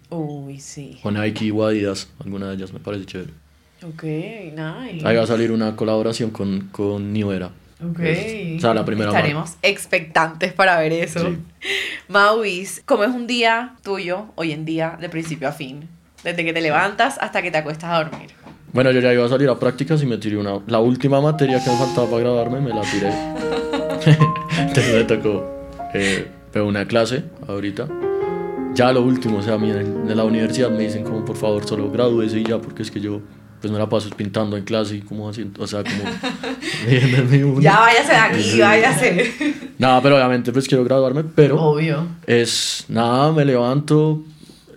Uy, 0.09 0.59
sí. 0.59 0.99
O 1.01 1.11
Nike 1.11 1.49
o 1.53 1.65
Adidas, 1.65 2.09
alguna 2.19 2.49
de 2.49 2.55
ellas 2.55 2.73
me 2.73 2.81
parece 2.81 3.05
chévere. 3.05 3.31
Ok, 3.83 4.03
nice. 4.03 5.07
Ahí 5.07 5.15
va 5.15 5.23
a 5.23 5.27
salir 5.27 5.53
una 5.53 5.77
colaboración 5.77 6.31
con, 6.31 6.67
con 6.73 7.13
New 7.13 7.31
Era. 7.31 7.53
Ok. 7.81 7.99
O 8.57 8.59
sea, 8.59 8.73
la 8.73 8.83
primera. 8.83 9.09
Estaremos 9.09 9.55
expectantes 9.61 10.53
para 10.53 10.79
ver 10.79 10.91
eso. 10.91 11.29
Sí. 11.29 11.37
Mauis, 12.07 12.81
¿cómo 12.85 13.03
es 13.03 13.11
un 13.11 13.25
día 13.27 13.75
tuyo 13.83 14.25
hoy 14.35 14.51
en 14.51 14.65
día 14.65 14.97
de 14.99 15.09
principio 15.09 15.47
a 15.47 15.51
fin? 15.51 15.87
Desde 16.23 16.43
que 16.43 16.51
te 16.51 16.61
levantas 16.61 17.17
hasta 17.19 17.41
que 17.41 17.51
te 17.51 17.57
acuestas 17.57 17.91
a 17.91 18.03
dormir. 18.03 18.31
Bueno, 18.73 18.91
yo 18.91 18.99
ya 18.99 19.13
iba 19.13 19.25
a 19.25 19.29
salir 19.29 19.49
a 19.49 19.57
prácticas 19.57 20.03
y 20.03 20.05
me 20.05 20.17
tiré 20.17 20.37
una... 20.37 20.59
La 20.67 20.79
última 20.79 21.21
materia 21.21 21.63
que 21.63 21.69
me 21.69 21.77
faltaba 21.77 22.07
para 22.07 22.19
graduarme 22.19 22.59
me 22.59 22.69
la 22.69 22.81
tiré. 22.81 23.09
Entonces 24.59 24.93
me 24.93 25.03
tocó... 25.05 25.59
Eh, 25.93 26.27
una 26.55 26.85
clase 26.85 27.23
ahorita. 27.47 27.87
Ya 28.73 28.91
lo 28.91 29.01
último, 29.01 29.39
o 29.39 29.41
sea, 29.41 29.55
a 29.55 29.57
mí 29.57 29.69
en, 29.71 30.09
en 30.09 30.17
la 30.17 30.23
universidad 30.23 30.69
me 30.69 30.83
dicen 30.83 31.03
como 31.03 31.23
por 31.25 31.35
favor 31.35 31.65
solo 31.65 31.89
gradúese 31.89 32.39
y 32.39 32.43
ya, 32.43 32.59
porque 32.59 32.83
es 32.83 32.91
que 32.91 32.99
yo 32.99 33.21
pues 33.59 33.71
me 33.71 33.79
la 33.79 33.89
paso 33.89 34.09
pintando 34.15 34.55
en 34.57 34.63
clase 34.63 34.97
y 34.97 35.01
como 35.01 35.29
haciendo, 35.29 35.63
o 35.63 35.67
sea, 35.67 35.83
como. 35.83 37.59
Ya 37.61 37.79
váyase 37.79 38.11
de 38.11 38.17
aquí, 38.17 38.59
váyase. 38.61 39.53
Nada, 39.77 40.01
pero 40.01 40.15
obviamente 40.15 40.51
pues 40.51 40.67
quiero 40.67 40.83
graduarme, 40.83 41.23
pero 41.23 41.61
Obvio. 41.61 42.07
es 42.25 42.85
nada, 42.87 43.31
me 43.31 43.45
levanto. 43.45 44.23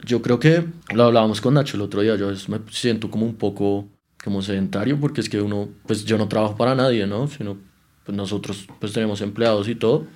Yo 0.04 0.20
creo 0.20 0.38
que 0.40 0.64
lo 0.94 1.04
hablábamos 1.04 1.40
con 1.40 1.54
Nacho 1.54 1.76
el 1.76 1.82
otro 1.82 2.00
día. 2.00 2.16
Yo 2.16 2.28
me 2.48 2.58
siento 2.70 3.10
como 3.10 3.24
un 3.24 3.36
poco 3.36 3.86
como 4.24 4.42
sedentario 4.42 4.98
porque 5.00 5.20
es 5.20 5.28
que 5.28 5.40
uno, 5.40 5.68
pues 5.86 6.04
yo 6.04 6.18
no 6.18 6.28
trabajo 6.28 6.56
para 6.56 6.74
nadie, 6.74 7.06
¿no? 7.06 7.28
Sino 7.28 7.56
pues 8.04 8.16
nosotros 8.16 8.66
pues 8.80 8.92
tenemos 8.92 9.20
empleados 9.20 9.68
y 9.68 9.74
todo. 9.76 10.06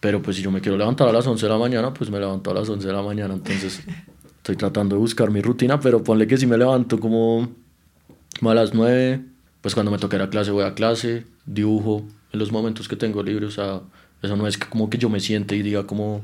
Pero 0.00 0.20
pues 0.20 0.36
si 0.36 0.42
yo 0.42 0.50
me 0.50 0.60
quiero 0.60 0.76
levantar 0.76 1.08
a 1.08 1.12
las 1.12 1.26
11 1.26 1.46
de 1.46 1.52
la 1.52 1.58
mañana, 1.58 1.94
pues 1.94 2.10
me 2.10 2.18
levanto 2.20 2.50
a 2.50 2.54
las 2.54 2.68
11 2.68 2.86
de 2.86 2.92
la 2.92 3.02
mañana. 3.02 3.32
Entonces 3.32 3.82
estoy 4.36 4.56
tratando 4.56 4.96
de 4.96 5.00
buscar 5.00 5.30
mi 5.30 5.40
rutina, 5.40 5.80
pero 5.80 6.04
ponle 6.04 6.26
que 6.26 6.36
si 6.36 6.46
me 6.46 6.58
levanto 6.58 7.00
como, 7.00 7.48
como 8.38 8.50
a 8.50 8.54
las 8.54 8.74
9, 8.74 9.22
pues 9.60 9.74
cuando 9.74 9.90
me 9.90 9.98
toque 9.98 10.16
ir 10.16 10.22
a 10.22 10.30
clase 10.30 10.50
voy 10.50 10.64
a 10.64 10.74
clase, 10.74 11.24
dibujo 11.46 12.06
en 12.32 12.38
los 12.38 12.52
momentos 12.52 12.88
que 12.88 12.96
tengo 12.96 13.22
libre. 13.22 13.46
O 13.46 13.50
sea, 13.50 13.80
eso 14.22 14.36
no 14.36 14.46
es 14.46 14.58
como 14.58 14.90
que 14.90 14.98
yo 14.98 15.08
me 15.08 15.20
siente 15.20 15.56
y 15.56 15.62
diga 15.62 15.86
como, 15.86 16.22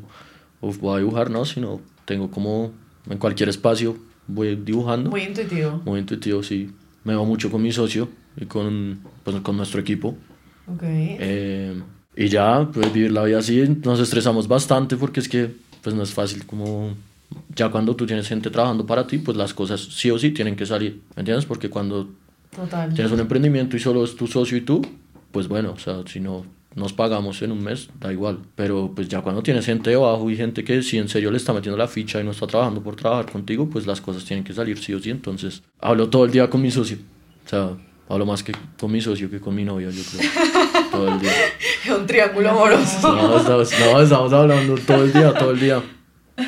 Uf, 0.61 0.79
voy 0.79 0.97
a 0.97 0.99
dibujar, 0.99 1.31
no, 1.31 1.45
sino 1.45 1.81
tengo 2.05 2.31
como 2.31 2.73
en 3.09 3.19
cualquier 3.19 3.49
espacio 3.49 3.97
voy 4.27 4.57
dibujando. 4.57 5.11
Muy 5.11 5.23
intuitivo. 5.23 5.83
Muy 5.85 6.01
intuitivo, 6.01 6.43
sí. 6.43 6.71
Me 7.05 7.15
va 7.15 7.25
mucho 7.25 7.51
con 7.51 7.63
mi 7.63 7.73
socio 7.73 8.09
y 8.37 8.47
con, 8.47 9.01
pues, 9.25 9.37
con 9.41 9.57
nuestro 9.57 9.81
equipo. 9.81 10.17
Ok. 10.67 10.83
Eh, 10.83 11.81
y 12.17 12.29
ya, 12.29 12.69
pues 12.73 12.93
vivir 12.93 13.13
la 13.13 13.25
vida 13.25 13.39
así, 13.39 13.63
nos 13.83 14.01
estresamos 14.01 14.49
bastante 14.49 14.97
porque 14.97 15.21
es 15.21 15.29
que 15.29 15.51
pues 15.83 15.95
no 15.95 16.03
es 16.03 16.13
fácil 16.13 16.45
como... 16.45 16.95
Ya 17.55 17.69
cuando 17.69 17.95
tú 17.95 18.07
tienes 18.07 18.29
gente 18.29 18.51
trabajando 18.51 18.87
para 18.87 19.07
ti, 19.07 19.19
pues 19.19 19.37
las 19.37 19.55
cosas 19.55 19.81
sí 19.81 20.11
o 20.11 20.19
sí 20.19 20.31
tienen 20.31 20.57
que 20.57 20.67
salir, 20.67 21.03
¿me 21.17 21.21
entiendes? 21.21 21.47
Porque 21.47 21.69
cuando 21.71 22.11
Total. 22.55 22.93
tienes 22.95 23.13
un 23.13 23.21
emprendimiento 23.21 23.77
y 23.77 23.81
solo 23.81 24.05
es 24.05 24.17
tu 24.17 24.27
socio 24.27 24.57
y 24.57 24.63
tú, 24.63 24.83
pues 25.31 25.49
bueno, 25.49 25.73
o 25.73 25.79
sea, 25.79 26.03
si 26.07 26.21
no 26.21 26.45
nos 26.75 26.93
pagamos 26.93 27.43
en 27.43 27.53
un 27.53 27.63
mes, 27.63 27.89
da 27.99 28.13
igual. 28.13 28.39
Pero 28.55 28.93
pues 28.95 29.09
ya 29.09 29.21
cuando 29.23 29.43
tienes 29.43 29.67
gente 29.67 29.91
debajo 29.91 30.31
y 30.31 30.37
gente 30.37 30.65
que 30.65 30.83
sí 30.83 30.99
en 30.99 31.09
serio 31.09 31.31
le 31.31 31.37
está 31.37 31.53
metiendo 31.53 31.77
la 31.77 31.89
ficha 31.89 32.21
y 32.21 32.25
no 32.25 32.31
está 32.31 32.47
trabajando 32.47 32.83
por 32.83 32.97
trabajar 32.97 33.31
contigo, 33.31 33.69
pues 33.69 33.87
las 33.87 34.01
cosas 34.01 34.25
tienen 34.25 34.45
que 34.45 34.53
salir 34.53 34.79
sí 34.79 34.95
o 34.95 35.01
sí. 35.01 35.11
Entonces, 35.11 35.63
hablo 35.81 36.09
todo 36.09 36.25
el 36.25 36.31
día 36.31 36.49
con 36.49 36.63
mi 36.63 36.71
socio. 36.71 36.99
O 37.45 37.49
sea, 37.49 37.71
hablo 38.09 38.27
más 38.27 38.43
que 38.43 38.53
con 38.79 38.93
mi 38.93 39.01
socio 39.01 39.29
que 39.31 39.41
con 39.41 39.55
mi 39.55 39.65
novia, 39.65 39.91
yo 39.91 40.03
creo. 40.03 40.31
todo 40.91 41.09
el 41.09 41.21
día. 41.21 41.33
Es 41.85 41.91
un 41.91 42.07
triángulo 42.07 42.51
amoroso. 42.51 43.11
No, 43.11 43.39
estamos, 43.39 43.73
no, 43.81 44.03
estamos 44.03 44.33
hablando 44.35 44.75
todo 44.87 45.03
el 45.03 45.13
día, 45.13 45.33
todo 45.33 45.51
el 45.53 45.61
día. 45.61 45.83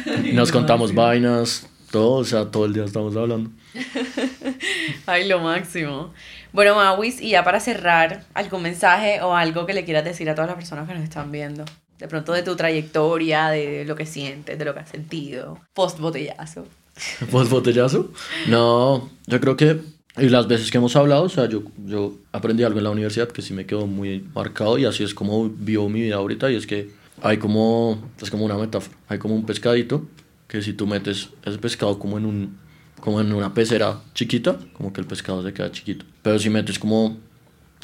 Nos 0.33 0.53
contamos 0.53 0.95
vainas, 0.95 1.67
todo, 1.91 2.19
o 2.19 2.25
sea, 2.25 2.47
todo 2.47 2.65
el 2.65 2.73
día 2.73 2.85
estamos 2.85 3.17
hablando. 3.17 3.51
Ay, 5.07 5.29
lo 5.29 5.41
máximo. 5.41 6.13
Bueno, 6.53 6.75
Mawis, 6.75 7.21
y 7.21 7.31
ya 7.31 7.45
para 7.45 7.61
cerrar, 7.61 8.25
¿algún 8.35 8.63
mensaje 8.63 9.21
o 9.23 9.35
algo 9.35 9.67
que 9.67 9.73
le 9.73 9.85
quieras 9.85 10.05
decir 10.05 10.29
a 10.29 10.35
todas 10.35 10.49
las 10.49 10.57
personas 10.57 10.89
que 10.89 10.95
nos 10.95 11.05
están 11.05 11.33
viendo? 11.33 11.65
De 11.99 12.09
pronto 12.09 12.33
de 12.33 12.43
tu 12.43 12.57
trayectoria, 12.57 13.49
de 13.49 13.85
lo 13.85 13.95
que 13.95 14.07
sientes, 14.07 14.59
de 14.59 14.65
lo 14.65 14.75
que 14.75 14.81
has 14.81 14.89
sentido, 14.89 15.59
post 15.73 15.99
botellazo. 15.99 16.67
¿Post 17.31 17.51
botellazo? 17.51 18.13
No, 18.49 19.11
yo 19.27 19.41
creo 19.41 19.57
que 19.57 19.81
y 20.19 20.29
las 20.29 20.47
veces 20.47 20.71
que 20.71 20.77
hemos 20.77 20.95
hablado, 20.95 21.23
o 21.23 21.29
sea, 21.31 21.49
yo, 21.49 21.63
yo 21.87 22.15
aprendí 22.33 22.65
algo 22.65 22.79
en 22.79 22.85
la 22.85 22.91
universidad 22.91 23.29
que 23.29 23.41
sí 23.41 23.55
me 23.55 23.65
quedó 23.65 23.87
muy 23.87 24.23
marcado 24.35 24.77
y 24.77 24.85
así 24.85 25.05
es 25.05 25.15
como 25.15 25.49
vivo 25.49 25.89
mi 25.89 26.03
vida 26.03 26.17
ahorita 26.17 26.51
y 26.51 26.57
es 26.57 26.67
que 26.67 26.91
hay 27.23 27.39
como, 27.39 28.03
es 28.21 28.31
como 28.31 28.45
una 28.45 28.57
metáfora, 28.57 28.97
hay 29.09 29.19
como 29.19 29.35
un 29.35 29.47
pescadito 29.47 30.07
que 30.49 30.61
si 30.61 30.73
tú 30.73 30.87
metes 30.87 31.31
ese 31.45 31.59
pescado 31.59 31.99
como 31.99 32.19
en 32.19 32.27
un, 32.27 32.59
como 33.01 33.21
en 33.21 33.33
una 33.33 33.55
pecera 33.55 34.01
chiquita, 34.13 34.59
como 34.75 34.93
que 34.93 35.01
el 35.01 35.07
pescado 35.07 35.43
se 35.43 35.53
queda 35.53 35.71
chiquito. 35.71 36.05
Pero 36.21 36.39
si 36.39 36.51
metes 36.51 36.79
como 36.79 37.19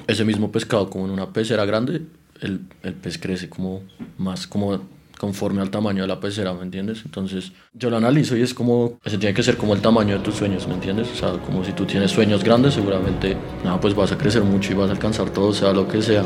ese 0.07 0.25
mismo 0.25 0.53
pescado 0.53 0.91
como 0.91 1.07
en 1.07 1.13
una 1.13 1.33
pecera 1.33 1.65
grande, 1.65 2.03
el, 2.41 2.61
el 2.83 2.95
pez 2.95 3.17
crece 3.19 3.49
como 3.49 3.83
más, 4.19 4.47
como 4.47 4.83
conforme 5.19 5.61
al 5.61 5.71
tamaño 5.71 6.03
de 6.03 6.09
la 6.09 6.21
pecera, 6.21 6.55
¿me 6.55 6.63
entiendes? 6.63 7.03
Entonces 7.05 7.53
yo 7.75 7.91
lo 7.91 7.97
analizo 7.97 8.37
y 8.37 8.43
es 8.43 8.55
como, 8.55 8.99
ese 9.05 9.19
tiene 9.19 9.35
que 9.35 9.43
ser 9.43 9.57
como 9.57 9.75
el 9.75 9.81
tamaño 9.81 10.17
de 10.19 10.25
tus 10.25 10.37
sueños, 10.37 10.67
¿me 10.69 10.75
entiendes? 10.75 11.09
O 11.13 11.15
sea, 11.17 11.33
como 11.45 11.65
si 11.65 11.73
tú 11.73 11.85
tienes 11.85 12.11
sueños 12.11 12.43
grandes, 12.45 12.75
seguramente, 12.75 13.37
nada, 13.65 13.81
pues 13.81 13.95
vas 13.95 14.13
a 14.13 14.17
crecer 14.19 14.43
mucho 14.43 14.73
y 14.73 14.75
vas 14.77 14.89
a 14.89 14.93
alcanzar 14.93 15.31
todo, 15.31 15.53
sea 15.53 15.73
lo 15.73 15.87
que 15.89 16.01
sea. 16.01 16.25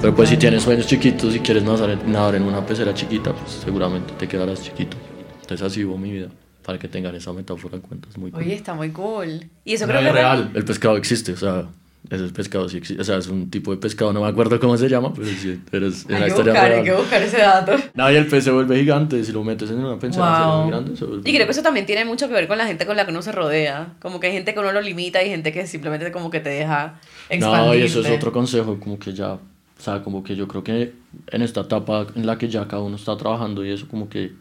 Pero 0.00 0.14
pues 0.14 0.28
si 0.28 0.36
tienes 0.36 0.62
sueños 0.62 0.86
chiquitos 0.86 1.34
y 1.34 1.40
quieres 1.40 1.64
nadar 1.64 1.90
en, 1.90 2.12
nadar 2.12 2.36
en 2.36 2.42
una 2.44 2.64
pecera 2.64 2.94
chiquita, 2.94 3.32
pues 3.34 3.50
seguramente 3.64 4.14
te 4.16 4.28
quedarás 4.28 4.62
chiquito. 4.62 4.96
Entonces 5.42 5.66
así 5.66 5.80
vivo 5.80 5.98
mi 5.98 6.12
vida, 6.12 6.28
para 6.64 6.78
que 6.78 6.86
tengan 6.88 7.14
esa 7.14 7.32
metáfora 7.32 7.76
en 7.76 7.82
cuenta, 7.82 8.08
es 8.08 8.16
muy 8.18 8.30
cool. 8.30 8.42
Oye, 8.42 8.54
está 8.54 8.74
muy 8.74 8.90
cool. 8.90 9.46
Y 9.64 9.74
eso 9.74 9.86
No, 9.86 9.92
creo 9.92 10.02
es 10.02 10.06
que... 10.08 10.12
real, 10.12 10.50
el 10.54 10.64
pescado 10.64 10.96
existe, 10.96 11.32
o 11.32 11.36
sea, 11.36 11.66
ese 12.10 12.24
pescado 12.32 12.68
sí 12.68 12.78
existe, 12.78 13.00
o 13.00 13.04
sea, 13.04 13.16
es 13.18 13.28
un 13.28 13.50
tipo 13.50 13.70
de 13.70 13.76
pescado, 13.76 14.12
no 14.12 14.22
me 14.22 14.28
acuerdo 14.28 14.58
cómo 14.58 14.76
se 14.76 14.88
llama, 14.88 15.12
pero 15.14 15.26
sí, 15.26 15.60
pero 15.70 15.88
es, 15.88 16.06
Hay 16.08 16.22
que 16.22 16.26
historia 16.28 16.52
buscar, 16.54 16.64
hay 16.64 16.70
real. 16.82 16.84
que 16.84 16.92
buscar 16.94 17.22
ese 17.22 17.36
dato. 17.38 17.72
No, 17.94 18.10
y 18.10 18.16
el 18.16 18.26
pez 18.26 18.44
se 18.44 18.50
vuelve 18.50 18.78
gigante, 18.78 19.22
si 19.24 19.32
lo 19.32 19.44
metes 19.44 19.70
en 19.70 19.78
una 19.84 20.00
se 20.00 20.08
Wow. 20.18 20.56
vuelve 20.62 20.70
grande. 20.70 20.96
se 20.96 21.04
vuelve- 21.04 21.28
Y 21.28 21.34
creo 21.34 21.46
que 21.46 21.52
eso 21.52 21.62
también 21.62 21.84
tiene 21.86 22.04
mucho 22.04 22.26
que 22.28 22.34
ver 22.34 22.48
con 22.48 22.56
la 22.58 22.66
gente 22.66 22.86
con 22.86 22.96
la 22.96 23.04
que 23.04 23.10
uno 23.12 23.20
se 23.22 23.32
rodea. 23.32 23.94
Como 24.00 24.20
que 24.20 24.28
hay 24.28 24.32
gente 24.32 24.54
que 24.54 24.60
uno 24.60 24.72
lo 24.72 24.80
limita 24.80 25.22
y 25.22 25.28
gente 25.28 25.52
que 25.52 25.66
simplemente 25.66 26.10
como 26.10 26.30
que 26.30 26.40
te 26.40 26.48
deja 26.50 26.98
expandirte. 27.28 27.66
No, 27.66 27.74
y 27.74 27.82
eso 27.86 28.00
es 28.00 28.08
otro 28.10 28.32
consejo, 28.32 28.78
como 28.80 28.98
que 28.98 29.12
ya, 29.12 29.32
o 29.34 29.40
sea, 29.78 30.02
como 30.02 30.24
que 30.24 30.34
yo 30.34 30.48
creo 30.48 30.64
que 30.64 30.92
en 31.30 31.42
esta 31.42 31.60
etapa 31.60 32.06
en 32.14 32.26
la 32.26 32.38
que 32.38 32.48
ya 32.48 32.66
cada 32.66 32.82
uno 32.82 32.96
está 32.96 33.16
trabajando 33.16 33.64
y 33.66 33.70
eso, 33.70 33.86
como 33.88 34.08
que 34.08 34.32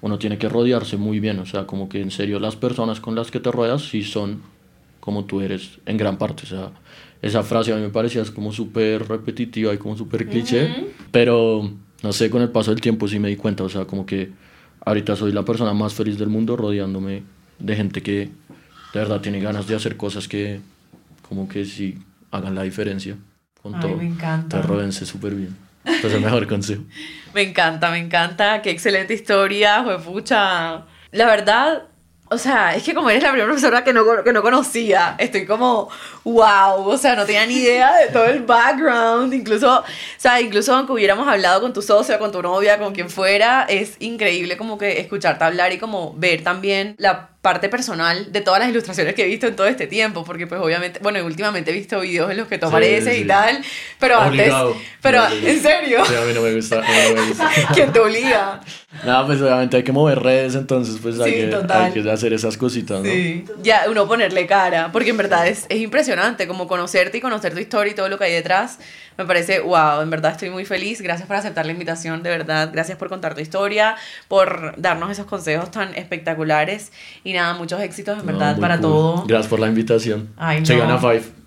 uno 0.00 0.18
tiene 0.18 0.38
que 0.38 0.48
rodearse 0.48 0.96
muy 0.96 1.18
bien, 1.18 1.40
o 1.40 1.46
sea, 1.46 1.66
como 1.66 1.88
que 1.88 2.00
en 2.00 2.12
serio 2.12 2.38
las 2.38 2.54
personas 2.54 3.00
con 3.00 3.16
las 3.16 3.32
que 3.32 3.40
te 3.40 3.50
rodeas 3.50 3.82
sí 3.82 4.04
son 4.04 4.40
como 5.00 5.24
tú 5.24 5.40
eres 5.40 5.78
en 5.86 5.96
gran 5.96 6.18
parte, 6.18 6.42
o 6.44 6.46
sea, 6.46 6.70
esa 7.22 7.42
frase 7.42 7.72
a 7.72 7.76
mí 7.76 7.82
me 7.82 7.88
parecía 7.90 8.22
como 8.34 8.52
súper 8.52 9.06
repetitiva 9.08 9.74
y 9.74 9.78
como 9.78 9.96
súper 9.96 10.28
cliché, 10.28 10.92
pero 11.10 11.70
no 12.02 12.12
sé, 12.12 12.30
con 12.30 12.42
el 12.42 12.50
paso 12.50 12.70
del 12.70 12.80
tiempo 12.80 13.08
sí 13.08 13.18
me 13.18 13.28
di 13.28 13.36
cuenta, 13.36 13.64
o 13.64 13.68
sea, 13.68 13.84
como 13.84 14.06
que 14.06 14.30
ahorita 14.84 15.16
soy 15.16 15.32
la 15.32 15.44
persona 15.44 15.72
más 15.74 15.94
feliz 15.94 16.18
del 16.18 16.28
mundo 16.28 16.56
rodeándome 16.56 17.22
de 17.58 17.76
gente 17.76 18.02
que 18.02 18.30
de 18.92 19.00
verdad 19.00 19.20
tiene 19.20 19.40
ganas 19.40 19.66
de 19.66 19.74
hacer 19.74 19.96
cosas 19.96 20.28
que 20.28 20.60
como 21.28 21.48
que 21.48 21.64
sí 21.64 21.98
hagan 22.30 22.54
la 22.54 22.62
diferencia 22.62 23.16
con 23.62 23.74
Ay, 23.74 23.80
todo. 23.80 23.96
me 23.96 24.06
encanta. 24.06 24.60
Te 24.60 24.66
rodense 24.66 25.04
súper 25.04 25.34
bien. 25.34 25.56
Entonces 25.84 26.14
el 26.14 26.20
mejor 26.24 26.46
consejo. 26.46 26.82
Me 27.34 27.42
encanta, 27.42 27.90
me 27.90 27.98
encanta. 27.98 28.62
Qué 28.62 28.70
excelente 28.70 29.12
historia, 29.14 29.84
pucha. 30.04 30.86
La 31.12 31.26
verdad, 31.26 31.84
o 32.30 32.38
sea, 32.38 32.74
es 32.74 32.82
que 32.82 32.94
como 32.94 33.10
eres 33.10 33.22
la 33.22 33.30
primera 33.30 33.46
profesora 33.48 33.84
que 33.84 33.92
no, 33.92 34.04
que 34.22 34.32
no 34.32 34.42
conocía, 34.42 35.14
estoy 35.18 35.46
como, 35.46 35.88
wow, 36.24 36.86
o 36.88 36.98
sea, 36.98 37.14
no 37.16 37.24
tenía 37.24 37.46
ni 37.46 37.54
idea 37.54 37.92
de 37.96 38.08
todo 38.08 38.26
el 38.26 38.40
background. 38.40 39.32
Incluso, 39.34 39.80
o 39.80 39.84
sea, 40.16 40.40
incluso 40.40 40.74
aunque 40.74 40.92
hubiéramos 40.92 41.26
hablado 41.28 41.60
con 41.60 41.72
tu 41.72 41.82
socio, 41.82 42.18
con 42.18 42.30
tu 42.32 42.42
novia, 42.42 42.78
con 42.78 42.92
quien 42.94 43.08
fuera, 43.10 43.66
es 43.68 43.96
increíble 44.00 44.56
como 44.56 44.78
que 44.78 45.00
escucharte 45.00 45.44
hablar 45.44 45.72
y 45.72 45.78
como 45.78 46.14
ver 46.16 46.42
también 46.42 46.94
la 46.98 47.30
parte 47.40 47.68
personal 47.68 48.30
de 48.32 48.40
todas 48.40 48.60
las 48.60 48.68
ilustraciones 48.68 49.14
que 49.14 49.22
he 49.22 49.26
visto 49.26 49.46
en 49.46 49.54
todo 49.56 49.68
este 49.68 49.86
tiempo, 49.86 50.24
porque 50.24 50.46
pues 50.46 50.60
obviamente, 50.60 50.98
bueno, 51.02 51.18
y 51.20 51.22
últimamente 51.22 51.70
he 51.70 51.74
visto 51.74 52.00
videos 52.00 52.30
en 52.32 52.36
los 52.36 52.48
que 52.48 52.58
tú 52.58 52.66
Sí, 52.66 52.70
apareces 52.70 53.14
y 53.16 53.20
sí. 53.20 53.26
tal, 53.26 53.62
pero 54.00 54.20
Obligado. 54.20 54.72
antes, 54.72 54.82
pero 55.00 55.20
No, 55.22 55.34
en 55.34 55.62
serio, 55.62 56.04
Sí, 56.04 56.14
a 56.16 56.20
mí 56.22 56.32
no 56.34 56.42
me 56.42 56.54
gusta. 56.54 56.76
no 56.82 57.14
me 57.14 57.22
gusta. 57.28 57.48
¿quién 57.74 57.92
te 57.92 58.00
obliga? 58.00 58.60
Nada, 59.04 59.24
pues 59.24 59.40
obviamente 59.40 59.76
hay 59.78 59.82
que 59.84 59.92
mover 59.92 60.18
redes, 60.20 60.56
entonces 60.56 60.98
pues 61.00 61.18
hay, 61.20 61.30
Sí, 61.32 61.38
que, 61.38 61.46
total. 61.46 61.84
hay 61.84 61.92
que 61.92 62.02
hacer 62.18 62.32
esas 62.32 62.56
cositas, 62.56 62.98
¿no? 63.02 63.10
Sí. 63.10 63.44
Ya 63.62 63.84
uno 63.88 64.06
ponerle 64.06 64.46
cara, 64.46 64.90
porque 64.92 65.10
en 65.10 65.16
verdad 65.16 65.46
es, 65.46 65.66
es 65.68 65.78
impresionante 65.80 66.46
como 66.46 66.68
conocerte 66.68 67.18
y 67.18 67.20
conocer 67.20 67.54
tu 67.54 67.60
historia 67.60 67.92
y 67.92 67.94
todo 67.94 68.08
lo 68.08 68.18
que 68.18 68.24
hay 68.24 68.32
detrás. 68.32 68.78
Me 69.16 69.24
parece, 69.24 69.60
wow, 69.60 70.00
en 70.02 70.10
verdad 70.10 70.32
estoy 70.32 70.50
muy 70.50 70.64
feliz. 70.64 71.00
Gracias 71.00 71.26
por 71.26 71.36
aceptar 71.36 71.66
la 71.66 71.72
invitación, 71.72 72.22
de 72.22 72.30
verdad. 72.30 72.70
Gracias 72.72 72.98
por 72.98 73.08
contar 73.08 73.34
tu 73.34 73.40
historia, 73.40 73.96
por 74.28 74.74
darnos 74.80 75.10
esos 75.10 75.26
consejos 75.26 75.70
tan 75.70 75.94
espectaculares. 75.94 76.92
Y 77.24 77.32
nada, 77.32 77.54
muchos 77.54 77.80
éxitos 77.80 78.18
en 78.20 78.26
No, 78.26 78.32
verdad 78.32 78.58
para 78.60 78.74
cool. 78.76 78.82
todo. 78.82 79.24
Gracias 79.26 79.48
por 79.48 79.60
la 79.60 79.68
invitación. 79.68 80.28
Ay, 80.36 80.64
Se 80.64 80.74
no. 80.74 80.80
gana 80.80 80.98
Five. 80.98 81.37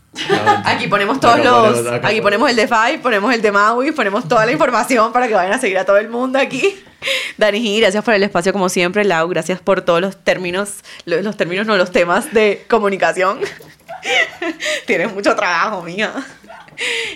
Aquí 0.65 0.87
ponemos 0.87 1.19
todos 1.21 1.35
Acá 1.35 1.43
los. 1.43 1.77
ponemos- 1.79 1.93
aquí 2.03 2.21
ponemos. 2.21 2.21
ponemos 2.21 2.49
el 2.49 2.55
de 2.57 2.67
Five, 2.67 2.99
ponemos 2.99 3.33
el 3.33 3.41
de 3.41 3.51
Maui, 3.51 3.91
ponemos 3.91 4.27
toda 4.27 4.45
la 4.45 4.51
información 4.51 5.13
para 5.13 5.27
que 5.27 5.33
vayan 5.33 5.53
a 5.53 5.57
seguir 5.57 5.77
a 5.77 5.85
todo 5.85 5.97
el 5.97 6.09
mundo 6.09 6.37
aquí. 6.37 6.83
Dani 7.37 7.59
G, 7.59 7.79
gracias 7.79 8.03
por 8.03 8.13
el 8.13 8.21
espacio 8.23 8.51
como 8.51 8.67
siempre. 8.69 9.05
Lau, 9.05 9.27
gracias 9.29 9.59
por 9.61 9.81
todos 9.81 10.01
los 10.01 10.21
términos, 10.23 10.83
los, 11.05 11.23
los 11.23 11.37
términos, 11.37 11.65
no 11.65 11.77
los 11.77 11.91
temas 11.91 12.33
de 12.33 12.65
comunicación. 12.69 13.39
Tienes 14.85 15.13
mucho 15.13 15.35
trabajo, 15.35 15.81
mía. 15.81 16.11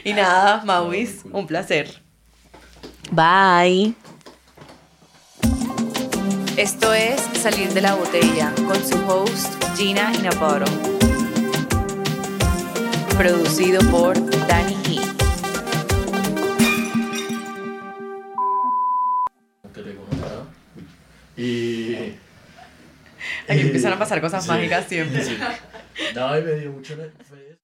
Y 0.04 0.14
nada, 0.14 0.62
Mauis, 0.64 1.22
un 1.32 1.46
placer. 1.48 2.02
Bye. 3.12 3.94
Esto 6.56 6.94
es 6.94 7.22
Salir 7.42 7.74
de 7.74 7.82
la 7.82 7.96
Botella 7.96 8.54
con 8.68 8.76
su 8.88 8.96
host 9.08 9.54
Gina 9.76 10.12
Inaparo. 10.18 10.66
Producido 13.17 13.80
por 13.91 14.13
Danny 14.47 14.75
G. 14.84 14.99
Y... 21.38 22.15
Aquí 23.47 23.62
empiezan 23.62 23.93
a 23.93 23.99
pasar 23.99 24.21
cosas 24.21 24.43
Sí. 24.43 24.49
mágicas 24.49 24.86
siempre. 24.88 25.23
Sí. 25.23 25.38
No, 26.15 26.38
y 26.38 26.41
me 26.41 26.51
dio 26.54 26.71
mucho... 26.71 26.95